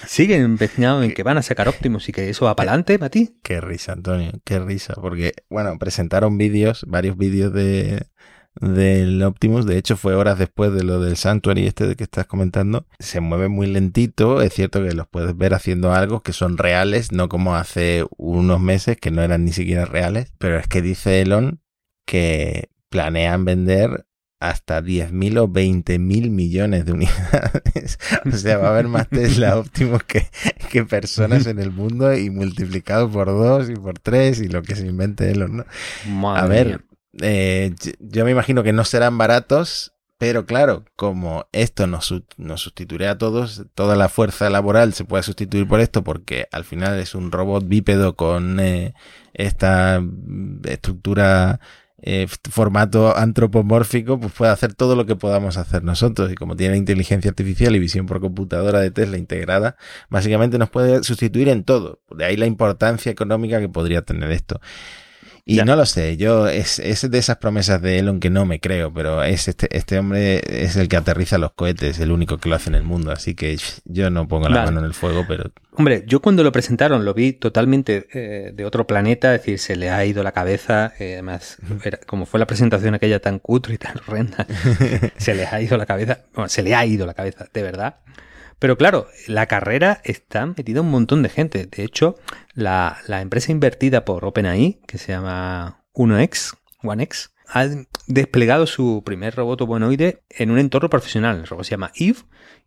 ¿Siguen 0.06 0.42
empeñados 0.42 1.06
en 1.06 1.14
que 1.14 1.24
van 1.24 1.38
a 1.38 1.42
sacar 1.42 1.68
Optimus 1.68 2.10
y 2.10 2.12
que 2.12 2.30
eso 2.30 2.46
va 2.46 2.56
para 2.56 2.72
adelante, 2.72 2.98
Mati? 2.98 3.38
Qué 3.42 3.62
risa, 3.62 3.94
Antonio, 3.94 4.32
qué 4.44 4.60
risa. 4.60 4.94
Porque, 4.96 5.34
bueno, 5.50 5.78
presentaron 5.80 6.38
vídeos, 6.38 6.86
varios 6.88 7.18
vídeos 7.18 7.54
de, 7.54 8.06
del 8.60 9.24
Optimus. 9.24 9.66
De 9.66 9.78
hecho, 9.78 9.96
fue 9.96 10.16
horas 10.16 10.38
después 10.38 10.74
de 10.74 10.84
lo 10.84 11.00
del 11.00 11.18
Sanctuary 11.18 11.66
este 11.66 11.88
de 11.88 11.96
que 11.96 12.04
estás 12.04 12.26
comentando. 12.26 12.86
Se 13.00 13.22
mueve 13.22 13.48
muy 13.48 13.68
lentito. 13.68 14.42
Es 14.42 14.54
cierto 14.54 14.84
que 14.84 14.94
los 14.94 15.08
puedes 15.08 15.36
ver 15.38 15.54
haciendo 15.54 15.94
algo 15.94 16.22
que 16.22 16.34
son 16.34 16.58
reales, 16.58 17.12
no 17.12 17.30
como 17.30 17.56
hace 17.56 18.06
unos 18.18 18.60
meses 18.60 18.98
que 18.98 19.12
no 19.12 19.22
eran 19.22 19.46
ni 19.46 19.54
siquiera 19.54 19.86
reales. 19.86 20.34
Pero 20.38 20.60
es 20.60 20.68
que 20.68 20.82
dice 20.82 21.22
Elon 21.22 21.62
que 22.06 22.70
planean 22.90 23.46
vender 23.46 24.06
hasta 24.40 24.82
10.000 24.82 25.40
o 25.40 25.48
20.000 25.48 26.30
millones 26.30 26.86
de 26.86 26.92
unidades. 26.92 28.00
o 28.26 28.38
sea, 28.38 28.58
va 28.58 28.68
a 28.68 28.72
haber 28.72 28.88
más 28.88 29.10
Tesla 29.10 29.58
Optimus 29.58 30.04
que, 30.04 30.28
que 30.72 30.86
personas 30.86 31.48
en 31.48 31.60
el 31.60 31.72
mundo 31.72 32.16
y 32.16 32.30
multiplicado 32.30 33.10
por 33.10 33.28
dos 33.28 33.70
y 33.70 33.76
por 33.76 34.00
tres 34.00 34.42
y 34.42 34.48
lo 34.48 34.62
que 34.62 34.76
se 34.76 34.86
invente 34.86 35.32
Elon, 35.32 35.66
¿no? 36.08 36.36
a 36.36 36.46
ver, 36.46 36.86
eh, 37.22 37.74
yo 38.00 38.26
me 38.26 38.32
imagino 38.32 38.64
que 38.64 38.74
no 38.74 38.84
serán 38.84 39.18
baratos, 39.18 39.94
pero 40.18 40.46
claro, 40.46 40.86
como 40.96 41.48
esto 41.52 41.88
nos, 41.88 42.14
nos 42.38 42.62
sustituirá 42.62 43.12
a 43.12 43.18
todos, 43.18 43.66
toda 43.74 43.96
la 43.96 44.10
fuerza 44.10 44.50
laboral 44.50 44.94
se 44.94 45.06
puede 45.06 45.24
sustituir 45.24 45.68
por 45.68 45.80
esto 45.80 46.04
porque 46.04 46.48
al 46.52 46.64
final 46.64 47.00
es 47.00 47.16
un 47.16 47.32
robot 47.32 47.68
bípedo 47.68 48.16
con 48.16 48.60
eh, 48.60 48.94
esta 49.34 50.02
estructura, 50.64 51.60
eh, 52.08 52.28
formato 52.52 53.18
antropomórfico, 53.18 54.20
pues 54.20 54.32
puede 54.32 54.52
hacer 54.52 54.76
todo 54.76 54.96
lo 54.96 55.08
que 55.08 55.16
podamos 55.16 55.58
hacer 55.58 55.84
nosotros. 55.84 56.32
Y 56.32 56.36
como 56.36 56.56
tiene 56.56 56.78
inteligencia 56.78 57.30
artificial 57.30 57.76
y 57.76 57.80
visión 57.80 58.06
por 58.06 58.22
computadora 58.22 58.80
de 58.80 58.92
Tesla 58.92 59.18
integrada, 59.18 59.76
básicamente 60.08 60.60
nos 60.60 60.70
puede 60.70 61.04
sustituir 61.04 61.50
en 61.50 61.64
todo. 61.64 62.00
De 62.16 62.26
ahí 62.26 62.38
la 62.38 62.46
importancia 62.46 63.12
económica 63.12 63.60
que 63.60 63.70
podría 63.70 64.04
tener 64.04 64.32
esto. 64.32 64.62
Y 65.48 65.58
no 65.58 65.76
lo 65.76 65.86
sé, 65.86 66.18
yo 66.18 66.48
es, 66.48 66.80
es, 66.80 67.10
de 67.10 67.18
esas 67.20 67.38
promesas 67.38 67.80
de 67.80 68.00
Elon 68.00 68.20
que 68.20 68.32
no 68.32 68.48
me 68.48 68.60
creo, 68.60 68.92
pero 68.92 69.22
es 69.22 69.48
este, 69.48 69.68
este 69.78 70.00
hombre 70.00 70.42
es 70.48 70.76
el 70.76 70.88
que 70.88 70.98
aterriza 70.98 71.38
los 71.38 71.52
cohetes, 71.52 72.00
el 72.00 72.12
único 72.12 72.40
que 72.40 72.50
lo 72.50 72.56
hace 72.56 72.72
en 72.72 72.76
el 72.76 72.82
mundo, 72.82 73.12
así 73.12 73.36
que 73.36 73.56
yo 73.84 74.10
no 74.10 74.28
pongo 74.28 74.50
la 74.50 74.66
mano 74.66 74.80
en 74.80 74.86
el 74.86 74.96
fuego, 74.96 75.24
pero... 75.28 75.52
Hombre, 75.74 76.04
yo 76.08 76.20
cuando 76.20 76.44
lo 76.44 76.52
presentaron 76.52 77.06
lo 77.06 77.14
vi 77.14 77.34
totalmente 77.34 78.08
eh, 78.14 78.54
de 78.56 78.66
otro 78.66 78.88
planeta, 78.88 79.36
es 79.36 79.42
decir, 79.42 79.60
se 79.60 79.76
le 79.76 79.92
ha 79.92 80.04
ido 80.04 80.24
la 80.24 80.32
cabeza, 80.32 80.94
eh, 80.98 81.14
además, 81.14 81.58
como 82.08 82.26
fue 82.26 82.40
la 82.40 82.48
presentación 82.48 82.96
aquella 82.96 83.20
tan 83.20 83.38
cutre 83.38 83.76
y 83.76 83.78
tan 83.78 83.98
horrenda, 84.00 84.48
se 85.18 85.36
le 85.36 85.46
ha 85.46 85.62
ido 85.62 85.78
la 85.78 85.86
cabeza, 85.86 86.22
bueno, 86.34 86.50
se 86.50 86.64
le 86.64 86.74
ha 86.74 86.84
ido 86.88 87.06
la 87.06 87.14
cabeza, 87.14 87.48
de 87.54 87.62
verdad. 87.62 87.98
Pero 88.60 88.78
claro, 88.78 89.08
la 89.28 89.48
carrera 89.48 90.02
está 90.04 90.46
metida 90.46 90.82
un 90.82 90.92
montón 90.92 91.24
de 91.24 91.30
gente. 91.30 91.66
De 91.66 91.84
hecho, 91.84 92.16
la, 92.54 93.02
empresa 93.08 93.52
invertida 93.52 94.06
por 94.06 94.26
OpenAI, 94.26 94.80
que 94.88 94.98
se 94.98 95.12
llama 95.12 95.84
1X, 95.94 96.58
OneX, 96.84 97.32
ha 97.48 97.68
desplegado 98.08 98.66
su 98.66 99.04
primer 99.06 99.36
robot 99.36 99.62
humanoide 99.62 100.24
en 100.30 100.52
un 100.52 100.60
entorno 100.60 100.90
profesional. 100.90 101.38
El 101.38 101.48
robot 101.48 101.66
se 101.66 101.72
llama 101.72 101.92
Eve 101.96 102.20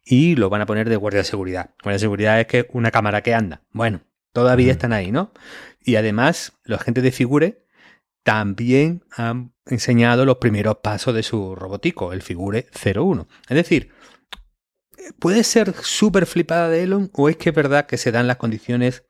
y 0.04 0.36
lo 0.36 0.50
van 0.50 0.60
a 0.60 0.66
poner 0.66 0.88
de 0.88 0.96
guardia 0.96 1.18
de 1.18 1.24
seguridad. 1.24 1.70
Guardia 1.82 1.94
de 1.94 1.98
seguridad 1.98 2.40
es 2.40 2.46
que 2.46 2.68
una 2.72 2.90
cámara 2.90 3.22
que 3.22 3.34
anda. 3.34 3.62
Bueno, 3.72 4.02
todavía 4.32 4.72
están 4.72 4.92
ahí, 4.92 5.10
¿no? 5.10 5.32
Y 5.80 5.96
además, 5.96 6.52
los 6.64 6.80
agentes 6.80 7.02
de 7.02 7.12
Figure 7.12 7.64
también 8.22 9.04
han 9.10 9.52
enseñado 9.66 10.26
los 10.26 10.36
primeros 10.36 10.76
pasos 10.82 11.14
de 11.14 11.22
su 11.22 11.54
robotico, 11.54 12.12
el 12.12 12.22
Figure 12.22 12.66
01. 12.84 13.26
Es 13.48 13.56
decir, 13.56 13.90
puede 15.18 15.44
ser 15.44 15.74
súper 15.82 16.26
flipada 16.26 16.68
de 16.68 16.82
Elon 16.82 17.10
o 17.14 17.28
es 17.28 17.36
que 17.36 17.50
es 17.50 17.54
verdad 17.54 17.86
que 17.86 17.96
se 17.96 18.12
dan 18.12 18.26
las 18.26 18.36
condiciones 18.36 19.04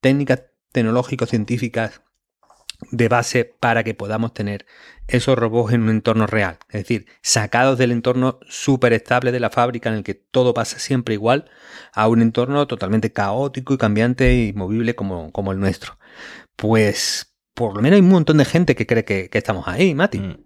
técnicas, 0.00 0.44
tecnológicas, 0.72 1.30
científicas 1.30 2.02
de 2.90 3.08
base 3.08 3.44
para 3.44 3.84
que 3.84 3.94
podamos 3.94 4.34
tener 4.34 4.66
esos 5.06 5.36
robots 5.36 5.72
en 5.72 5.82
un 5.82 5.90
entorno 5.90 6.26
real. 6.26 6.58
Es 6.68 6.82
decir, 6.82 7.06
sacados 7.22 7.78
del 7.78 7.92
entorno 7.92 8.38
súper 8.48 8.92
estable 8.92 9.32
de 9.32 9.40
la 9.40 9.50
fábrica 9.50 9.90
en 9.90 9.96
el 9.96 10.04
que 10.04 10.14
todo 10.14 10.54
pasa 10.54 10.78
siempre 10.78 11.14
igual 11.14 11.50
a 11.92 12.08
un 12.08 12.22
entorno 12.22 12.66
totalmente 12.66 13.12
caótico 13.12 13.74
y 13.74 13.78
cambiante 13.78 14.34
y 14.34 14.52
movible 14.52 14.94
como, 14.94 15.52
el 15.52 15.60
nuestro. 15.60 15.98
Pues 16.56 17.34
por 17.54 17.76
lo 17.76 17.82
menos 17.82 17.96
hay 17.96 18.02
un 18.02 18.10
montón 18.10 18.38
de 18.38 18.44
gente 18.44 18.74
que 18.74 18.86
cree 18.86 19.04
que, 19.04 19.28
estamos 19.32 19.68
ahí, 19.68 19.94
Mati. 19.94 20.18
Mm. 20.18 20.43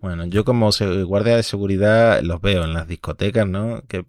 Bueno, 0.00 0.26
yo 0.26 0.44
como 0.44 0.70
guardia 1.06 1.34
de 1.34 1.42
seguridad 1.42 2.22
los 2.22 2.40
veo 2.40 2.62
en 2.62 2.72
las 2.72 2.86
discotecas, 2.86 3.48
¿no? 3.48 3.82
Que, 3.88 4.04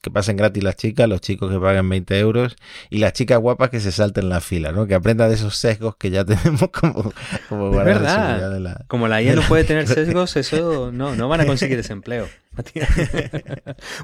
que, 0.00 0.10
pasen 0.10 0.38
gratis 0.38 0.64
las 0.64 0.76
chicas, 0.76 1.06
los 1.10 1.20
chicos 1.20 1.52
que 1.52 1.60
pagan 1.60 1.86
20 1.90 2.18
euros 2.18 2.56
y 2.88 2.98
las 2.98 3.12
chicas 3.12 3.38
guapas 3.38 3.68
que 3.68 3.80
se 3.80 3.92
salten 3.92 4.30
la 4.30 4.40
fila, 4.40 4.72
¿no? 4.72 4.86
Que 4.86 4.94
aprendan 4.94 5.28
de 5.28 5.34
esos 5.34 5.56
sesgos 5.56 5.96
que 5.96 6.08
ya 6.08 6.24
tenemos 6.24 6.70
como, 6.70 7.12
como 7.50 7.70
guardia 7.70 7.98
de 7.98 8.08
seguridad. 8.08 8.50
De 8.50 8.60
la, 8.60 8.84
como 8.88 9.08
la 9.08 9.20
IA 9.22 9.34
no 9.34 9.42
puede 9.42 9.64
tener 9.64 9.86
sesgos, 9.86 10.36
eso 10.36 10.90
no, 10.90 11.14
no 11.14 11.28
van 11.28 11.42
a 11.42 11.46
conseguir 11.46 11.76
desempleo. 11.76 12.28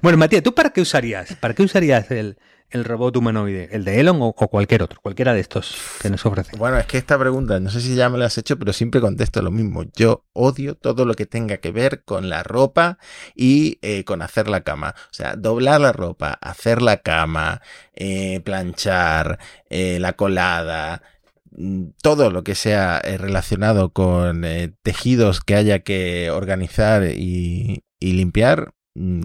bueno, 0.03 0.19
Matías, 0.19 0.43
¿tú 0.43 0.55
para 0.55 0.69
qué 0.69 0.83
usarías? 0.83 1.35
¿Para 1.37 1.55
qué 1.55 1.63
usarías 1.63 2.11
el, 2.11 2.37
el 2.73 2.85
robot 2.85 3.17
humanoide? 3.17 3.69
¿El 3.73 3.85
de 3.85 4.01
Elon 4.01 4.19
o, 4.21 4.33
cualquier 4.33 4.83
otro? 4.83 5.01
Cualquiera 5.01 5.35
de 5.35 5.41
estos 5.41 5.77
que 6.01 6.11
nos 6.11 6.25
ofrece. 6.27 6.57
Bueno, 6.57 6.79
es 6.79 6.87
que 6.87 6.99
esta 6.99 7.19
pregunta, 7.19 7.61
no 7.61 7.71
sé 7.71 7.81
si 7.81 7.95
ya 7.95 8.09
me 8.09 8.19
la 8.19 8.27
has 8.27 8.39
hecho, 8.39 8.59
pero 8.59 8.73
siempre 8.73 9.01
contesto 9.01 9.43
lo 9.43 9.51
mismo. 9.51 9.85
Yo 9.95 10.25
odio 10.33 10.75
todo 10.75 11.05
lo 11.05 11.15
que 11.15 11.27
tenga 11.27 11.59
que 11.59 11.71
ver 11.71 12.03
con 12.05 12.29
la 12.29 12.43
ropa 12.43 12.99
y 13.35 13.79
eh, 13.83 14.05
con 14.05 14.23
hacer 14.23 14.49
la 14.49 14.63
cama. 14.63 14.95
O 14.97 15.15
sea, 15.15 15.37
doblar 15.37 15.81
la 15.81 15.93
ropa, 15.93 16.33
hacer 16.41 16.83
la 16.83 16.99
cama, 16.99 17.61
eh, 17.95 18.41
planchar, 18.41 19.39
eh, 19.71 19.99
la 20.01 20.15
colada, 20.15 21.03
mm, 21.51 21.91
todo 22.03 22.31
lo 22.31 22.43
que 22.45 22.55
sea 22.55 23.01
relacionado 23.01 23.93
con 23.93 24.45
tejidos 24.83 25.41
que 25.41 25.55
haya 25.57 25.81
que 25.81 26.31
organizar 26.31 27.05
y, 27.05 27.85
limpiar, 28.01 28.75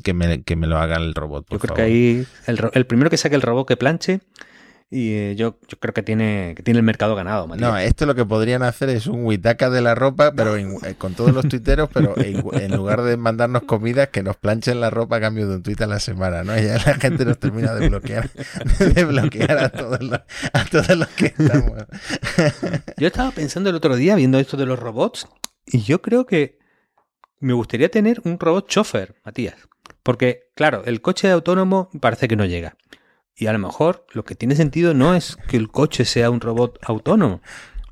que 0.03 0.13
me, 0.13 0.43
que 0.43 0.55
me 0.55 0.68
lo 0.68 0.78
haga 0.78 0.97
el 0.97 1.13
robot. 1.13 1.47
yo 1.49 1.59
creo 1.59 1.76
que 1.76 1.82
ahí 1.82 2.26
el, 2.45 2.86
primero 2.86 3.09
que 3.09 3.18
saque 3.18 3.36
el 3.36 3.41
robot 3.41 3.68
que 3.68 3.78
planche 3.78 4.22
y 4.89 5.11
eh, 5.11 5.36
yo, 5.36 5.59
yo, 5.68 5.78
creo 5.80 5.93
que 5.93 6.01
tiene, 6.01 6.53
que 6.55 6.63
tiene 6.63 6.78
el 6.78 6.84
mercado 6.86 7.13
ganado. 7.13 7.45
No, 7.47 7.78
esto 7.78 8.05
lo 8.05 8.15
que 8.15 8.24
podrían 8.24 8.63
hacer 8.63 8.88
es 8.88 9.07
un 9.07 9.26
huitaca 9.26 9.70
de 9.70 9.82
la 9.82 9.95
ropa, 9.95 10.32
pero 10.32 10.55
eh, 10.55 10.95
con 10.97 11.13
todos 11.13 11.34
los 11.34 11.45
tuiteros, 11.49 11.89
pero 11.93 12.15
en, 12.18 12.72
lugar 12.74 13.01
de 13.01 13.18
mandarnos 13.18 13.63
comidas, 13.63 14.07
que 14.07 14.24
nos 14.24 14.38
planchen 14.38 14.80
la 14.80 14.89
ropa 14.89 15.18
a 15.18 15.20
cambio 15.20 15.45
de 15.49 15.57
un 15.57 15.63
tuit 15.63 15.82
a 15.82 15.88
la 15.88 15.99
semana, 15.99 16.45
¿no? 16.45 16.57
Y 16.57 16.63
ya 16.63 16.76
la 16.76 16.93
gente 16.93 17.26
nos 17.26 17.38
termina 17.38 17.74
de 17.74 17.89
bloquear, 17.89 18.30
de 18.80 19.03
bloquear 19.03 19.57
a 19.57 19.70
todos 19.70 20.01
los, 20.01 20.22
a 20.53 20.65
todos 20.72 20.97
los 20.97 21.07
que 21.09 21.26
estamos. 21.38 21.84
Yo 22.95 23.07
estaba 23.07 23.32
pensando 23.32 23.70
el 23.70 23.76
otro 23.76 23.97
día, 23.97 24.15
viendo 24.15 24.39
esto 24.39 24.55
de 24.55 24.68
los 24.68 24.80
robots, 24.80 25.28
y 25.65 25.82
yo 25.82 26.01
creo 26.01 26.26
que 26.26 26.59
me 27.40 27.54
gustaría 27.54 27.90
tener 27.90 28.22
un 28.24 28.40
robot 28.40 28.68
chofer, 28.68 29.16
Matías. 29.24 29.56
Porque, 30.04 30.50
claro, 30.56 30.84
el 30.86 31.02
coche 31.02 31.30
autónomo 31.30 31.90
parece 32.00 32.28
que 32.28 32.36
no 32.36 32.46
llega. 32.46 32.78
Y 33.36 33.48
a 33.48 33.54
lo 33.54 33.60
mejor 33.60 34.06
lo 34.14 34.26
que 34.26 34.36
tiene 34.36 34.56
sentido 34.56 34.94
no 34.94 35.14
es 35.14 35.38
que 35.48 35.58
el 35.58 35.70
coche 35.70 36.06
sea 36.06 36.30
un 36.30 36.42
robot 36.42 36.80
autónomo. 36.82 37.42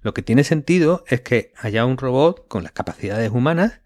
Lo 0.01 0.13
que 0.13 0.21
tiene 0.21 0.43
sentido 0.43 1.03
es 1.07 1.21
que 1.21 1.53
haya 1.57 1.85
un 1.85 1.97
robot 1.97 2.47
con 2.47 2.63
las 2.63 2.71
capacidades 2.71 3.31
humanas 3.31 3.81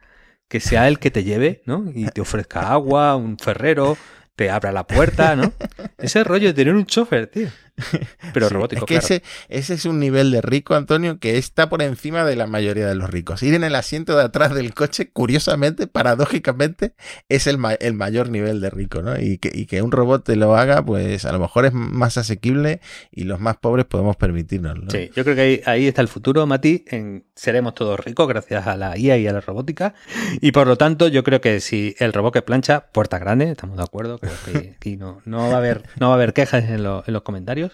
que 0.48 0.60
sea 0.60 0.88
el 0.88 1.00
que 1.00 1.12
te 1.12 1.24
lleve, 1.24 1.62
¿no? 1.66 1.86
Y 1.94 2.08
te 2.08 2.22
ofrezca 2.22 2.72
agua, 2.72 3.16
un 3.16 3.38
ferrero, 3.38 3.98
te 4.36 4.50
abra 4.50 4.72
la 4.72 4.88
puerta, 4.88 5.36
¿no? 5.36 5.54
Ese 5.98 6.24
rollo 6.24 6.48
de 6.48 6.54
tener 6.54 6.74
un 6.74 6.86
chofer, 6.86 7.28
tío. 7.28 7.50
Pero 8.34 8.50
robótico. 8.50 8.86
Es 8.86 8.88
que 8.88 8.96
ese, 8.96 9.24
ese, 9.48 9.74
es 9.74 9.86
un 9.86 10.00
nivel 10.00 10.32
de 10.32 10.42
rico, 10.42 10.76
Antonio, 10.76 11.20
que 11.20 11.38
está 11.38 11.70
por 11.70 11.82
encima 11.82 12.26
de 12.26 12.36
la 12.36 12.48
mayoría 12.48 12.88
de 12.88 12.96
los 12.96 13.10
ricos. 13.10 13.44
Ir 13.44 13.54
en 13.54 13.64
el 13.64 13.76
asiento 13.76 14.18
de 14.18 14.24
atrás 14.24 14.54
del 14.54 14.74
coche, 14.74 15.10
curiosamente, 15.12 15.88
paradójicamente, 15.88 16.94
es 17.30 17.48
el, 17.48 17.60
el 17.80 17.94
mayor 17.94 18.30
nivel 18.30 18.62
de 18.62 18.70
rico, 18.70 19.02
¿no? 19.02 19.20
Y 19.20 19.38
que, 19.38 19.52
y 19.54 19.66
que, 19.66 19.82
un 19.82 19.92
robot 19.92 20.24
te 20.24 20.36
lo 20.36 20.56
haga, 20.56 20.84
pues 20.84 21.26
a 21.26 21.32
lo 21.32 21.40
mejor 21.40 21.66
es 21.66 21.74
más 21.74 22.18
asequible 22.18 22.82
y 23.12 23.24
los 23.24 23.40
más 23.40 23.58
pobres 23.58 23.86
podemos 23.86 24.16
permitirnos. 24.18 24.78
Sí, 24.90 25.10
yo 25.16 25.24
creo 25.24 25.36
que 25.36 25.64
ahí, 25.66 25.88
está 25.88 26.02
el 26.02 26.08
futuro, 26.08 26.46
Mati. 26.46 26.86
En, 26.88 27.26
seremos 27.36 27.74
todos 27.76 28.00
ricos 28.00 28.28
gracias 28.28 28.68
a 28.68 28.76
la 28.76 28.98
IA 28.98 29.18
y 29.18 29.28
a 29.28 29.34
la 29.34 29.42
robótica. 29.42 29.94
Y 30.42 30.52
por 30.52 30.68
lo 30.68 30.78
tanto, 30.78 31.08
yo 31.08 31.24
creo 31.24 31.42
que 31.42 31.60
si 31.60 31.96
el 32.00 32.14
robot 32.14 32.34
que 32.34 32.42
plancha, 32.42 32.88
puerta 32.92 33.20
grande, 33.20 33.52
estamos 33.52 33.78
de 33.78 33.84
acuerdo, 33.84 34.20
creo 34.20 34.34
que 34.46 34.76
aquí 34.76 34.98
no, 34.98 35.22
no, 35.26 35.50
va, 35.50 35.56
a 35.56 35.58
haber, 35.58 35.84
no 36.00 36.08
va 36.08 36.14
a 36.14 36.16
haber 36.16 36.34
quejas 36.34 36.66
en, 36.66 36.80
en 36.80 37.14
los 37.14 37.22
comentarios. 37.24 37.69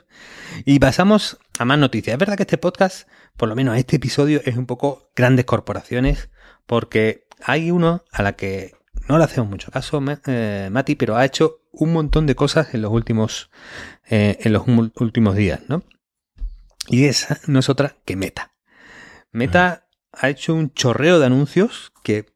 Y 0.66 0.80
pasamos 0.80 1.38
a 1.60 1.66
más 1.66 1.78
noticias. 1.78 2.14
Es 2.14 2.20
verdad 2.20 2.36
que 2.36 2.44
este 2.44 2.58
podcast, 2.58 3.08
por 3.38 3.50
lo 3.50 3.56
menos 3.56 3.78
este 3.78 3.98
episodio, 3.98 4.42
es 4.46 4.58
un 4.58 4.66
poco 4.66 5.12
grandes 5.16 5.46
corporaciones, 5.46 6.30
porque 6.66 7.28
hay 7.44 7.72
uno 7.72 8.04
a 8.12 8.24
la 8.24 8.34
que 8.34 8.74
no 9.08 9.18
le 9.18 9.24
hacemos 9.24 9.50
mucho 9.50 9.72
caso, 9.72 10.04
eh, 10.26 10.70
Mati, 10.72 10.96
pero 10.96 11.16
ha 11.16 11.26
hecho 11.26 11.62
un 11.72 11.94
montón 11.94 12.26
de 12.26 12.36
cosas 12.36 12.74
en 12.74 12.82
los 12.82 12.92
últimos, 12.92 13.52
eh, 14.10 14.38
en 14.42 14.54
los 14.54 14.64
últimos 14.96 15.36
días, 15.36 15.62
¿no? 15.68 15.84
Y 16.88 17.06
esa 17.06 17.40
no 17.48 17.60
es 17.60 17.70
otra 17.70 17.98
que 18.06 18.16
Meta. 18.16 18.54
Meta 19.32 19.88
ha 20.12 20.30
hecho 20.30 20.54
un 20.54 20.72
chorreo 20.74 21.20
de 21.20 21.26
anuncios 21.26 21.92
que 22.04 22.34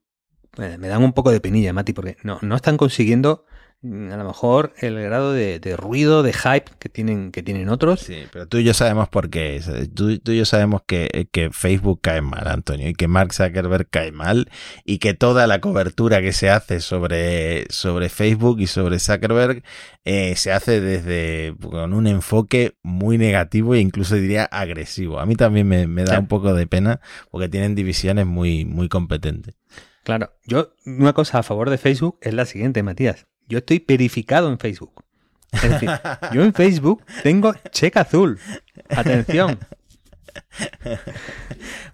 me 0.57 0.87
dan 0.89 1.03
un 1.03 1.13
poco 1.13 1.31
de 1.31 1.39
penilla, 1.39 1.71
Mati, 1.71 1.93
porque 1.93 2.17
no, 2.23 2.39
no 2.41 2.55
están 2.55 2.75
consiguiendo 2.75 3.45
a 3.81 4.17
lo 4.17 4.25
mejor 4.25 4.73
el 4.79 5.01
grado 5.01 5.31
de, 5.31 5.75
ruido, 5.77 6.21
de 6.21 6.33
hype 6.33 6.65
que 6.79 6.89
tienen, 6.89 7.31
que 7.31 7.43
tienen 7.43 7.69
otros. 7.69 8.01
Sí, 8.01 8.25
pero 8.31 8.45
tú 8.45 8.57
y 8.57 8.65
yo 8.65 8.73
sabemos 8.73 9.07
por 9.07 9.29
qué. 9.29 9.61
Tú, 9.93 10.19
tú 10.19 10.33
y 10.33 10.37
yo 10.37 10.45
sabemos 10.45 10.81
que, 10.85 11.29
que, 11.31 11.49
Facebook 11.51 12.01
cae 12.01 12.21
mal, 12.21 12.47
Antonio, 12.47 12.89
y 12.89 12.93
que 12.93 13.07
Mark 13.07 13.33
Zuckerberg 13.33 13.89
cae 13.89 14.11
mal, 14.11 14.49
y 14.83 14.97
que 14.97 15.13
toda 15.13 15.47
la 15.47 15.61
cobertura 15.61 16.21
que 16.21 16.33
se 16.33 16.49
hace 16.49 16.81
sobre, 16.81 17.67
sobre 17.69 18.09
Facebook 18.09 18.59
y 18.59 18.67
sobre 18.67 18.99
Zuckerberg 18.99 19.63
eh, 20.03 20.35
se 20.35 20.51
hace 20.51 20.81
desde 20.81 21.55
con 21.61 21.93
un 21.93 22.07
enfoque 22.07 22.75
muy 22.83 23.17
negativo 23.17 23.75
e 23.75 23.79
incluso 23.79 24.15
diría 24.15 24.43
agresivo. 24.43 25.19
A 25.19 25.25
mí 25.25 25.35
también 25.35 25.67
me, 25.67 25.87
me 25.87 26.03
da 26.03 26.19
un 26.19 26.27
poco 26.27 26.53
de 26.53 26.67
pena 26.67 26.99
porque 27.31 27.47
tienen 27.47 27.75
divisiones 27.75 28.25
muy, 28.25 28.65
muy 28.65 28.89
competentes. 28.89 29.55
Claro, 30.03 30.33
yo 30.45 30.73
una 30.85 31.13
cosa 31.13 31.39
a 31.39 31.43
favor 31.43 31.69
de 31.69 31.77
Facebook 31.77 32.17
es 32.21 32.33
la 32.33 32.45
siguiente, 32.45 32.83
Matías 32.83 33.29
yo 33.49 33.57
estoy 33.57 33.83
verificado 33.85 34.49
en 34.49 34.57
Facebook. 34.57 35.03
Es 35.51 35.63
decir, 35.63 35.89
yo 36.31 36.43
en 36.43 36.53
Facebook 36.53 37.03
tengo 37.23 37.53
cheque 37.71 37.99
azul. 37.99 38.39
Atención. 38.89 39.59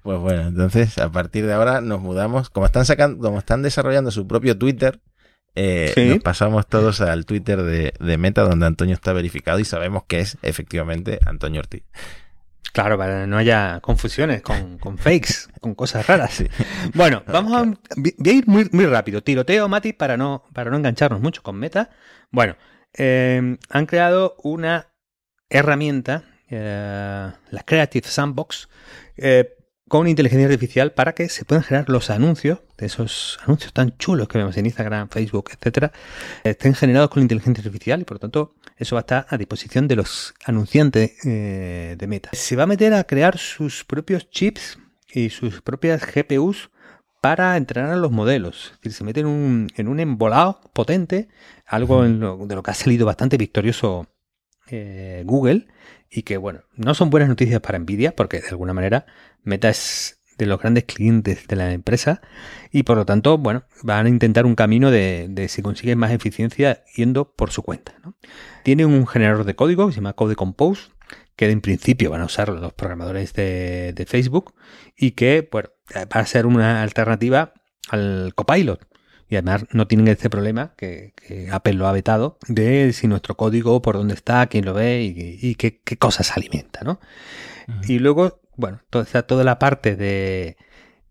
Pues 0.03 0.19
bueno, 0.19 0.47
entonces 0.49 0.99
a 0.99 1.11
partir 1.11 1.47
de 1.47 1.53
ahora 1.53 1.81
nos 1.81 1.99
mudamos. 1.99 2.51
Como 2.51 2.67
están 2.67 2.85
sacando, 2.85 3.25
como 3.25 3.39
están 3.39 3.63
desarrollando 3.63 4.11
su 4.11 4.27
propio 4.27 4.55
Twitter, 4.55 5.01
eh, 5.55 5.93
nos 6.09 6.19
pasamos 6.21 6.67
todos 6.67 7.01
al 7.01 7.25
Twitter 7.25 7.63
de, 7.63 7.93
de, 7.99 8.17
Meta, 8.17 8.43
donde 8.43 8.65
Antonio 8.65 8.93
está 8.93 9.13
verificado 9.13 9.57
y 9.59 9.65
sabemos 9.65 10.03
que 10.03 10.19
es 10.19 10.37
efectivamente 10.43 11.19
Antonio 11.25 11.61
Ortiz. 11.61 11.83
Claro, 12.75 12.97
para 12.97 13.21
que 13.21 13.27
no 13.27 13.37
haya 13.37 13.79
confusiones 13.79 14.41
con, 14.41 14.97
fakes, 14.97 15.47
con 15.61 15.75
cosas 15.75 16.05
raras. 16.07 16.43
Bueno, 16.93 17.23
vamos 17.25 17.53
a, 17.53 17.63
voy 17.95 18.13
a 18.25 18.33
ir 18.33 18.45
muy, 18.47 18.67
muy 18.73 18.85
rápido. 18.85 19.23
Tiroteo, 19.23 19.69
Mati, 19.69 19.93
para 19.93 20.17
no, 20.17 20.43
para 20.51 20.69
no 20.69 20.75
engancharnos 20.75 21.21
mucho 21.21 21.41
con 21.41 21.55
Meta. 21.55 21.89
Bueno, 22.31 22.57
eh, 22.93 23.57
han 23.69 23.85
creado 23.85 24.35
una 24.43 24.89
herramienta, 25.49 26.25
eh, 26.49 27.31
la 27.49 27.63
Creative 27.63 28.09
Sandbox, 28.09 28.67
eh, 29.15 29.55
con 29.87 30.09
inteligencia 30.09 30.45
artificial 30.45 30.91
para 30.91 31.15
que 31.15 31.29
se 31.29 31.45
puedan 31.45 31.63
generar 31.63 31.87
los 31.87 32.09
anuncios, 32.09 32.59
de 32.77 32.87
esos 32.87 33.39
anuncios 33.45 33.71
tan 33.71 33.97
chulos 33.97 34.27
que 34.27 34.37
vemos 34.37 34.57
en 34.57 34.65
Instagram, 34.65 35.07
Facebook, 35.07 35.51
etcétera, 35.53 35.93
estén 36.43 36.73
generados 36.73 37.09
con 37.09 37.21
inteligencia 37.21 37.61
artificial 37.61 38.01
y 38.01 38.03
por 38.03 38.15
lo 38.15 38.19
tanto 38.19 38.55
eso 38.77 38.95
va 38.95 39.01
a 39.01 39.01
estar 39.01 39.25
a 39.29 39.37
disposición 39.37 39.87
de 39.87 39.95
los 39.95 40.33
anunciantes 40.45 41.13
eh, 41.25 41.95
de 41.97 42.07
Meta. 42.07 42.29
Se 42.33 42.55
va 42.55 42.63
a 42.63 42.67
meter 42.67 42.93
a 42.93 43.05
crear 43.05 43.37
sus 43.37 43.85
propios 43.85 44.29
chips 44.29 44.77
y 45.13 45.29
sus 45.29 45.61
propias 45.61 46.05
GPUs 46.05 46.69
para 47.21 47.57
entrenar 47.57 47.91
a 47.91 47.95
los 47.95 48.11
modelos. 48.11 48.73
Es 48.73 48.81
decir, 48.81 48.93
se 48.93 49.03
mete 49.03 49.21
en 49.21 49.27
un, 49.27 49.67
en 49.75 49.87
un 49.87 49.99
embolado 49.99 50.61
potente, 50.73 51.29
algo 51.65 52.03
de 52.03 52.55
lo 52.55 52.63
que 52.63 52.71
ha 52.71 52.75
salido 52.75 53.05
bastante 53.05 53.37
victorioso 53.37 54.07
eh, 54.67 55.23
Google 55.25 55.67
y 56.09 56.23
que, 56.23 56.37
bueno, 56.37 56.61
no 56.75 56.93
son 56.93 57.09
buenas 57.09 57.29
noticias 57.29 57.61
para 57.61 57.79
Nvidia 57.79 58.15
porque 58.15 58.41
de 58.41 58.49
alguna 58.49 58.73
manera 58.73 59.05
Meta 59.43 59.69
es 59.69 60.14
de 60.37 60.45
los 60.45 60.59
grandes 60.59 60.85
clientes 60.85 61.47
de 61.47 61.55
la 61.55 61.71
empresa 61.71 62.21
y 62.71 62.83
por 62.83 62.97
lo 62.97 63.05
tanto, 63.05 63.37
bueno, 63.37 63.63
van 63.83 64.05
a 64.05 64.09
intentar 64.09 64.45
un 64.45 64.55
camino 64.55 64.91
de, 64.91 65.45
si 65.49 65.61
consiguen 65.61 65.97
más 65.97 66.11
eficiencia 66.11 66.83
yendo 66.95 67.33
por 67.33 67.51
su 67.51 67.63
cuenta. 67.63 67.95
Tiene 68.63 68.85
un 68.85 69.07
generador 69.07 69.45
de 69.45 69.55
código 69.55 69.87
que 69.87 69.93
se 69.93 69.97
llama 69.97 70.13
Code 70.13 70.35
Compose 70.35 70.89
que 71.35 71.49
en 71.49 71.61
principio 71.61 72.11
van 72.11 72.21
a 72.21 72.25
usar 72.25 72.49
los 72.49 72.73
programadores 72.73 73.33
de, 73.33 73.93
de 73.93 74.05
Facebook 74.05 74.53
y 74.95 75.11
que 75.11 75.47
bueno, 75.51 75.69
va 75.95 76.21
a 76.21 76.25
ser 76.25 76.45
una 76.45 76.81
alternativa 76.81 77.53
al 77.89 78.33
Copilot. 78.35 78.87
Y 79.27 79.35
además 79.35 79.65
no 79.71 79.87
tienen 79.87 80.07
este 80.07 80.29
problema 80.29 80.73
que, 80.77 81.13
Apple 81.51 81.73
lo 81.73 81.87
ha 81.87 81.91
vetado 81.91 82.37
de 82.47 82.93
si 82.93 83.07
nuestro 83.07 83.35
código 83.35 83.81
por 83.81 83.95
dónde 83.95 84.13
está, 84.13 84.45
quién 84.47 84.65
lo 84.65 84.73
ve 84.73 85.01
y, 85.03 85.55
qué, 85.55 85.81
cosas 85.97 86.37
alimenta, 86.37 86.81
¿no? 86.83 86.99
Y 87.87 87.97
luego, 87.97 88.41
bueno, 88.57 88.81
toda, 88.89 89.23
toda 89.23 89.43
la 89.43 89.59
parte 89.59 89.95
de, 89.95 90.57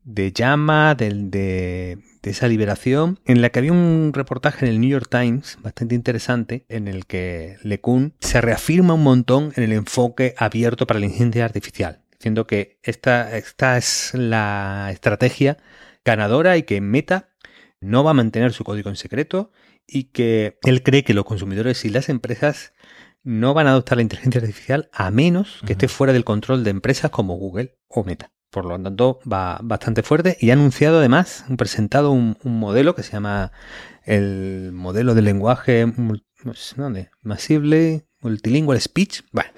de 0.04 0.32
llama, 0.32 0.94
de, 0.94 1.10
de, 1.12 1.98
esa 2.22 2.48
liberación, 2.48 3.20
en 3.26 3.42
la 3.42 3.50
que 3.50 3.58
había 3.58 3.72
un 3.72 4.12
reportaje 4.14 4.64
en 4.64 4.72
el 4.72 4.80
New 4.80 4.90
York 4.90 5.08
Times 5.10 5.58
bastante 5.62 5.94
interesante, 5.94 6.64
en 6.68 6.88
el 6.88 7.06
que 7.06 7.56
LeCun 7.62 8.14
se 8.20 8.40
reafirma 8.40 8.94
un 8.94 9.02
montón 9.02 9.52
en 9.56 9.64
el 9.64 9.72
enfoque 9.72 10.34
abierto 10.38 10.86
para 10.86 11.00
la 11.00 11.06
inteligencia 11.06 11.44
artificial, 11.44 12.00
diciendo 12.12 12.46
que 12.46 12.78
esta, 12.82 13.36
esta 13.36 13.76
es 13.76 14.12
la 14.14 14.88
estrategia 14.92 15.58
ganadora 16.04 16.56
y 16.56 16.62
que 16.64 16.80
Meta 16.80 17.30
no 17.80 18.04
va 18.04 18.12
a 18.12 18.14
mantener 18.14 18.52
su 18.52 18.64
código 18.64 18.90
en 18.90 18.96
secreto 18.96 19.50
y 19.86 20.04
que 20.04 20.58
él 20.62 20.82
cree 20.82 21.04
que 21.04 21.14
los 21.14 21.24
consumidores 21.24 21.84
y 21.84 21.90
las 21.90 22.08
empresas 22.08 22.73
no 23.24 23.54
van 23.54 23.66
a 23.66 23.70
adoptar 23.70 23.96
la 23.96 24.02
inteligencia 24.02 24.40
artificial 24.40 24.88
a 24.92 25.10
menos 25.10 25.60
que 25.66 25.72
esté 25.72 25.88
fuera 25.88 26.12
del 26.12 26.24
control 26.24 26.62
de 26.62 26.70
empresas 26.70 27.10
como 27.10 27.36
Google 27.36 27.76
o 27.88 28.04
Meta. 28.04 28.30
Por 28.50 28.66
lo 28.66 28.80
tanto, 28.80 29.18
va 29.30 29.58
bastante 29.62 30.04
fuerte 30.04 30.36
y 30.40 30.50
ha 30.50 30.52
anunciado 30.52 30.98
además, 30.98 31.44
ha 31.50 31.56
presentado 31.56 32.12
un, 32.12 32.36
modelo 32.44 32.94
que 32.94 33.02
se 33.02 33.12
llama 33.12 33.50
el 34.04 34.70
modelo 34.72 35.14
de 35.14 35.22
lenguaje 35.22 35.86
¿dónde? 36.76 37.10
Massive 37.22 38.04
Multilingual 38.20 38.80
Speech. 38.80 39.22
Bueno, 39.32 39.50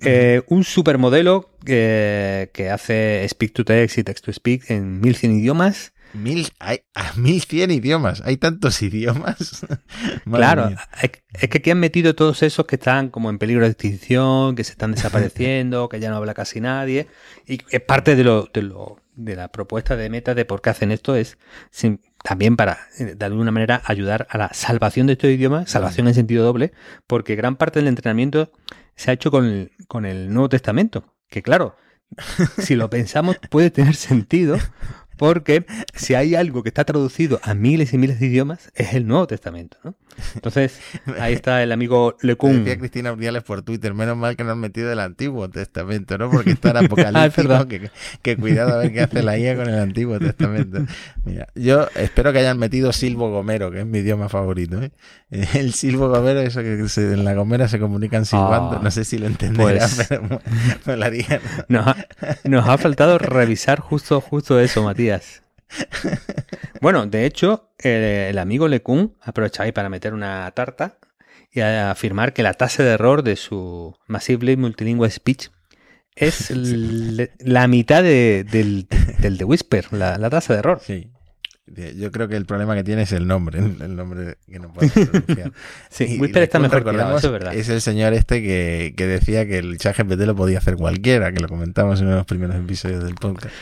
eh, 0.00 0.42
un 0.48 0.64
supermodelo 0.64 1.50
que, 1.64 2.50
que 2.54 2.70
hace 2.70 3.26
speak 3.28 3.52
to 3.52 3.64
text 3.64 3.98
y 3.98 4.04
text 4.04 4.24
to 4.24 4.32
speak 4.32 4.70
en 4.70 5.00
1100 5.00 5.32
idiomas 5.32 5.92
Mil, 6.12 6.48
hay, 6.58 6.80
a 6.94 7.12
1100 7.14 7.70
idiomas, 7.70 8.22
hay 8.24 8.36
tantos 8.36 8.82
idiomas. 8.82 9.64
claro, 10.24 10.70
es 11.00 11.48
que 11.48 11.58
aquí 11.58 11.70
han 11.70 11.78
metido 11.78 12.14
todos 12.14 12.42
esos 12.42 12.66
que 12.66 12.76
están 12.76 13.10
como 13.10 13.30
en 13.30 13.38
peligro 13.38 13.64
de 13.64 13.70
extinción, 13.70 14.56
que 14.56 14.64
se 14.64 14.72
están 14.72 14.92
desapareciendo, 14.92 15.88
que 15.90 16.00
ya 16.00 16.10
no 16.10 16.16
habla 16.16 16.34
casi 16.34 16.60
nadie. 16.60 17.06
Y 17.46 17.60
es 17.70 17.80
parte 17.80 18.16
de, 18.16 18.24
lo, 18.24 18.48
de, 18.52 18.62
lo, 18.62 18.98
de 19.14 19.36
la 19.36 19.48
propuesta 19.48 19.96
de 19.96 20.10
Meta 20.10 20.34
de 20.34 20.44
por 20.44 20.62
qué 20.62 20.70
hacen 20.70 20.90
esto, 20.90 21.14
es 21.14 21.38
también 22.24 22.56
para, 22.56 22.78
eh, 22.98 23.14
de 23.16 23.24
alguna 23.24 23.50
manera, 23.50 23.82
ayudar 23.84 24.26
a 24.30 24.38
la 24.38 24.50
salvación 24.52 25.06
de 25.06 25.14
estos 25.14 25.30
idiomas, 25.30 25.70
salvación 25.70 26.08
en 26.08 26.14
sentido 26.14 26.44
doble, 26.44 26.72
porque 27.06 27.36
gran 27.36 27.56
parte 27.56 27.78
del 27.78 27.88
entrenamiento 27.88 28.52
se 28.96 29.10
ha 29.10 29.14
hecho 29.14 29.30
con 29.30 29.46
el, 29.46 29.72
con 29.86 30.06
el 30.06 30.32
Nuevo 30.32 30.48
Testamento. 30.48 31.14
Que 31.28 31.42
claro, 31.42 31.76
si 32.58 32.74
lo 32.74 32.90
pensamos 32.90 33.36
puede 33.50 33.70
tener 33.70 33.94
sentido 33.94 34.58
porque 35.20 35.66
si 35.94 36.14
hay 36.14 36.34
algo 36.34 36.62
que 36.62 36.70
está 36.70 36.86
traducido 36.86 37.40
a 37.42 37.52
miles 37.52 37.92
y 37.92 37.98
miles 37.98 38.20
de 38.20 38.26
idiomas, 38.28 38.72
es 38.74 38.94
el 38.94 39.06
Nuevo 39.06 39.26
Testamento, 39.26 39.76
¿no? 39.84 39.94
Entonces, 40.34 40.80
ahí 41.18 41.34
está 41.34 41.62
el 41.62 41.72
amigo 41.72 42.16
Lecun. 42.22 42.64
Decía 42.64 42.78
Cristina 42.78 43.12
Urdiales 43.12 43.42
por 43.42 43.62
Twitter, 43.62 43.94
menos 43.94 44.16
mal 44.16 44.36
que 44.36 44.44
no 44.44 44.52
han 44.52 44.58
metido 44.58 44.92
el 44.92 45.00
Antiguo 45.00 45.48
Testamento, 45.48 46.18
¿no? 46.18 46.30
Porque 46.30 46.50
está 46.50 46.70
en 46.70 46.76
ah, 46.78 46.80
apocalíptico, 46.80 47.68
que, 47.68 47.90
que, 48.22 48.36
cuidado 48.36 48.74
a 48.74 48.78
ver 48.78 48.92
qué 48.92 49.02
hace 49.02 49.22
la 49.22 49.38
IA 49.38 49.56
con 49.56 49.68
el 49.68 49.78
Antiguo 49.78 50.18
Testamento. 50.18 50.84
Mira, 51.24 51.48
yo 51.54 51.88
espero 51.94 52.32
que 52.32 52.38
hayan 52.38 52.58
metido 52.58 52.92
Silvo 52.92 53.30
Gomero, 53.30 53.70
que 53.70 53.80
es 53.80 53.86
mi 53.86 53.98
idioma 53.98 54.28
favorito, 54.28 54.82
¿eh? 54.82 54.90
El 55.30 55.74
Silvo 55.74 56.08
Gomero, 56.08 56.40
eso 56.40 56.60
que 56.60 56.80
en 56.96 57.24
la 57.24 57.34
Gomera 57.34 57.68
se 57.68 57.78
comunican 57.78 58.26
silbando, 58.26 58.76
ah, 58.76 58.80
no 58.82 58.90
sé 58.90 59.04
si 59.04 59.18
lo 59.18 59.26
entenderá, 59.26 59.86
pues, 59.88 60.06
pero 60.08 60.40
me 60.86 60.96
lo 60.96 61.04
haría. 61.04 61.40
Nos 61.68 61.86
ha, 61.86 61.96
nos 62.44 62.68
ha 62.68 62.78
faltado 62.78 63.18
revisar 63.18 63.80
justo, 63.80 64.20
justo 64.20 64.60
eso, 64.60 64.82
Matías. 64.82 65.42
Bueno, 66.80 67.06
de 67.06 67.26
hecho, 67.26 67.70
el, 67.78 68.38
amigo 68.38 68.66
Lecun 68.66 69.14
aprovecha 69.20 69.64
ahí 69.64 69.72
para 69.72 69.90
meter 69.90 70.14
una 70.14 70.50
tarta 70.52 70.96
y 71.52 71.60
afirmar 71.60 72.32
que 72.32 72.42
la 72.42 72.54
tasa 72.54 72.82
de 72.82 72.90
error 72.90 73.22
de 73.22 73.36
su 73.36 73.94
Massively 74.06 74.56
Multilingual 74.56 75.10
Speech 75.10 75.50
es 76.14 76.50
la 77.40 77.68
mitad 77.68 78.02
del, 78.02 78.86
de 79.18 79.44
Whisper, 79.44 79.92
la, 79.92 80.30
tasa 80.30 80.54
de 80.54 80.58
error. 80.58 80.80
Sí. 80.82 81.10
Yo 81.66 82.10
creo 82.10 82.26
que 82.26 82.34
el 82.34 82.46
problema 82.46 82.74
que 82.74 82.82
tiene 82.82 83.02
es 83.02 83.12
el 83.12 83.28
nombre, 83.28 83.60
el 83.60 83.94
nombre 83.94 84.38
que 84.50 84.58
no 84.58 84.72
puede 84.72 84.88
pronunciar. 84.90 85.52
sí, 85.90 86.18
Whisper 86.18 86.42
está 86.42 86.58
mejor 86.58 86.82
tirado, 86.82 87.16
eso 87.16 87.28
es 87.28 87.32
verdad. 87.32 87.54
Es 87.54 87.68
el 87.68 87.80
señor 87.80 88.12
este 88.12 88.42
que, 88.42 88.94
que 88.96 89.06
decía 89.06 89.46
que 89.46 89.58
el 89.58 89.78
chat 89.78 89.96
GPT 89.96 90.22
lo 90.22 90.34
podía 90.34 90.58
hacer 90.58 90.74
cualquiera, 90.74 91.30
que 91.30 91.40
lo 91.40 91.46
comentamos 91.46 92.00
en 92.00 92.06
uno 92.06 92.14
de 92.14 92.20
los 92.20 92.26
primeros 92.26 92.56
episodios 92.56 93.04
del 93.04 93.14
podcast. 93.14 93.54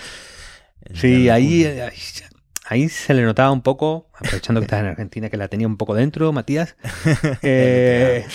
Sí, 0.94 1.28
ahí, 1.28 1.64
ahí, 2.64 2.88
se 2.88 3.14
le 3.14 3.22
notaba 3.22 3.50
un 3.50 3.62
poco, 3.62 4.10
aprovechando 4.14 4.60
que 4.60 4.66
estás 4.66 4.80
en 4.80 4.86
Argentina, 4.86 5.28
que 5.28 5.36
la 5.36 5.48
tenía 5.48 5.66
un 5.66 5.76
poco 5.76 5.94
dentro, 5.94 6.32
Matías. 6.32 6.76
Eh, 7.42 8.26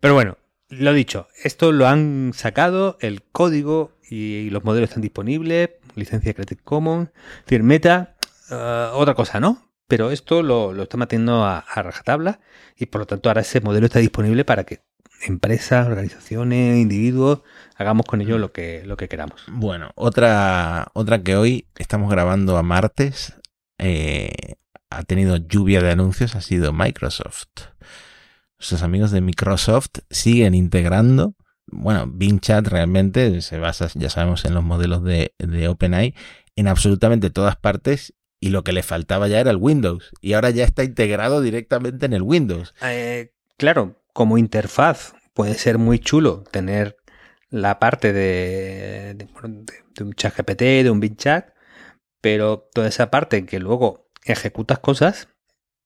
pero 0.00 0.14
bueno, 0.14 0.38
lo 0.68 0.92
dicho, 0.92 1.28
esto 1.42 1.72
lo 1.72 1.86
han 1.86 2.32
sacado, 2.34 2.96
el 3.00 3.22
código 3.22 3.92
y 4.08 4.48
los 4.50 4.64
modelos 4.64 4.88
están 4.88 5.02
disponibles, 5.02 5.70
licencia 5.94 6.32
Creative 6.32 6.60
Commons, 6.64 7.10
decir, 7.44 7.62
Meta, 7.62 8.16
eh, 8.50 8.88
otra 8.92 9.14
cosa, 9.14 9.40
¿no? 9.40 9.70
Pero 9.86 10.10
esto 10.10 10.42
lo, 10.42 10.72
lo 10.72 10.84
está 10.84 10.96
manteniendo 10.96 11.44
a, 11.44 11.58
a 11.58 11.82
rajatabla 11.82 12.40
y 12.76 12.86
por 12.86 13.00
lo 13.02 13.06
tanto 13.06 13.28
ahora 13.28 13.42
ese 13.42 13.60
modelo 13.60 13.86
está 13.86 13.98
disponible 13.98 14.44
para 14.44 14.64
que 14.64 14.80
empresas, 15.28 15.86
organizaciones, 15.86 16.78
individuos, 16.78 17.40
hagamos 17.76 18.06
con 18.06 18.20
ello 18.20 18.38
lo 18.38 18.52
que, 18.52 18.82
lo 18.84 18.96
que 18.96 19.08
queramos. 19.08 19.42
Bueno, 19.48 19.90
otra, 19.94 20.88
otra 20.94 21.22
que 21.22 21.36
hoy 21.36 21.66
estamos 21.76 22.10
grabando 22.10 22.56
a 22.56 22.62
martes, 22.62 23.34
eh, 23.78 24.54
ha 24.90 25.02
tenido 25.02 25.36
lluvia 25.36 25.80
de 25.80 25.90
anuncios, 25.90 26.34
ha 26.36 26.40
sido 26.40 26.72
Microsoft. 26.72 27.48
Nuestros 28.58 28.82
amigos 28.82 29.10
de 29.10 29.20
Microsoft 29.20 29.98
siguen 30.10 30.54
integrando. 30.54 31.34
Bueno, 31.66 32.06
Bing 32.06 32.40
Chat 32.40 32.66
realmente 32.68 33.42
se 33.42 33.58
basa, 33.58 33.88
ya 33.94 34.08
sabemos, 34.08 34.44
en 34.44 34.54
los 34.54 34.64
modelos 34.64 35.02
de, 35.02 35.34
de 35.38 35.68
OpenAI 35.68 36.14
en 36.56 36.68
absolutamente 36.68 37.30
todas 37.30 37.56
partes 37.56 38.14
y 38.40 38.48
lo 38.48 38.64
que 38.64 38.72
le 38.72 38.82
faltaba 38.82 39.28
ya 39.28 39.40
era 39.40 39.50
el 39.50 39.56
Windows. 39.56 40.10
Y 40.20 40.32
ahora 40.32 40.50
ya 40.50 40.64
está 40.64 40.84
integrado 40.84 41.40
directamente 41.40 42.06
en 42.06 42.12
el 42.12 42.22
Windows. 42.22 42.74
Eh, 42.82 43.32
claro, 43.56 44.00
como 44.12 44.38
interfaz 44.38 45.14
puede 45.36 45.54
ser 45.54 45.76
muy 45.76 45.98
chulo 46.00 46.42
tener 46.50 46.96
la 47.50 47.78
parte 47.78 48.12
de, 48.12 49.14
de, 49.14 49.28
un 50.02 50.14
chat 50.14 50.34
GPT, 50.36 50.82
de 50.82 50.90
un 50.90 50.98
Bing 50.98 51.16
Chat, 51.16 51.50
pero 52.20 52.68
toda 52.72 52.88
esa 52.88 53.10
parte 53.10 53.44
que 53.44 53.60
luego 53.60 54.10
ejecutas 54.24 54.78
cosas 54.80 55.28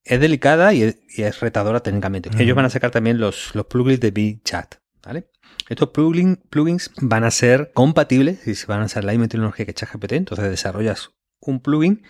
es 0.04 0.20
delicada 0.20 0.72
y 0.72 0.96
es, 1.16 1.40
retadora 1.40 1.80
técnicamente. 1.80 2.30
Ellos 2.38 2.56
van 2.56 2.64
a 2.64 2.70
sacar 2.70 2.92
también 2.92 3.18
los, 3.18 3.54
los 3.54 3.66
plugins 3.66 4.00
de 4.00 4.12
Bing 4.12 4.40
Chat, 4.44 4.76
¿vale? 5.02 5.28
Estos 5.68 5.90
plugins 5.90 6.90
van 7.02 7.24
a 7.24 7.30
ser 7.30 7.72
compatibles 7.74 8.46
y 8.46 8.54
se 8.54 8.66
van 8.66 8.82
a 8.82 8.86
usar 8.86 9.04
la 9.04 9.12
misma 9.12 9.28
tecnología 9.28 9.66
que 9.66 9.74
ChatGPT. 9.74 10.12
Entonces 10.12 10.48
desarrollas 10.48 11.10
un 11.40 11.60
plugin 11.60 12.04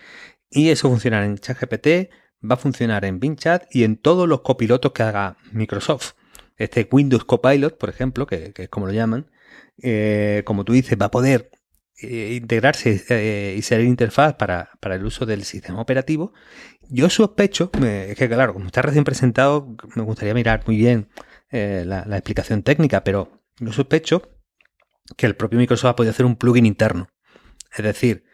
y 0.49 0.69
eso 0.69 0.89
funcionará 0.89 1.25
en 1.25 1.37
ChatGPT, 1.37 2.11
va 2.49 2.55
a 2.55 2.57
funcionar 2.57 3.03
en 3.03 3.19
Bing 3.19 3.35
Chat 3.35 3.63
y 3.71 3.83
en 3.83 3.97
todos 3.97 4.29
los 4.29 4.41
copilotos 4.41 4.91
que 4.91 5.03
haga 5.03 5.37
Microsoft. 5.51 6.13
Este 6.57 6.87
Windows 6.91 7.25
Copilot, 7.25 7.77
por 7.77 7.89
ejemplo, 7.89 8.27
que, 8.27 8.53
es 8.55 8.69
como 8.69 8.87
lo 8.87 8.93
llaman, 8.93 9.29
eh, 9.81 10.43
como 10.45 10.63
tú 10.63 10.73
dices, 10.73 10.97
va 10.99 11.07
a 11.07 11.11
poder 11.11 11.51
eh, 12.01 12.37
integrarse 12.41 13.03
eh, 13.09 13.55
y 13.57 13.61
ser 13.61 13.81
interfaz 13.81 14.35
para, 14.35 14.71
el 14.81 15.05
uso 15.05 15.25
del 15.25 15.43
sistema 15.43 15.81
operativo. 15.81 16.33
Yo 16.89 17.09
sospecho, 17.09 17.71
es 17.83 18.17
que 18.17 18.27
claro, 18.27 18.53
como 18.53 18.67
está 18.67 18.81
recién 18.81 19.03
presentado, 19.03 19.75
me 19.95 20.03
gustaría 20.03 20.33
mirar 20.33 20.63
muy 20.67 20.75
bien 20.75 21.07
la, 21.51 22.05
la 22.05 22.17
explicación 22.17 22.63
técnica, 22.63 23.03
pero 23.03 23.41
yo 23.59 23.71
sospecho 23.73 24.29
que 25.17 25.25
el 25.25 25.35
propio 25.35 25.59
Microsoft 25.59 25.91
ha 25.91 25.95
podido 25.95 26.11
hacer 26.11 26.25
un 26.25 26.35
plugin 26.35 26.65
interno. 26.65 27.09
Es 27.75 27.83
decir, 27.83 28.25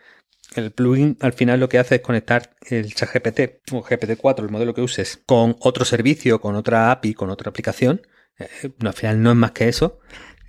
el 0.58 0.72
plugin 0.72 1.18
al 1.22 1.34
final 1.34 1.60
lo 1.60 1.70
que 1.70 1.80
hace 1.80 1.96
es 1.96 2.02
conectar 2.02 2.56
el 2.70 2.94
chat 2.94 3.10
GPT 3.14 3.72
o 3.72 3.84
GPT-4, 3.84 4.44
el 4.44 4.50
modelo 4.50 4.74
que 4.74 4.82
uses, 4.82 5.22
con 5.26 5.56
otro 5.60 5.86
servicio, 5.86 6.42
con 6.42 6.56
otra 6.56 6.92
API, 6.92 7.14
con 7.14 7.30
otra 7.30 7.50
aplicación. 7.50 8.02
Eh, 8.38 8.72
al 8.82 8.94
final 8.94 9.22
no 9.22 9.32
es 9.32 9.38
más 9.38 9.52
que 9.52 9.68
eso. 9.68 10.00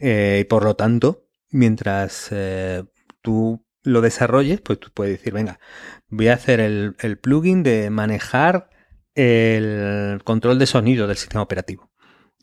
Eh, 0.01 0.39
y 0.43 0.45
por 0.45 0.65
lo 0.65 0.77
tanto, 0.77 1.27
mientras 1.51 2.29
eh, 2.31 2.85
tú 3.23 3.65
lo 3.83 4.01
desarrolles, 4.01 4.61
pues 4.61 4.79
tú 4.79 4.91
puedes 4.93 5.19
decir, 5.19 5.33
venga, 5.33 5.61
voy 6.09 6.29
a 6.29 6.35
hacer 6.35 6.61
el, 6.61 6.97
el 7.01 7.19
plugin 7.19 7.63
de 7.63 7.91
manejar 7.91 8.71
el 9.15 10.21
control 10.25 10.59
de 10.59 10.67
sonido 10.67 11.07
del 11.07 11.17
sistema 11.17 11.43
operativo. 11.43 11.91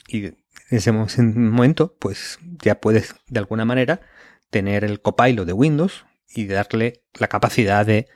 Y 0.07 0.26
en 0.26 0.36
ese 0.70 0.91
momento, 0.91 1.95
pues 1.99 2.39
ya 2.61 2.80
puedes 2.80 3.16
de 3.28 3.39
alguna 3.39 3.66
manera 3.66 4.01
tener 4.49 4.84
el 4.84 5.01
copilot 5.01 5.45
de 5.45 5.53
Windows 5.53 6.05
y 6.34 6.47
darle 6.47 7.03
la 7.19 7.28
capacidad 7.28 7.86
de 7.86 8.07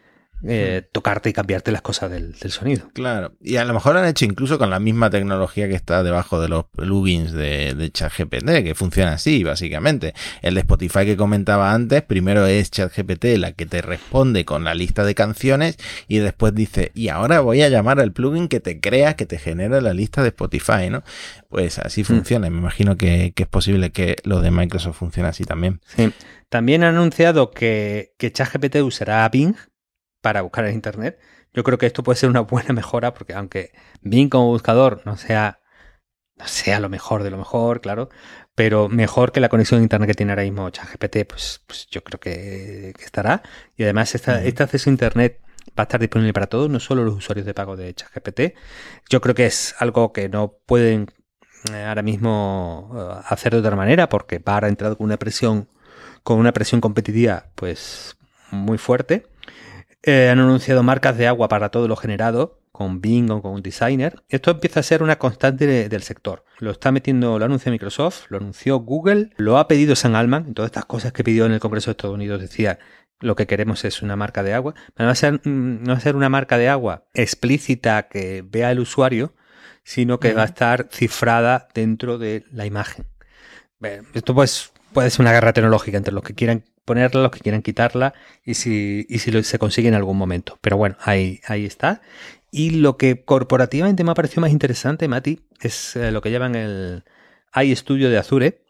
eh, 0.44 0.88
tocarte 0.92 1.30
y 1.30 1.34
cambiarte 1.34 1.72
las 1.72 1.82
cosas 1.82 2.12
del, 2.12 2.36
sonido. 2.36 2.90
Claro, 2.94 3.34
y 3.42 3.58
a 3.58 3.66
lo 3.66 3.74
mejor 3.74 3.98
han 3.98 4.06
hecho 4.06 4.26
incluso 4.26 4.58
con 4.58 4.70
la 4.70 4.80
misma 4.80 5.10
tecnología 5.10 5.68
que 5.68 5.76
está 5.76 6.04
debajo 6.04 6.40
de 6.42 6.50
los 6.50 6.66
plugins 6.66 7.32
de, 7.32 7.74
de 7.76 7.92
ChatGPT, 7.92 8.46
que 8.64 8.76
funciona 8.76 9.14
así, 9.14 9.44
básicamente. 9.44 10.14
El 10.42 10.56
de 10.56 10.62
Spotify 10.62 11.06
que 11.06 11.18
comentaba 11.18 11.74
antes, 11.74 12.02
primero 12.04 12.46
es 12.46 12.72
ChatGPT 12.72 13.26
la 13.38 13.52
que 13.52 13.66
te 13.66 13.82
responde 13.82 14.46
con 14.46 14.64
la 14.64 14.74
lista 14.74 15.04
de 15.04 15.16
canciones 15.16 15.78
y 16.08 16.20
después 16.20 16.56
dice, 16.56 16.92
y 16.94 17.10
ahora 17.10 17.42
voy 17.42 17.62
a 17.62 17.70
llamar 17.70 18.00
al 18.00 18.14
plugin 18.14 18.48
que 18.48 18.60
te 18.60 18.80
crea, 18.80 19.16
que 19.16 19.26
te 19.26 19.38
genera 19.38 19.82
la 19.82 19.94
lista 19.94 20.22
de 20.22 20.30
Spotify, 20.30 20.90
¿no? 20.90 21.04
Pues 21.50 21.80
así 21.80 22.02
mm. 22.02 22.06
funciona. 22.06 22.50
Me 22.50 22.58
imagino 22.58 22.98
que, 22.98 23.34
es 23.36 23.48
posible 23.48 23.92
que 23.92 24.18
lo 24.24 24.42
de 24.42 24.52
Microsoft 24.52 24.98
funcione 24.98 25.30
así 25.30 25.44
también. 25.44 25.82
Sí. 25.86 26.12
También 26.50 26.84
han 26.84 26.96
anunciado 26.96 27.52
que, 27.52 28.14
que 28.18 28.32
ChatGPT 28.32 28.78
usará 28.78 29.28
Bing 29.30 29.56
para 30.22 30.42
buscar 30.42 30.66
en 30.66 30.76
Internet. 30.76 31.20
Yo 31.54 31.64
creo 31.64 31.78
que 31.78 31.86
esto 31.86 32.04
puede 32.04 32.18
ser 32.18 32.30
una 32.30 32.42
buena 32.42 32.74
mejora 32.74 33.14
porque 33.14 33.34
aunque 33.34 33.72
Bing 34.02 34.30
como 34.30 34.48
buscador 34.48 35.02
no 35.06 35.18
sea, 35.18 35.62
no 36.38 36.48
sea 36.48 36.80
lo 36.80 36.90
mejor 36.90 37.24
de 37.24 37.32
lo 37.32 37.38
mejor, 37.38 37.82
claro, 37.82 38.10
pero 38.56 38.90
mejor 38.90 39.32
que 39.32 39.40
la 39.40 39.50
conexión 39.50 39.80
a 39.80 39.84
Internet 39.84 40.10
que 40.10 40.14
tiene 40.16 40.32
ahora 40.32 40.44
mismo 40.44 40.70
ChatGPT, 40.70 41.26
pues, 41.28 41.64
pues 41.66 41.88
yo 41.90 42.04
creo 42.04 42.20
que, 42.20 42.94
estará. 43.04 43.42
Y 43.78 43.84
además 43.84 44.14
esta, 44.16 44.44
este 44.44 44.64
acceso 44.64 44.90
a 44.90 44.94
Internet 44.94 45.42
va 45.78 45.84
a 45.84 45.84
estar 45.84 46.00
disponible 46.00 46.34
para 46.34 46.48
todos, 46.48 46.70
no 46.70 46.80
solo 46.80 47.04
los 47.04 47.16
usuarios 47.16 47.46
de 47.46 47.54
pago 47.54 47.76
de 47.76 47.94
ChatGPT. 47.94 48.56
Yo 49.10 49.22
creo 49.22 49.36
que 49.36 49.46
es 49.46 49.76
algo 49.80 50.12
que 50.14 50.30
no 50.30 50.58
pueden 50.66 51.08
eh, 51.74 51.84
ahora 51.84 52.02
mismo 52.02 52.92
eh, 52.96 53.22
hacer 53.28 53.54
de 53.54 53.60
otra 53.60 53.76
manera 53.76 54.08
porque 54.08 54.40
va 54.40 54.60
a 54.64 54.68
entrar 54.70 54.96
con 54.96 55.06
una 55.06 55.18
presión 55.18 55.68
con 56.24 56.38
una 56.38 56.54
presión 56.54 56.80
competitiva 56.80 57.48
pues 57.56 58.18
muy 58.52 58.78
fuerte 58.78 59.28
eh, 60.04 60.30
han 60.30 60.40
anunciado 60.40 60.84
marcas 60.84 61.18
de 61.18 61.28
agua 61.28 61.48
para 61.48 61.70
todo 61.70 61.88
lo 61.88 61.96
generado, 61.96 62.60
con 62.72 63.02
Bing 63.02 63.30
o 63.32 63.42
con 63.42 63.54
un 63.54 63.62
designer. 63.62 64.24
Esto 64.30 64.52
empieza 64.52 64.80
a 64.80 64.84
ser 64.84 65.04
una 65.04 65.18
constante 65.18 65.90
del 65.90 66.04
sector. 66.04 66.46
Lo 66.60 66.72
está 66.72 66.92
metiendo, 66.94 67.38
lo 67.38 67.44
anuncia 67.44 67.72
Microsoft, 67.72 68.28
lo 68.30 68.38
anunció 68.38 68.80
Google, 68.80 69.32
lo 69.36 69.58
ha 69.58 69.68
pedido 69.68 69.96
San 69.96 70.16
Alman, 70.16 70.54
todas 70.54 70.70
estas 70.70 70.86
cosas 70.86 71.12
que 71.12 71.24
pidió 71.24 71.46
en 71.46 71.52
el 71.52 71.60
Congreso 71.60 71.88
de 71.88 71.92
Estados 71.92 72.16
Unidos 72.16 72.40
decía 72.40 72.80
lo 73.20 73.36
que 73.36 73.48
queremos 73.48 73.84
es 73.84 74.02
una 74.02 74.16
marca 74.16 74.44
de 74.44 74.54
agua. 74.54 74.76
No 74.98 75.06
va 75.06 75.12
a 75.12 75.16
ser, 75.16 75.42
mm, 75.46 75.84
no 75.84 75.92
va 75.92 75.98
a 75.98 76.00
ser 76.00 76.16
una 76.16 76.30
marca 76.30 76.58
de 76.58 76.70
agua 76.70 77.04
explícita 77.14 78.08
que 78.08 78.44
vea 78.48 78.72
el 78.72 78.80
usuario, 78.80 79.34
sino 79.84 80.20
que 80.20 80.34
va 80.34 80.44
a 80.44 80.46
estar 80.46 80.88
cifrada 80.92 81.68
dentro 81.74 82.18
de 82.18 82.46
la 82.52 82.66
imagen. 82.66 83.08
Esto 84.14 84.34
pues 84.34 84.72
puede 84.94 85.10
ser 85.10 85.22
una 85.22 85.32
guerra 85.32 85.54
tecnológica 85.54 85.98
entre 85.98 86.14
los 86.14 86.24
que 86.24 86.36
quieran 86.36 86.64
ponerla, 86.90 87.22
los 87.22 87.32
que 87.32 87.40
quieran 87.40 87.62
quitarla 87.62 88.16
y 88.44 88.56
si, 88.56 89.06
y 89.08 89.20
si 89.20 89.44
se 89.44 89.60
consigue 89.60 89.88
en 89.90 89.94
algún 89.94 90.18
momento. 90.18 90.58
Pero 90.60 90.76
bueno, 90.76 90.98
ahí, 91.02 91.40
ahí 91.46 91.66
está. 91.66 92.02
Y 92.52 92.72
lo 92.72 92.98
que 92.98 93.24
corporativamente 93.24 94.04
me 94.04 94.12
ha 94.12 94.16
parecido 94.16 94.42
más 94.42 94.52
interesante, 94.52 95.08
Mati, 95.08 95.42
es 95.62 95.96
eh, 95.96 96.12
lo 96.12 96.22
que 96.22 96.32
llaman 96.32 96.56
el 96.56 97.04
iStudio 97.64 98.10
de 98.10 98.18
Azure, 98.18 98.64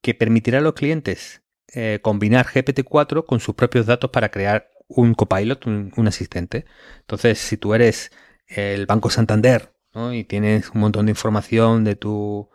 que 0.00 0.14
permitirá 0.14 0.58
a 0.58 0.62
los 0.62 0.72
clientes 0.72 1.42
eh, 1.74 1.98
combinar 2.00 2.46
GPT-4 2.46 3.26
con 3.26 3.38
sus 3.40 3.54
propios 3.54 3.84
datos 3.84 4.10
para 4.10 4.30
crear 4.30 4.70
un 4.88 5.12
copilot, 5.12 5.66
un, 5.66 6.08
asistente. 6.08 6.64
Entonces, 7.00 7.38
si 7.38 7.58
tú 7.58 7.74
eres 7.74 8.12
el 8.46 8.86
Banco 8.86 9.10
Santander 9.10 9.72
y 10.12 10.24
tienes 10.24 10.70
un 10.70 10.80
montón 10.80 11.06
de 11.06 11.12
información 11.12 11.84
de 11.84 11.96
tu 11.96 12.48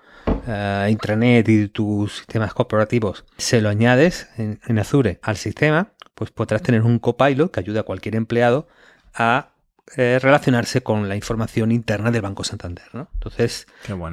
uh, 0.48 0.90
intranet 0.90 1.48
y 1.50 1.68
tus 1.68 2.18
sistemas 2.18 2.54
corporativos, 2.54 3.26
se 3.38 3.62
lo 3.62 3.70
añades 3.70 4.30
en, 4.38 4.80
Azure 4.80 5.20
al 5.22 5.38
sistema, 5.38 5.94
pues 6.16 6.32
podrás 6.32 6.62
tener 6.62 6.82
un 6.84 7.00
copilot 7.00 7.52
que 7.52 7.60
ayude 7.60 7.80
a 7.80 7.84
cualquier 7.84 8.16
empleado 8.16 8.68
a 9.14 9.52
eh, 9.98 10.20
relacionarse 10.22 10.82
con 10.82 11.10
la 11.10 11.16
información 11.16 11.72
interna 11.72 12.12
del 12.12 12.22
Banco 12.22 12.44
Santander. 12.44 12.86
¿no? 12.94 13.10
Entonces, 13.14 13.68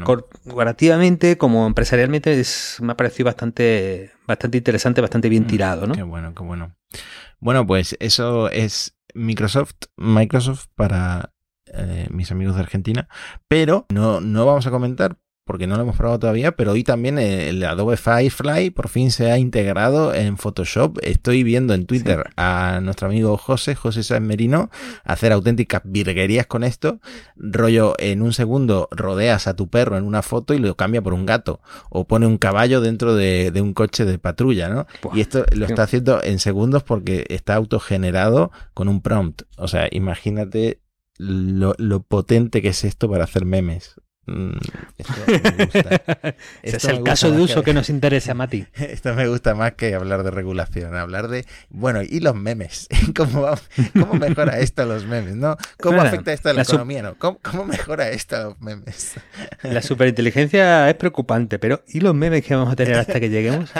corporativamente, 0.04 1.38
como 1.38 1.66
empresarialmente, 1.66 2.38
es, 2.40 2.78
me 2.80 2.92
ha 2.92 2.96
parecido 2.96 3.26
bastante, 3.26 4.10
bastante 4.26 4.58
interesante, 4.58 5.00
bastante 5.00 5.28
bien 5.28 5.44
mm, 5.44 5.46
tirado. 5.46 5.86
¿no? 5.86 5.94
Qué 5.94 6.02
bueno, 6.02 6.34
qué 6.34 6.42
bueno. 6.42 6.74
Bueno, 7.38 7.64
pues 7.66 7.96
eso 8.00 8.50
es 8.50 8.96
Microsoft, 9.14 9.74
Microsoft 9.96 10.66
para 10.74 11.32
eh, 11.66 12.08
mis 12.10 12.32
amigos 12.32 12.56
de 12.56 12.62
Argentina, 12.62 13.08
pero 13.46 13.86
no, 13.90 14.20
no 14.20 14.46
vamos 14.46 14.66
a 14.66 14.70
comentar 14.70 15.18
porque 15.48 15.66
no 15.66 15.76
lo 15.76 15.82
hemos 15.82 15.96
probado 15.96 16.18
todavía, 16.18 16.52
pero 16.52 16.72
hoy 16.72 16.84
también 16.84 17.18
el 17.18 17.64
Adobe 17.64 17.96
Firefly 17.96 18.68
por 18.68 18.90
fin 18.90 19.10
se 19.10 19.30
ha 19.30 19.38
integrado 19.38 20.12
en 20.12 20.36
Photoshop. 20.36 20.98
Estoy 21.00 21.42
viendo 21.42 21.72
en 21.72 21.86
Twitter 21.86 22.24
a 22.36 22.80
nuestro 22.82 23.08
amigo 23.08 23.38
José, 23.38 23.74
José 23.74 24.02
San 24.02 24.26
Merino, 24.26 24.70
hacer 25.04 25.32
auténticas 25.32 25.80
virguerías 25.86 26.46
con 26.46 26.64
esto. 26.64 27.00
Rollo, 27.34 27.94
en 27.98 28.20
un 28.20 28.34
segundo 28.34 28.88
rodeas 28.90 29.46
a 29.46 29.56
tu 29.56 29.68
perro 29.68 29.96
en 29.96 30.04
una 30.04 30.20
foto 30.20 30.52
y 30.52 30.58
lo 30.58 30.76
cambia 30.76 31.00
por 31.00 31.14
un 31.14 31.24
gato. 31.24 31.62
O 31.88 32.06
pone 32.06 32.26
un 32.26 32.36
caballo 32.36 32.82
dentro 32.82 33.14
de, 33.14 33.50
un 33.58 33.72
coche 33.72 34.04
de 34.04 34.18
patrulla, 34.18 34.68
¿no? 34.68 34.86
y 35.14 35.22
esto 35.22 35.46
lo 35.52 35.64
está 35.64 35.84
haciendo 35.84 36.22
en 36.22 36.40
segundos 36.40 36.82
porque 36.82 37.24
está 37.30 37.54
autogenerado 37.54 38.52
con 38.74 38.86
un 38.86 39.00
prompt. 39.00 39.44
O 39.56 39.66
sea, 39.66 39.88
imagínate 39.92 40.82
lo, 41.16 41.74
lo 41.78 42.02
potente 42.02 42.60
que 42.60 42.68
es 42.68 42.84
esto 42.84 43.08
para 43.08 43.24
hacer 43.24 43.46
memes 43.46 43.96
Mm, 44.28 44.58
Ese 46.62 46.76
es 46.76 46.84
el 46.84 47.02
caso 47.02 47.30
de 47.30 47.40
uso 47.40 47.62
que, 47.62 47.72
nos 47.72 47.88
interesa, 47.88 48.34
Mati. 48.34 48.66
Esto 48.74 49.14
me 49.14 49.26
gusta 49.26 49.54
más 49.54 49.72
que 49.72 49.94
hablar 49.94 50.22
de 50.22 50.30
regulación, 50.30 50.94
hablar 50.94 51.28
de, 51.28 51.46
bueno, 51.70 52.02
y 52.02 52.20
los 52.20 52.34
memes. 52.34 52.88
¿Cómo, 53.16 53.48
cómo 53.94 54.14
mejora 54.14 54.58
esto 54.58 54.82
a 54.82 54.84
los 54.84 55.06
memes? 55.06 55.36
¿no? 55.36 55.56
¿Cómo 55.80 56.02
afecta 56.02 56.32
esto 56.32 56.50
a 56.50 56.52
la, 56.52 56.62
economía? 56.62 57.02
¿no? 57.02 57.16
¿Cómo, 57.16 57.64
mejora 57.64 58.10
esto 58.10 58.36
a 58.36 58.40
los 58.44 58.60
memes? 58.60 59.14
La 59.62 59.80
superinteligencia 59.80 60.90
es 60.90 60.96
preocupante, 60.96 61.58
pero 61.58 61.82
¿y 61.88 62.00
los 62.00 62.14
memes 62.14 62.44
que 62.44 62.54
vamos 62.54 62.72
a 62.72 62.76
tener 62.76 62.96
hasta 62.96 63.18
que 63.18 63.30
lleguemos? 63.30 63.70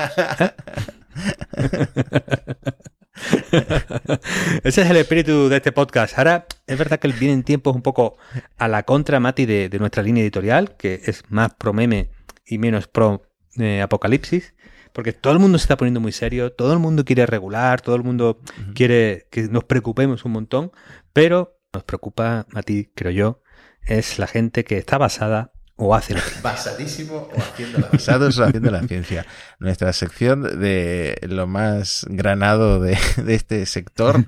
Ese 4.65 4.83
es 4.83 4.91
el 4.91 4.97
espíritu 4.97 5.49
de 5.49 5.57
este 5.57 5.73
podcast. 5.73 6.19
Ahora, 6.19 6.47
es 6.67 6.79
verdad 6.79 6.99
que 6.99 7.09
vienen 7.09 7.43
tiempos 7.43 7.75
un 7.75 7.83
poco 7.83 8.17
a 8.57 8.69
la 8.69 8.83
contra, 8.85 9.21
Mati, 9.21 9.47
de, 9.47 9.77
nuestra 9.79 10.03
línea 10.03 10.23
editorial, 10.23 10.77
que 10.77 11.01
es 11.05 11.23
más 11.29 11.55
pro 11.55 11.73
meme 11.73 12.11
y 12.47 12.59
menos 12.59 12.89
pro 12.89 13.23
eh, 13.59 13.83
apocalipsis, 13.83 14.55
porque 14.93 15.13
todo 15.13 15.33
el 15.33 15.39
mundo 15.39 15.59
se 15.59 15.65
está 15.65 15.77
poniendo 15.77 16.01
muy 16.01 16.13
serio, 16.13 16.53
todo 16.53 16.73
el 16.73 16.79
mundo 16.79 17.05
quiere 17.05 17.27
regular, 17.27 17.81
todo 17.81 17.97
el 17.97 18.03
mundo 18.03 18.41
quiere 18.75 19.29
que 19.31 19.43
nos 19.43 19.65
preocupemos 19.65 20.25
un 20.25 20.33
montón, 20.33 20.73
pero 21.13 21.61
nos 21.73 21.85
preocupa, 21.85 22.47
Mati, 22.51 22.91
creo 22.95 23.13
yo, 23.13 23.43
es 23.83 24.19
la 24.19 24.27
gente 24.27 24.65
que 24.65 24.79
está 24.79 24.99
basada 24.99 25.53
o 25.79 25.95
hace 25.95 26.15
Basadísimo 26.43 27.29
o 27.35 27.41
haciendo 27.41 27.79
la 27.79 27.89
Basados 27.89 28.39
o 28.39 28.45
haciendo 28.45 28.71
la 28.71 28.83
ciencia. 28.83 29.25
Nuestra 29.61 29.93
sección 29.93 30.43
de 30.43 31.19
lo 31.23 31.47
más 31.47 32.05
granado 32.11 32.81
de, 32.81 32.99
este 33.29 33.65
sector. 33.65 34.27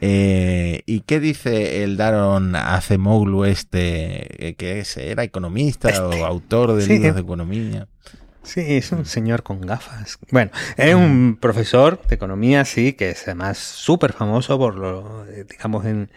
Eh, 0.00 0.82
¿Y 0.86 1.00
qué 1.00 1.18
dice 1.18 1.82
el 1.82 1.96
Daron 1.96 2.54
Acemoglu 2.54 3.44
este, 3.44 4.54
que 4.58 4.80
es, 4.80 4.96
era 4.96 5.24
economista 5.24 5.88
o 5.88 6.12
este. 6.12 6.24
autor 6.24 6.74
de 6.74 6.86
libros 6.86 7.14
de 7.14 7.20
economía? 7.20 7.88
Sí, 8.48 8.62
es 8.66 8.92
un 8.92 9.04
señor 9.04 9.42
con 9.42 9.60
gafas. 9.60 10.18
Bueno, 10.30 10.50
es 10.78 10.94
un 10.94 11.36
profesor 11.38 12.00
de 12.06 12.14
economía, 12.14 12.64
sí, 12.64 12.94
que 12.94 13.10
es 13.10 13.24
además 13.24 13.58
súper 13.58 14.14
famoso 14.14 14.56
por 14.56 14.74
lo, 14.74 15.26
digamos, 15.50 15.84
en, 15.84 16.10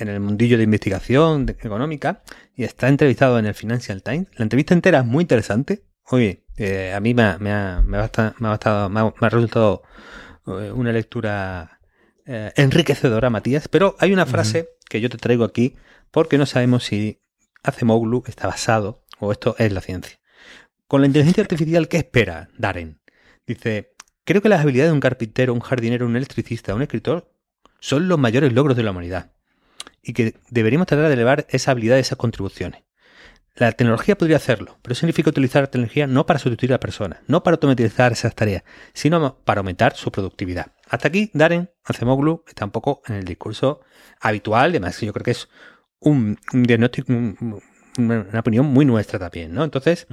el 0.00 0.18
mundillo 0.18 0.56
de 0.56 0.64
investigación 0.64 1.48
económica 1.48 2.24
y 2.56 2.64
está 2.64 2.88
entrevistado 2.88 3.38
en 3.38 3.46
el 3.46 3.54
Financial 3.54 4.02
Times. 4.02 4.26
La 4.34 4.42
entrevista 4.42 4.74
entera 4.74 4.98
es 4.98 5.04
muy 5.04 5.22
interesante. 5.22 5.84
Oye, 6.10 6.44
eh, 6.56 6.92
a 6.92 6.98
mí 6.98 7.14
me 7.14 7.22
ha, 7.22 7.38
me, 7.38 7.52
ha, 7.52 7.82
me, 7.86 7.98
ha 7.98 8.10
me, 8.40 8.48
ha 8.48 8.88
me, 8.88 9.00
ha, 9.00 9.28
resultado 9.28 9.84
eh, 10.48 10.72
una 10.72 10.90
lectura 10.90 11.78
eh, 12.24 12.50
enriquecedora, 12.56 13.30
Matías, 13.30 13.68
pero 13.68 13.94
hay 14.00 14.12
una 14.12 14.26
frase 14.26 14.70
que 14.90 15.00
yo 15.00 15.08
te 15.08 15.18
traigo 15.18 15.44
aquí 15.44 15.76
porque 16.10 16.36
no 16.36 16.46
sabemos 16.46 16.82
si 16.82 17.22
Acemoglu 17.62 18.24
está 18.26 18.48
basado 18.48 19.04
o 19.20 19.30
esto 19.30 19.54
es 19.60 19.72
la 19.72 19.80
ciencia. 19.80 20.18
Con 20.88 21.00
la 21.00 21.08
inteligencia 21.08 21.42
artificial, 21.42 21.88
¿qué 21.88 21.96
espera 21.96 22.48
Darren? 22.56 23.00
Dice, 23.44 23.94
creo 24.24 24.40
que 24.40 24.48
las 24.48 24.60
habilidades 24.60 24.90
de 24.90 24.94
un 24.94 25.00
carpintero, 25.00 25.52
un 25.52 25.60
jardinero, 25.60 26.06
un 26.06 26.16
electricista, 26.16 26.74
un 26.74 26.82
escritor 26.82 27.32
son 27.80 28.06
los 28.06 28.18
mayores 28.18 28.52
logros 28.52 28.76
de 28.76 28.84
la 28.84 28.92
humanidad 28.92 29.32
y 30.00 30.12
que 30.12 30.36
deberíamos 30.50 30.86
tratar 30.86 31.08
de 31.08 31.14
elevar 31.14 31.46
esa 31.50 31.72
habilidad, 31.72 31.98
esas 31.98 32.18
contribuciones. 32.18 32.84
La 33.56 33.72
tecnología 33.72 34.16
podría 34.16 34.36
hacerlo, 34.36 34.78
pero 34.82 34.94
significa 34.94 35.30
utilizar 35.30 35.62
la 35.62 35.70
tecnología 35.70 36.06
no 36.06 36.24
para 36.24 36.38
sustituir 36.38 36.70
a 36.72 36.74
la 36.74 36.80
persona, 36.80 37.22
no 37.26 37.42
para 37.42 37.54
automatizar 37.54 38.12
esas 38.12 38.34
tareas, 38.36 38.62
sino 38.92 39.38
para 39.44 39.60
aumentar 39.60 39.96
su 39.96 40.12
productividad. 40.12 40.72
Hasta 40.88 41.08
aquí, 41.08 41.30
Darren 41.34 41.70
Acemoglu 41.84 42.44
está 42.46 42.64
un 42.64 42.70
poco 42.70 43.02
en 43.06 43.16
el 43.16 43.24
discurso 43.24 43.80
habitual, 44.20 44.70
además 44.70 45.00
yo 45.00 45.12
creo 45.12 45.24
que 45.24 45.30
es 45.32 45.48
un, 45.98 46.38
diagnóstico, 46.52 47.12
una 47.98 48.38
opinión 48.38 48.66
muy 48.66 48.84
nuestra 48.84 49.18
también, 49.18 49.52
¿no? 49.52 49.64
Entonces, 49.64 50.06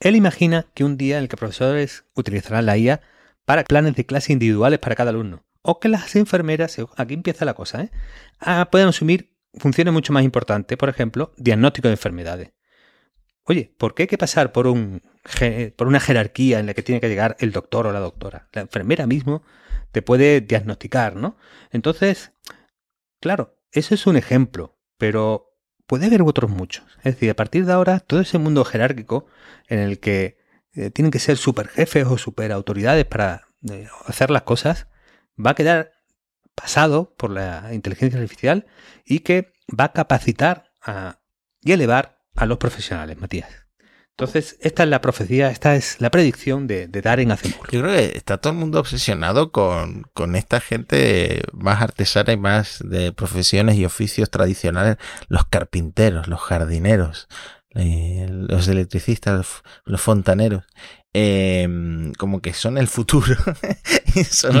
él 0.00 0.16
imagina 0.16 0.66
que 0.74 0.84
un 0.84 0.96
día 0.96 1.16
en 1.16 1.24
el 1.24 1.28
que 1.28 1.36
profesores 1.36 2.04
utilizarán 2.14 2.66
la 2.66 2.76
IA 2.76 3.00
para 3.44 3.64
planes 3.64 3.94
de 3.94 4.06
clase 4.06 4.32
individuales 4.32 4.78
para 4.78 4.94
cada 4.94 5.10
alumno. 5.10 5.44
O 5.62 5.80
que 5.80 5.88
las 5.88 6.14
enfermeras, 6.16 6.76
aquí 6.96 7.14
empieza 7.14 7.44
la 7.44 7.54
cosa, 7.54 7.82
¿eh? 7.82 7.90
Ah, 8.38 8.68
pueden 8.70 8.88
asumir 8.88 9.34
funciones 9.54 9.92
mucho 9.94 10.12
más 10.12 10.24
importantes, 10.24 10.76
por 10.76 10.88
ejemplo, 10.88 11.32
diagnóstico 11.36 11.88
de 11.88 11.94
enfermedades. 11.94 12.52
Oye, 13.44 13.74
¿por 13.78 13.94
qué 13.94 14.04
hay 14.04 14.06
que 14.06 14.18
pasar 14.18 14.52
por, 14.52 14.66
un, 14.66 15.02
por 15.76 15.86
una 15.86 16.00
jerarquía 16.00 16.60
en 16.60 16.66
la 16.66 16.74
que 16.74 16.82
tiene 16.82 17.00
que 17.00 17.08
llegar 17.08 17.36
el 17.40 17.52
doctor 17.52 17.86
o 17.86 17.92
la 17.92 18.00
doctora? 18.00 18.48
La 18.52 18.62
enfermera 18.62 19.06
mismo 19.06 19.42
te 19.92 20.02
puede 20.02 20.40
diagnosticar, 20.40 21.16
¿no? 21.16 21.36
Entonces, 21.70 22.32
claro, 23.20 23.58
eso 23.70 23.94
es 23.94 24.06
un 24.06 24.16
ejemplo, 24.16 24.78
pero 24.98 25.53
puede 25.86 26.06
haber 26.06 26.22
otros 26.22 26.50
muchos. 26.50 26.84
Es 26.98 27.14
decir, 27.14 27.30
a 27.30 27.34
partir 27.34 27.66
de 27.66 27.72
ahora, 27.72 28.00
todo 28.00 28.20
ese 28.20 28.38
mundo 28.38 28.64
jerárquico 28.64 29.26
en 29.68 29.80
el 29.80 30.00
que 30.00 30.38
eh, 30.74 30.90
tienen 30.90 31.10
que 31.10 31.18
ser 31.18 31.36
super 31.36 31.68
jefes 31.68 32.06
o 32.06 32.18
super 32.18 32.52
autoridades 32.52 33.04
para 33.04 33.48
eh, 33.70 33.86
hacer 34.06 34.30
las 34.30 34.42
cosas, 34.42 34.86
va 35.38 35.50
a 35.50 35.54
quedar 35.54 35.92
pasado 36.54 37.14
por 37.16 37.30
la 37.30 37.70
inteligencia 37.72 38.18
artificial 38.18 38.66
y 39.04 39.20
que 39.20 39.52
va 39.68 39.84
a 39.84 39.92
capacitar 39.92 40.70
y 41.62 41.72
elevar 41.72 42.18
a 42.36 42.46
los 42.46 42.58
profesionales, 42.58 43.18
Matías. 43.18 43.63
Entonces, 44.16 44.56
esta 44.60 44.84
es 44.84 44.88
la 44.88 45.00
profecía, 45.00 45.50
esta 45.50 45.74
es 45.74 46.00
la 46.00 46.08
predicción 46.08 46.68
de, 46.68 46.86
de 46.86 47.02
Darren 47.02 47.32
Acemoglu. 47.32 47.72
Yo 47.72 47.82
creo 47.82 47.96
que 47.96 48.16
está 48.16 48.38
todo 48.38 48.52
el 48.52 48.60
mundo 48.60 48.78
obsesionado 48.78 49.50
con, 49.50 50.04
con 50.12 50.36
esta 50.36 50.60
gente 50.60 51.42
más 51.52 51.82
artesana 51.82 52.32
y 52.32 52.36
más 52.36 52.78
de 52.84 53.12
profesiones 53.12 53.74
y 53.74 53.84
oficios 53.84 54.30
tradicionales, 54.30 54.98
los 55.26 55.46
carpinteros, 55.46 56.28
los 56.28 56.40
jardineros, 56.40 57.26
eh, 57.74 58.28
los 58.30 58.68
electricistas, 58.68 59.64
los 59.84 60.00
fontaneros. 60.00 60.62
Em, 61.16 62.12
como 62.14 62.40
que 62.40 62.52
son 62.52 62.76
el 62.76 62.88
futuro 62.88 63.36
y 64.16 64.24
son 64.24 64.58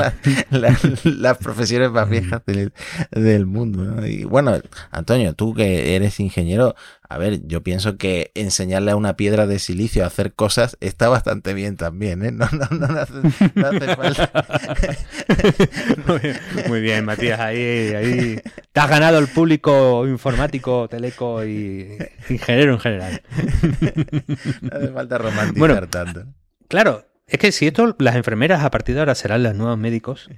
las 1.02 1.38
profesiones 1.38 1.90
más 1.90 2.08
viejas 2.08 2.42
del, 2.46 3.46
mundo. 3.46 4.06
Y 4.06 4.22
bueno, 4.22 4.60
Antonio, 4.92 5.34
tú 5.34 5.52
que 5.52 5.96
eres 5.96 6.20
ingeniero, 6.20 6.76
a 7.14 7.18
ver, 7.18 7.46
yo 7.46 7.62
pienso 7.62 7.96
que 7.96 8.32
enseñarle 8.34 8.90
a 8.90 8.96
una 8.96 9.14
piedra 9.14 9.46
de 9.46 9.60
silicio 9.60 10.02
a 10.02 10.08
hacer 10.08 10.34
cosas 10.34 10.76
está 10.80 11.08
bastante 11.08 11.54
bien 11.54 11.76
también, 11.76 12.24
¿eh? 12.24 12.32
No, 12.32 12.48
no, 12.50 12.66
no, 12.76 13.00
hace, 13.00 13.12
falta. 13.96 14.32
muy, 16.68 16.80
bien, 16.80 17.04
Matías, 17.04 17.38
ahí, 17.38 17.60
ahí 17.60 18.40
te 18.72 18.80
has 18.80 18.90
ganado 18.90 19.20
el 19.20 19.28
público 19.28 20.04
informático, 20.08 20.88
teleco 20.88 21.44
y 21.44 21.98
ingeniero 22.28 22.72
en 22.72 22.80
general. 22.80 23.22
no 24.60 24.70
hace 24.76 24.88
falta 24.88 25.18
romantizar 25.18 25.86
tanto. 25.86 26.24
Claro, 26.66 27.06
es 27.28 27.38
que 27.38 27.52
si 27.52 27.68
esto, 27.68 27.94
las 28.00 28.16
enfermeras 28.16 28.64
a 28.64 28.72
partir 28.72 28.96
de 28.96 29.02
ahora 29.02 29.14
serán 29.14 29.44
los 29.44 29.54
nuevos 29.54 29.78
médicos, 29.78 30.28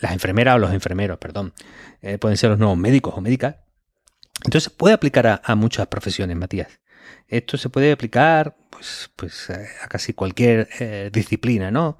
las 0.00 0.10
enfermeras 0.10 0.56
o 0.56 0.58
los 0.58 0.72
enfermeros, 0.72 1.18
perdón, 1.18 1.52
eh, 2.02 2.18
pueden 2.18 2.36
ser 2.36 2.50
los 2.50 2.58
nuevos 2.58 2.78
médicos 2.78 3.14
o 3.16 3.20
médicas, 3.20 3.58
entonces 4.44 4.70
puede 4.70 4.94
aplicar 4.94 5.40
a, 5.42 5.54
muchas 5.54 5.86
profesiones, 5.88 6.36
Matías. 6.36 6.80
Esto 7.28 7.56
se 7.56 7.68
puede 7.68 7.92
aplicar 7.92 8.56
pues, 8.70 9.10
pues 9.16 9.50
eh, 9.50 9.66
a 9.82 9.88
casi 9.88 10.12
cualquier 10.12 10.68
eh, 10.78 11.10
disciplina, 11.12 11.70
¿no? 11.70 11.98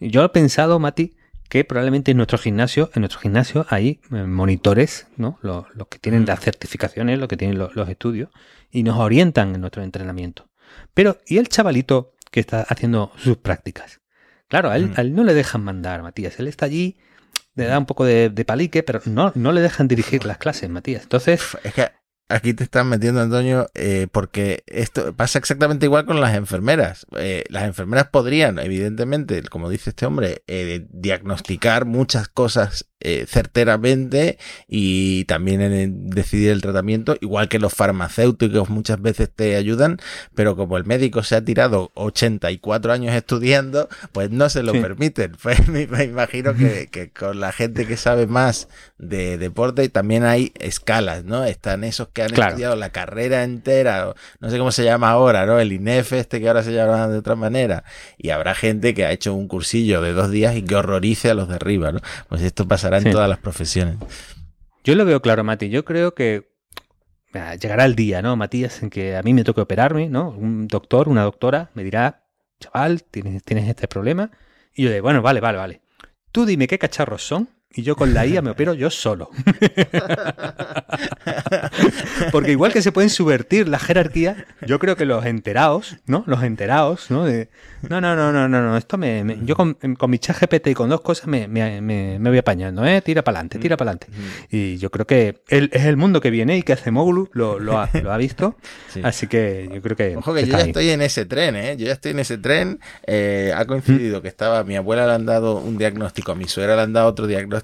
Yo 0.00 0.24
he 0.24 0.28
pensado, 0.30 0.78
Mati, 0.78 1.16
que 1.48 1.64
probablemente 1.64 2.10
en 2.10 2.16
nuestro 2.16 2.38
gimnasio, 2.38 2.90
en 2.94 3.02
nuestro 3.02 3.20
gimnasio 3.20 3.66
hay 3.68 4.00
monitores, 4.10 5.06
¿no? 5.16 5.38
Los, 5.42 5.66
que 5.88 5.98
tienen 5.98 6.26
las 6.26 6.40
certificaciones, 6.40 7.18
los 7.18 7.28
que 7.28 7.36
tienen 7.36 7.58
los, 7.58 7.76
los, 7.76 7.88
estudios, 7.88 8.30
y 8.70 8.82
nos 8.82 8.96
orientan 8.96 9.54
en 9.54 9.60
nuestro 9.60 9.82
entrenamiento. 9.82 10.48
Pero, 10.94 11.18
¿y 11.26 11.38
el 11.38 11.48
chavalito 11.48 12.12
que 12.32 12.40
está 12.40 12.62
haciendo 12.62 13.12
sus 13.16 13.36
prácticas. 13.36 14.00
Claro, 14.48 14.70
a 14.70 14.76
él, 14.76 14.90
mm. 14.90 15.14
no 15.14 15.22
le 15.22 15.34
dejan 15.34 15.62
mandar, 15.62 16.02
Matías. 16.02 16.40
Él 16.40 16.48
está 16.48 16.66
allí, 16.66 16.98
le 17.54 17.64
da 17.64 17.78
un 17.78 17.86
poco 17.86 18.04
de, 18.04 18.30
palique, 18.46 18.82
pero 18.82 19.00
no, 19.06 19.32
no 19.34 19.52
le 19.52 19.60
dejan 19.60 19.88
dirigir 19.88 20.24
las 20.24 20.38
clases, 20.38 20.68
Matías. 20.70 21.02
Entonces. 21.02 21.40
Es 21.64 21.74
que 21.74 21.90
aquí 22.28 22.54
te 22.54 22.64
están 22.64 22.88
metiendo, 22.88 23.20
Antonio, 23.20 23.68
eh, 23.74 24.06
porque 24.10 24.64
esto 24.66 25.14
pasa 25.14 25.38
exactamente 25.38 25.86
igual 25.86 26.06
con 26.06 26.20
las 26.20 26.34
enfermeras. 26.34 27.06
Eh, 27.16 27.44
las 27.48 27.64
enfermeras 27.64 28.08
podrían, 28.08 28.58
evidentemente, 28.58 29.42
como 29.44 29.68
dice 29.68 29.90
este 29.90 30.06
hombre, 30.06 30.42
eh, 30.46 30.86
diagnosticar 30.90 31.84
muchas 31.84 32.28
cosas 32.28 32.90
eh, 33.04 33.26
certeramente 33.28 34.38
y 34.68 35.24
también 35.24 35.60
en 35.60 36.10
decidir 36.10 36.50
el 36.50 36.62
tratamiento, 36.62 37.16
igual 37.20 37.48
que 37.48 37.58
los 37.58 37.74
farmacéuticos 37.74 38.70
muchas 38.70 39.00
veces 39.02 39.28
te 39.34 39.56
ayudan, 39.56 39.98
pero 40.34 40.56
como 40.56 40.76
el 40.76 40.84
médico 40.84 41.22
se 41.22 41.36
ha 41.36 41.44
tirado 41.44 41.90
84 41.94 42.92
años 42.92 43.14
estudiando, 43.14 43.88
pues 44.12 44.30
no 44.30 44.48
se 44.48 44.62
lo 44.62 44.72
permiten. 44.72 45.32
Pues 45.42 45.68
me, 45.68 45.82
imagino 45.82 46.54
que, 46.54 47.10
con 47.18 47.40
la 47.40 47.50
gente 47.50 47.86
que 47.86 47.96
sabe 47.96 48.26
más 48.28 48.68
de 48.98 49.38
deporte 49.38 49.88
también 49.88 50.24
hay 50.24 50.52
escalas, 50.60 51.24
¿no? 51.24 51.44
Están 51.44 51.82
esos 51.82 52.08
que 52.08 52.22
han 52.22 52.32
estudiado 52.32 52.76
la 52.76 52.90
carrera 52.90 53.42
entera, 53.42 54.14
no 54.38 54.50
sé 54.50 54.58
cómo 54.58 54.70
se 54.70 54.84
llama 54.84 55.10
ahora, 55.10 55.46
¿no? 55.46 55.58
El 55.58 55.72
INEF 55.72 56.12
este 56.12 56.40
que 56.40 56.46
ahora 56.46 56.62
se 56.62 56.72
llama 56.72 57.08
de 57.08 57.18
otra 57.18 57.34
manera, 57.34 57.82
y 58.18 58.30
habrá 58.30 58.54
gente 58.54 58.94
que 58.94 59.04
ha 59.04 59.10
hecho 59.10 59.34
un 59.34 59.48
cursillo 59.48 60.00
de 60.00 60.12
dos 60.12 60.30
días 60.30 60.54
y 60.54 60.62
que 60.62 60.76
horrorice 60.76 61.30
a 61.30 61.34
los 61.34 61.48
de 61.48 61.56
arriba, 61.56 61.90
¿no? 61.90 62.00
Pues 62.28 62.42
esto 62.42 62.68
pasa 62.68 62.91
en 62.98 63.10
todas 63.10 63.28
las 63.28 63.38
profesiones. 63.38 63.96
Yo 64.84 64.94
lo 64.94 65.04
veo 65.04 65.22
claro, 65.22 65.44
Mati. 65.44 65.68
Yo 65.68 65.84
creo 65.84 66.14
que 66.14 66.52
llegará 67.60 67.84
el 67.84 67.94
día, 67.94 68.22
¿no, 68.22 68.36
Matías, 68.36 68.82
en 68.82 68.90
que 68.90 69.16
a 69.16 69.22
mí 69.22 69.32
me 69.34 69.44
toque 69.44 69.60
operarme, 69.60 70.08
¿no? 70.08 70.30
Un 70.30 70.68
doctor, 70.68 71.08
una 71.08 71.22
doctora 71.22 71.70
me 71.74 71.84
dirá, 71.84 72.24
chaval, 72.60 73.02
tienes, 73.04 73.42
tienes 73.42 73.68
este 73.68 73.88
problema. 73.88 74.30
Y 74.74 74.84
yo 74.84 74.90
de, 74.90 75.00
bueno, 75.00 75.22
vale, 75.22 75.40
vale, 75.40 75.58
vale. 75.58 75.80
Tú 76.30 76.46
dime 76.46 76.66
qué 76.66 76.78
cacharros 76.78 77.22
son 77.22 77.48
y 77.74 77.82
yo 77.82 77.96
con 77.96 78.14
la 78.14 78.26
IA 78.26 78.42
me 78.42 78.50
opero 78.50 78.74
yo 78.74 78.90
solo. 78.90 79.30
Porque 82.32 82.52
igual 82.52 82.72
que 82.72 82.82
se 82.82 82.92
pueden 82.92 83.10
subvertir 83.10 83.68
la 83.68 83.78
jerarquía, 83.78 84.46
yo 84.66 84.78
creo 84.78 84.96
que 84.96 85.04
los 85.04 85.24
enterados, 85.24 85.96
¿no? 86.06 86.24
Los 86.26 86.42
enterados, 86.42 87.10
¿no? 87.10 87.24
De, 87.24 87.48
no, 87.88 88.00
no, 88.00 88.14
no, 88.14 88.32
no, 88.32 88.48
no, 88.48 88.62
no, 88.62 88.76
esto 88.76 88.98
me, 88.98 89.38
yo 89.44 89.56
con, 89.56 89.76
mi 90.08 90.18
chat 90.18 90.38
GPT 90.40 90.68
y 90.68 90.74
con 90.74 90.88
dos 90.88 91.00
cosas 91.00 91.26
me, 91.26 91.48
me, 91.48 91.80
me, 91.80 92.18
voy 92.18 92.38
apañando, 92.38 92.84
¿eh? 92.84 93.00
Tira 93.02 93.22
para 93.22 93.38
adelante, 93.38 93.58
tira 93.58 93.76
para 93.76 93.92
adelante. 93.92 94.08
Y 94.50 94.76
yo 94.78 94.90
creo 94.90 95.06
que 95.06 95.42
es 95.48 95.84
el 95.84 95.96
mundo 95.96 96.20
que 96.20 96.30
viene 96.30 96.58
y 96.58 96.62
que 96.62 96.72
hace 96.72 96.90
Moglu 96.90 97.30
lo, 97.32 97.58
lo, 97.58 97.78
ha, 97.78 97.88
lo 98.02 98.12
ha 98.12 98.16
visto. 98.16 98.56
Así 99.02 99.26
que 99.26 99.70
yo 99.72 99.82
creo 99.82 99.96
que... 99.96 100.16
Ojo 100.16 100.34
que 100.34 100.46
yo 100.46 100.52
ya 100.52 100.64
estoy 100.64 100.90
en 100.90 101.02
ese 101.02 101.24
tren, 101.26 101.56
¿eh? 101.56 101.76
Yo 101.76 101.86
ya 101.86 101.92
estoy 101.92 102.12
en 102.12 102.20
ese 102.20 102.38
tren. 102.38 102.80
Eh, 103.06 103.52
ha 103.54 103.64
coincidido 103.64 104.22
que 104.22 104.28
estaba, 104.28 104.64
mi 104.64 104.76
abuela 104.76 105.06
le 105.06 105.12
han 105.12 105.26
dado 105.26 105.56
un 105.56 105.78
diagnóstico, 105.78 106.32
a 106.32 106.34
mi 106.34 106.46
suegra 106.46 106.76
le 106.76 106.82
han 106.82 106.92
dado 106.92 107.08
otro 107.08 107.26
diagnóstico, 107.26 107.61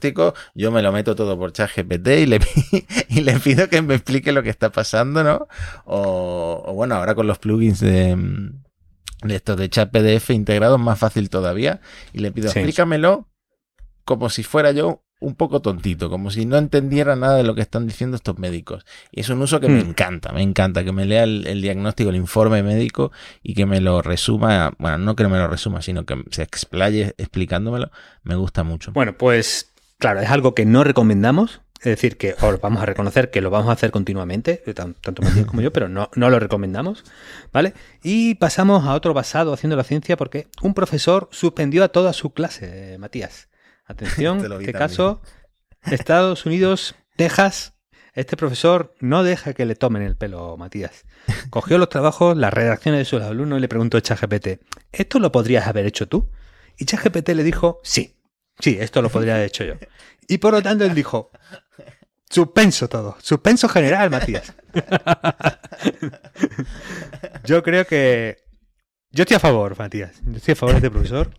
yo 0.55 0.70
me 0.70 0.82
lo 0.82 0.92
meto 0.92 1.14
todo 1.14 1.38
por 1.38 1.53
chat 1.53 1.70
GPT 1.74 2.09
y 2.09 2.26
le, 2.26 2.40
y 3.09 3.20
le 3.20 3.38
pido 3.38 3.68
que 3.68 3.82
me 3.82 3.94
explique 3.94 4.32
lo 4.32 4.42
que 4.42 4.51
está 4.51 4.70
pasando, 4.70 5.22
¿no? 5.24 5.49
O, 5.84 6.72
bueno, 6.74 6.96
ahora 6.96 7.14
con 7.14 7.26
los 7.26 7.38
plugins 7.38 7.80
de, 7.80 8.16
de 9.22 9.34
estos 9.34 9.57
de 9.57 9.68
chat 9.68 9.90
PDF 9.90 10.30
integrados, 10.30 10.78
más 10.78 10.99
fácil 10.99 11.30
todavía. 11.30 11.80
Y 12.12 12.18
le 12.18 12.32
pido, 12.32 12.46
explícamelo 12.46 13.28
como 14.05 14.30
si 14.30 14.42
fuera 14.42 14.72
yo 14.72 15.03
un 15.20 15.34
poco 15.34 15.61
tontito, 15.61 16.09
como 16.11 16.30
si 16.30 16.46
no 16.46 16.57
entendiera 16.57 17.16
nada 17.16 17.36
de 17.36 17.42
lo 17.42 17.55
que 17.55 17.61
están 17.61 17.86
diciendo 17.86 18.16
estos 18.16 18.38
médicos. 18.38 18.84
Y 19.11 19.20
es 19.20 19.28
un 19.28 19.42
uso 19.42 19.61
que 19.61 19.68
me 19.68 19.82
hmm. 19.82 19.88
encanta, 19.88 20.32
me 20.32 20.42
encanta, 20.42 20.84
que 20.84 20.92
me 20.92 21.05
lea 21.05 21.24
el, 21.24 21.61
diagnóstico, 21.61 22.11
el 22.11 22.16
informe 22.16 22.62
médico 22.62 23.11
y 23.42 23.55
que 23.55 23.66
me 23.66 23.80
lo 23.80 24.01
resuma, 24.01 24.72
bueno, 24.78 24.99
no 24.99 25.16
que 25.16 25.26
me 25.26 25.38
lo 25.38 25.49
resuma, 25.49 25.82
sino 25.82 26.05
que 26.05 26.22
se 26.30 26.42
explaye 26.42 27.14
explicándomelo, 27.18 27.90
me 28.22 28.36
gusta 28.36 28.62
mucho. 28.62 28.92
Bueno, 28.92 29.16
pues 29.18 29.68
claro, 29.99 30.20
es 30.20 30.30
algo 30.30 30.55
que 30.55 30.64
no 30.64 30.84
recomendamos, 30.84 31.61
es 31.78 31.84
decir, 31.84 32.16
que 32.16 32.34
os 32.40 32.61
vamos 32.61 32.82
a 32.82 32.86
reconocer 32.86 33.30
que 33.30 33.40
lo 33.40 33.51
vamos 33.51 33.68
a 33.68 33.72
hacer 33.72 33.90
continuamente, 33.90 34.62
tanto 34.74 35.22
Matías 35.22 35.46
como 35.46 35.61
yo, 35.61 35.72
pero 35.72 35.88
no, 35.88 36.11
no 36.16 36.30
lo 36.30 36.40
recomendamos, 36.40 37.05
¿vale? 37.53 37.74
Y 38.03 38.34
pasamos 38.34 38.84
a 38.84 38.94
otro 38.94 39.14
basado 39.14 39.53
haciendo 39.53 39.76
la 39.76 39.84
ciencia 39.84 40.16
porque 40.16 40.49
un 40.61 40.74
profesor 40.74 41.28
suspendió 41.30 41.84
a 41.84 41.88
toda 41.88 42.12
su 42.12 42.32
clase, 42.32 42.96
Matías. 42.99 43.49
Atención, 43.86 44.44
qué 44.64 44.72
caso, 44.72 45.22
Estados 45.82 46.46
Unidos, 46.46 46.96
Texas, 47.16 47.74
este 48.14 48.36
profesor 48.36 48.94
no 48.99 49.22
deja 49.22 49.53
que 49.53 49.64
le 49.64 49.76
tomen 49.76 50.03
el 50.03 50.16
pelo, 50.16 50.57
Matías. 50.57 51.05
Cogió 51.51 51.78
los 51.78 51.88
trabajos, 51.88 52.36
las 52.36 52.53
redacciones 52.53 52.99
de 52.99 53.05
sus 53.05 53.22
alumnos 53.22 53.59
y 53.59 53.61
le 53.61 53.68
preguntó 53.68 53.96
a 53.96 54.03
ChatGPT, 54.03 54.61
¿esto 54.90 55.20
lo 55.20 55.30
podrías 55.30 55.68
haber 55.68 55.86
hecho 55.86 56.09
tú? 56.09 56.28
Y 56.76 56.86
ChatGPT 56.86 57.28
le 57.30 57.44
dijo, 57.44 57.80
sí, 57.84 58.18
sí, 58.61 58.76
esto 58.80 59.02
lo 59.02 59.09
podría 59.09 59.34
haber 59.34 59.46
hecho 59.46 59.64
yo. 59.64 59.74
Y 60.30 60.36
por 60.36 60.52
lo 60.52 60.62
tanto 60.62 60.84
él 60.84 60.94
dijo, 60.94 61.30
Suspenso 62.30 62.88
todo. 62.88 63.16
Suspenso 63.20 63.68
general, 63.68 64.11
Matías. 64.11 64.52
yo 67.44 67.62
creo 67.62 67.86
que. 67.86 68.36
Yo 69.11 69.22
estoy 69.22 69.36
a 69.36 69.40
favor, 69.40 69.78
Matías. 69.78 70.20
Yo 70.24 70.36
estoy 70.36 70.52
a 70.52 70.56
favor 70.56 70.74
de 70.74 70.78
este 70.78 70.90
profesor. 70.90 71.30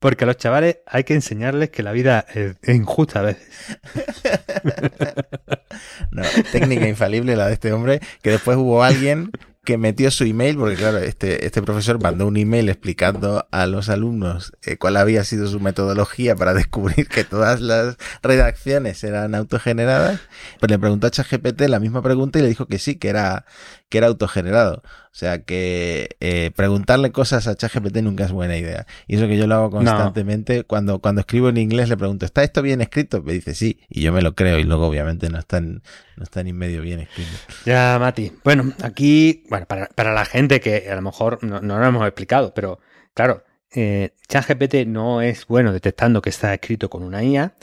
Porque 0.00 0.24
a 0.24 0.26
los 0.26 0.36
chavales 0.36 0.78
hay 0.84 1.04
que 1.04 1.14
enseñarles 1.14 1.70
que 1.70 1.84
la 1.84 1.92
vida 1.92 2.26
es, 2.34 2.56
injusta 2.66 3.20
a 3.20 3.22
veces. 3.22 3.78
no, 6.10 6.22
técnica 6.50 6.88
infalible 6.88 7.36
la 7.36 7.46
de 7.46 7.52
este 7.52 7.72
hombre, 7.72 8.00
que 8.20 8.30
después 8.30 8.56
hubo 8.56 8.82
alguien 8.82 9.30
que 9.64 9.78
metió 9.78 10.10
su 10.10 10.24
email, 10.24 10.56
porque 10.56 10.74
claro, 10.74 10.98
este, 10.98 11.46
este 11.46 11.62
profesor 11.62 12.02
mandó 12.02 12.26
un 12.26 12.36
email 12.36 12.68
explicando 12.68 13.46
a 13.52 13.66
los 13.66 13.88
alumnos 13.88 14.52
eh, 14.62 14.76
cuál 14.76 14.96
había 14.96 15.22
sido 15.22 15.46
su 15.46 15.60
metodología 15.60 16.34
para 16.34 16.52
descubrir 16.54 17.06
que 17.08 17.22
todas 17.22 17.60
las 17.60 17.96
redacciones 18.22 19.04
eran 19.04 19.36
autogeneradas. 19.36 20.20
Pues 20.58 20.68
le 20.68 20.78
preguntó 20.80 21.06
a 21.06 21.10
ChatGPT 21.10 21.62
la 21.68 21.78
misma 21.78 22.02
pregunta 22.02 22.40
y 22.40 22.42
le 22.42 22.48
dijo 22.48 22.66
que 22.66 22.78
sí, 22.80 22.96
que 22.96 23.08
era, 23.08 23.46
que 23.92 23.98
era 23.98 24.06
autogenerado. 24.06 24.82
O 24.86 25.14
sea 25.14 25.42
que 25.42 26.16
eh, 26.20 26.50
preguntarle 26.56 27.12
cosas 27.12 27.46
a 27.46 27.54
ChatGPT 27.54 27.98
nunca 27.98 28.24
es 28.24 28.32
buena 28.32 28.56
idea. 28.56 28.86
Y 29.06 29.16
eso 29.16 29.28
que 29.28 29.36
yo 29.36 29.46
lo 29.46 29.54
hago 29.56 29.70
constantemente. 29.70 30.64
Cuando, 30.64 30.98
cuando 31.00 31.20
escribo 31.20 31.50
en 31.50 31.58
inglés 31.58 31.90
le 31.90 31.98
pregunto, 31.98 32.24
¿está 32.24 32.42
esto 32.42 32.62
bien 32.62 32.80
escrito? 32.80 33.22
Me 33.22 33.34
dice 33.34 33.54
sí, 33.54 33.80
y 33.90 34.00
yo 34.00 34.10
me 34.10 34.22
lo 34.22 34.34
creo, 34.34 34.58
y 34.58 34.64
luego 34.64 34.86
obviamente 34.86 35.28
no 35.28 35.38
está, 35.38 35.60
no 35.60 35.82
está 36.22 36.42
ni 36.42 36.54
medio 36.54 36.80
bien 36.80 37.00
escrito. 37.00 37.28
Ya, 37.66 37.98
Mati. 38.00 38.32
Bueno, 38.42 38.72
aquí, 38.82 39.44
bueno, 39.50 39.66
para, 39.66 39.88
para 39.88 40.14
la 40.14 40.24
gente 40.24 40.60
que 40.60 40.88
a 40.90 40.94
lo 40.94 41.02
mejor 41.02 41.44
no, 41.44 41.60
no 41.60 41.78
lo 41.78 41.84
hemos 41.84 42.06
explicado, 42.06 42.54
pero 42.54 42.80
claro, 43.12 43.44
eh, 43.74 44.14
ChatGPT 44.26 44.86
no 44.86 45.20
es 45.20 45.46
bueno 45.46 45.70
detectando 45.74 46.22
que 46.22 46.30
está 46.30 46.54
escrito 46.54 46.88
con 46.88 47.02
una 47.02 47.22
IA, 47.22 47.56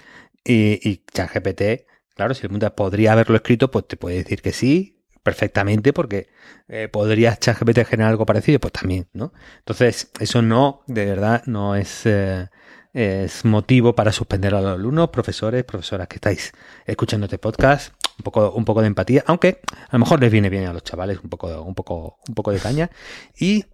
y, 0.44 0.88
y 0.88 1.04
ChatGPT, 1.12 1.88
claro, 2.14 2.36
si 2.36 2.46
el 2.46 2.52
mundo 2.52 2.72
podría 2.76 3.14
haberlo 3.14 3.36
escrito, 3.36 3.72
pues 3.72 3.88
te 3.88 3.98
puede 3.98 4.18
decir 4.18 4.44
que 4.44 4.52
sí, 4.52 4.99
perfectamente 5.30 5.94
porque 5.94 6.28
eh, 6.68 6.88
podría 6.92 7.38
ChatGPT 7.38 7.86
generar 7.86 8.10
algo 8.10 8.26
parecido, 8.26 8.60
pues 8.60 8.74
también, 8.74 9.08
¿no? 9.14 9.32
Entonces, 9.60 10.10
eso 10.20 10.42
no, 10.42 10.82
de 10.88 11.06
verdad, 11.06 11.44
no 11.46 11.76
es, 11.76 12.02
eh, 12.06 12.48
es 12.94 13.46
motivo 13.46 13.94
para 13.94 14.12
suspender 14.12 14.56
a 14.56 14.62
los 14.62 14.74
alumnos, 14.74 15.10
profesores, 15.10 15.64
profesoras 15.66 16.08
que 16.08 16.16
estáis 16.16 16.52
escuchando 16.88 17.28
este 17.28 17.38
podcast, 17.38 17.94
un 18.18 18.24
poco, 18.24 18.52
un 18.54 18.66
poco 18.66 18.82
de 18.82 18.88
empatía, 18.88 19.24
aunque 19.28 19.62
a 19.68 19.94
lo 19.94 20.00
mejor 20.00 20.20
les 20.20 20.32
viene 20.32 20.50
bien 20.50 20.66
a 20.66 20.74
los 20.74 20.84
chavales 20.84 21.20
un 21.24 21.30
poco, 21.30 21.62
un 21.62 21.76
poco, 21.76 22.18
un 22.28 22.34
poco 22.34 22.52
de 22.52 22.60
caña. 22.60 22.90
Y 23.40 23.66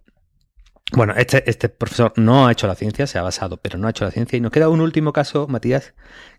bueno, 0.92 1.14
este, 1.16 1.48
este 1.48 1.70
profesor 1.70 2.12
no 2.16 2.46
ha 2.46 2.52
hecho 2.52 2.66
la 2.66 2.74
ciencia, 2.74 3.06
se 3.06 3.18
ha 3.18 3.22
basado, 3.22 3.56
pero 3.56 3.78
no 3.78 3.86
ha 3.86 3.90
hecho 3.92 4.04
la 4.04 4.10
ciencia. 4.10 4.36
Y 4.36 4.42
nos 4.42 4.52
queda 4.52 4.68
un 4.68 4.82
último 4.82 5.14
caso, 5.14 5.48
Matías, 5.48 5.94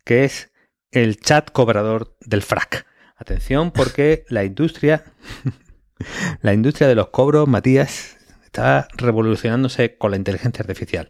que 0.05 0.25
es 0.25 0.51
el 0.91 1.19
chat 1.19 1.49
cobrador 1.51 2.15
del 2.21 2.43
frac. 2.43 2.85
Atención 3.17 3.71
porque 3.71 4.25
la 4.29 4.43
industria, 4.43 5.03
la 6.41 6.53
industria 6.53 6.87
de 6.87 6.95
los 6.95 7.09
cobros, 7.09 7.47
Matías, 7.47 8.17
está 8.45 8.87
revolucionándose 8.95 9.97
con 9.97 10.11
la 10.11 10.17
inteligencia 10.17 10.61
artificial. 10.61 11.09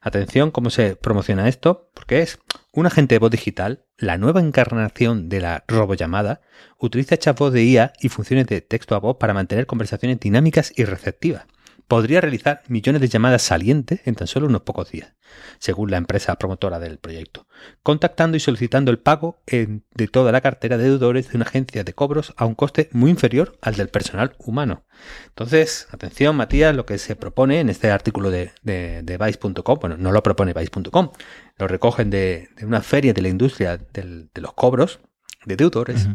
Atención 0.00 0.50
cómo 0.50 0.70
se 0.70 0.96
promociona 0.96 1.48
esto, 1.48 1.90
porque 1.92 2.22
es 2.22 2.38
un 2.72 2.86
agente 2.86 3.16
de 3.16 3.18
voz 3.18 3.30
digital, 3.30 3.84
la 3.98 4.16
nueva 4.16 4.40
encarnación 4.40 5.28
de 5.28 5.40
la 5.40 5.64
robollamada, 5.68 6.40
utiliza 6.78 7.18
chatbot 7.18 7.52
de 7.52 7.64
IA 7.64 7.92
y 8.00 8.08
funciones 8.08 8.46
de 8.46 8.60
texto 8.60 8.94
a 8.94 9.00
voz 9.00 9.16
para 9.18 9.34
mantener 9.34 9.66
conversaciones 9.66 10.20
dinámicas 10.20 10.72
y 10.74 10.84
receptivas 10.84 11.44
podría 11.90 12.20
realizar 12.20 12.62
millones 12.68 13.00
de 13.00 13.08
llamadas 13.08 13.42
salientes 13.42 14.00
en 14.04 14.14
tan 14.14 14.28
solo 14.28 14.46
unos 14.46 14.62
pocos 14.62 14.92
días, 14.92 15.12
según 15.58 15.90
la 15.90 15.96
empresa 15.96 16.36
promotora 16.36 16.78
del 16.78 16.98
proyecto, 16.98 17.48
contactando 17.82 18.36
y 18.36 18.40
solicitando 18.40 18.92
el 18.92 19.00
pago 19.00 19.42
de 19.48 20.06
toda 20.06 20.30
la 20.30 20.40
cartera 20.40 20.78
de 20.78 20.84
deudores 20.84 21.28
de 21.28 21.36
una 21.36 21.46
agencia 21.46 21.82
de 21.82 21.92
cobros 21.92 22.32
a 22.36 22.46
un 22.46 22.54
coste 22.54 22.90
muy 22.92 23.10
inferior 23.10 23.58
al 23.60 23.74
del 23.74 23.88
personal 23.88 24.36
humano. 24.38 24.84
Entonces, 25.26 25.88
atención 25.90 26.36
Matías, 26.36 26.76
lo 26.76 26.86
que 26.86 26.96
se 26.96 27.16
propone 27.16 27.58
en 27.58 27.68
este 27.68 27.90
artículo 27.90 28.30
de, 28.30 28.52
de, 28.62 29.18
Vice.com, 29.18 29.78
bueno, 29.80 29.96
no 29.96 30.12
lo 30.12 30.22
propone 30.22 30.52
Vice.com, 30.52 31.10
lo 31.58 31.66
recogen 31.66 32.08
de, 32.08 32.50
una 32.62 32.82
feria 32.82 33.12
de 33.12 33.22
la 33.22 33.30
industria 33.30 33.78
de 33.78 34.28
los 34.34 34.52
cobros 34.52 35.00
de 35.44 35.56
deudores 35.56 36.06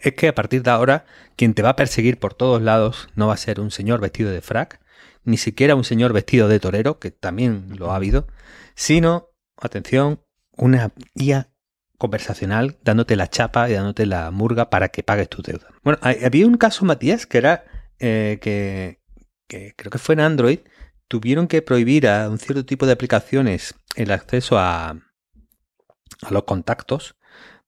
es 0.00 0.14
que 0.14 0.28
a 0.28 0.34
partir 0.34 0.62
de 0.62 0.70
ahora 0.70 1.04
quien 1.36 1.54
te 1.54 1.62
va 1.62 1.70
a 1.70 1.76
perseguir 1.76 2.18
por 2.18 2.34
todos 2.34 2.60
lados 2.60 3.08
no 3.14 3.28
va 3.28 3.34
a 3.34 3.38
ser 3.38 3.60
un 3.60 3.70
señor 3.70 4.00
vestido 4.00 4.30
de 4.30 4.40
frac, 4.40 4.80
ni 5.24 5.36
siquiera 5.36 5.74
un 5.74 5.84
señor 5.84 6.12
vestido 6.12 6.48
de 6.48 6.60
torero, 6.60 6.98
que 6.98 7.10
también 7.10 7.76
lo 7.78 7.92
ha 7.92 7.96
habido, 7.96 8.26
sino, 8.74 9.28
atención, 9.56 10.20
una 10.56 10.92
guía 11.14 11.50
conversacional 11.98 12.78
dándote 12.82 13.14
la 13.14 13.28
chapa 13.28 13.70
y 13.70 13.74
dándote 13.74 14.06
la 14.06 14.30
murga 14.32 14.70
para 14.70 14.88
que 14.88 15.04
pagues 15.04 15.28
tu 15.28 15.42
deuda. 15.42 15.68
Bueno, 15.84 15.98
había 16.02 16.46
un 16.46 16.56
caso, 16.56 16.84
Matías, 16.84 17.26
que 17.26 17.38
era 17.38 17.64
eh, 18.00 18.38
que, 18.42 19.00
creo 19.46 19.90
que 19.90 19.98
fue 19.98 20.14
en 20.14 20.20
Android, 20.20 20.58
tuvieron 21.06 21.46
que 21.46 21.62
prohibir 21.62 22.08
a 22.08 22.28
un 22.28 22.38
cierto 22.38 22.64
tipo 22.64 22.86
de 22.86 22.92
aplicaciones 22.92 23.74
el 23.94 24.10
acceso 24.10 24.58
a, 24.58 24.90
a 24.90 26.30
los 26.30 26.42
contactos, 26.44 27.14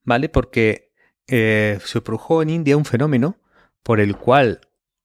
¿vale? 0.03 0.28
Porque 0.28 0.94
eh, 1.27 1.79
se 1.85 2.01
produjo 2.01 2.43
en 2.43 2.51
India 2.51 2.77
un 2.77 2.85
fenómeno 2.85 3.37
por 3.83 4.01
el 4.01 4.16
cual 4.16 4.61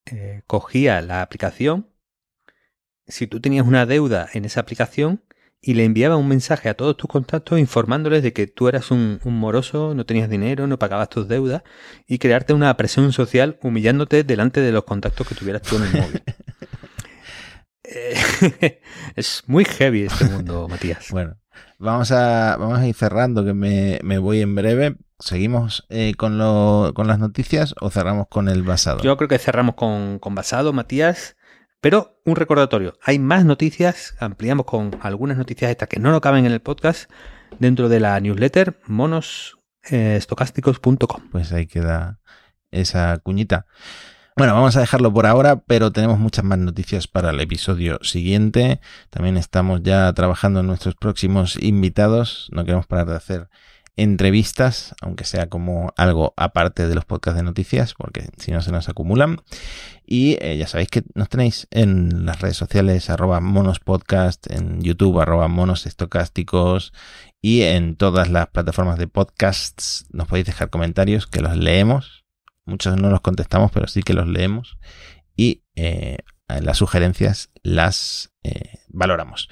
eh, 0.06 0.42
cogía 0.48 1.02
la 1.02 1.22
aplicación, 1.22 1.90
si 3.08 3.28
tú 3.28 3.40
tenías 3.40 3.66
una 3.66 3.86
deuda 3.86 4.30
en 4.34 4.46
esa 4.46 4.62
aplicación, 4.62 5.24
y 5.62 5.74
le 5.74 5.84
enviaba 5.84 6.16
un 6.16 6.28
mensaje 6.28 6.70
a 6.70 6.74
todos 6.74 6.96
tus 6.96 7.10
contactos 7.10 7.60
informándoles 7.60 8.24
de 8.24 8.32
que 8.32 8.48
tú 8.48 8.70
eras 8.70 8.92
un, 8.92 9.20
moroso, 9.26 9.94
no 9.94 10.06
tenías 10.06 10.30
dinero, 10.30 10.68
no 10.68 10.80
pagabas 10.80 11.10
tus 11.10 11.28
deudas 11.28 11.64
y 12.08 12.18
crearte 12.18 12.54
una 12.54 12.76
presión 12.78 13.12
social 13.12 13.60
humillándote 13.62 14.24
delante 14.24 14.62
de 14.62 14.72
los 14.72 14.86
contactos 14.86 15.28
que 15.28 15.36
tuvieras 15.36 15.64
tú 15.64 15.76
en 15.76 15.84
el 15.84 15.92
móvil. 15.92 16.24
Eh, 17.92 18.82
es 19.16 19.44
muy 19.48 19.66
heavy 19.66 20.04
este 20.04 20.26
mundo, 20.26 20.68
Matías. 20.70 21.10
Bueno, 21.10 21.38
vamos 21.80 22.12
a, 22.12 22.56
vamos 22.58 22.78
a 22.78 22.88
ir 22.88 22.94
cerrando, 22.94 23.44
que 23.44 23.54
me, 23.54 24.00
me 24.04 24.20
voy 24.20 24.42
en 24.42 24.54
breve 24.54 24.96
¿Seguimos 25.20 25.86
eh, 25.90 26.14
con, 26.18 26.38
lo, 26.38 26.94
con 26.96 27.08
las 27.08 27.20
noticias 27.20 27.76
o 27.82 27.90
cerramos 27.90 28.28
con 28.30 28.48
el 28.48 28.64
basado? 28.64 29.02
Yo 29.02 29.18
creo 29.18 29.28
que 29.28 29.38
cerramos 29.38 29.76
con, 29.76 30.20
con 30.20 30.34
basado, 30.34 30.72
Matías. 30.74 31.36
Pero 31.82 32.22
un 32.26 32.36
recordatorio, 32.36 32.98
hay 33.02 33.20
más 33.20 33.46
noticias, 33.46 34.14
ampliamos 34.20 34.66
con 34.66 35.00
algunas 35.02 35.38
noticias 35.38 35.72
estas 35.72 35.88
que 35.88 36.02
no 36.02 36.12
lo 36.12 36.20
caben 36.20 36.46
en 36.46 36.52
el 36.52 36.60
podcast 36.60 37.10
dentro 37.58 37.88
de 37.88 38.02
la 38.02 38.20
newsletter 38.20 38.78
monosestocásticos.com. 38.86 41.30
Pues 41.32 41.54
ahí 41.54 41.68
queda 41.68 42.20
esa 42.72 43.18
cuñita. 43.20 43.66
Bueno, 44.36 44.54
vamos 44.54 44.76
a 44.78 44.82
dejarlo 44.82 45.12
por 45.14 45.26
ahora, 45.26 45.62
pero 45.62 45.92
tenemos 45.92 46.20
muchas 46.20 46.46
más 46.46 46.60
noticias 46.60 47.08
para 47.08 47.32
el 47.32 47.40
episodio 47.40 47.98
siguiente. 48.02 48.80
También 49.10 49.38
estamos 49.38 49.82
ya 49.84 50.14
trabajando 50.14 50.60
en 50.62 50.68
nuestros 50.68 50.96
próximos 50.96 51.58
invitados. 51.62 52.48
No 52.52 52.64
queremos 52.64 52.88
parar 52.88 53.08
de 53.08 53.16
hacer 53.16 53.50
entrevistas, 54.02 54.96
aunque 55.02 55.26
sea 55.26 55.50
como 55.50 55.94
algo 55.98 56.34
aparte 56.38 56.88
de 56.88 56.96
los 56.96 57.06
podcasts 57.06 57.38
de 57.38 57.44
noticias, 57.44 57.94
porque 57.94 58.30
si 58.38 58.52
no 58.52 58.62
se 58.62 58.72
nos 58.72 58.90
acumulan. 58.90 59.42
Y 60.06 60.38
eh, 60.42 60.58
ya 60.58 60.68
sabéis 60.68 60.90
que 60.90 61.04
nos 61.14 61.30
tenéis 61.30 61.68
en 61.72 62.26
las 62.26 62.42
redes 62.42 62.58
sociales 62.58 63.10
arroba 63.10 63.40
monospodcast, 63.40 64.52
en 64.52 64.82
YouTube 64.82 65.20
arroba 65.20 65.48
monosestocásticos 65.48 66.94
y 67.42 67.62
en 67.62 67.96
todas 67.96 68.30
las 68.30 68.48
plataformas 68.48 68.98
de 68.98 69.08
podcasts 69.08 70.06
nos 70.12 70.28
podéis 70.28 70.48
dejar 70.48 70.70
comentarios 70.70 71.28
que 71.28 71.42
los 71.42 71.56
leemos. 71.58 72.26
Muchos 72.66 72.98
no 72.98 73.10
los 73.10 73.22
contestamos, 73.22 73.72
pero 73.72 73.88
sí 73.88 74.02
que 74.02 74.14
los 74.14 74.28
leemos. 74.28 74.78
Y 75.36 75.64
eh, 75.76 76.18
las 76.48 76.78
sugerencias 76.78 77.50
las 77.64 78.32
eh, 78.44 78.80
valoramos. 78.88 79.50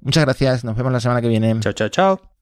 Muchas 0.00 0.24
gracias, 0.24 0.64
nos 0.64 0.76
vemos 0.76 0.92
la 0.92 1.00
semana 1.00 1.20
que 1.20 1.28
viene. 1.28 1.58
Chao, 1.60 1.72
chao, 1.72 1.88
chao. 1.88 2.37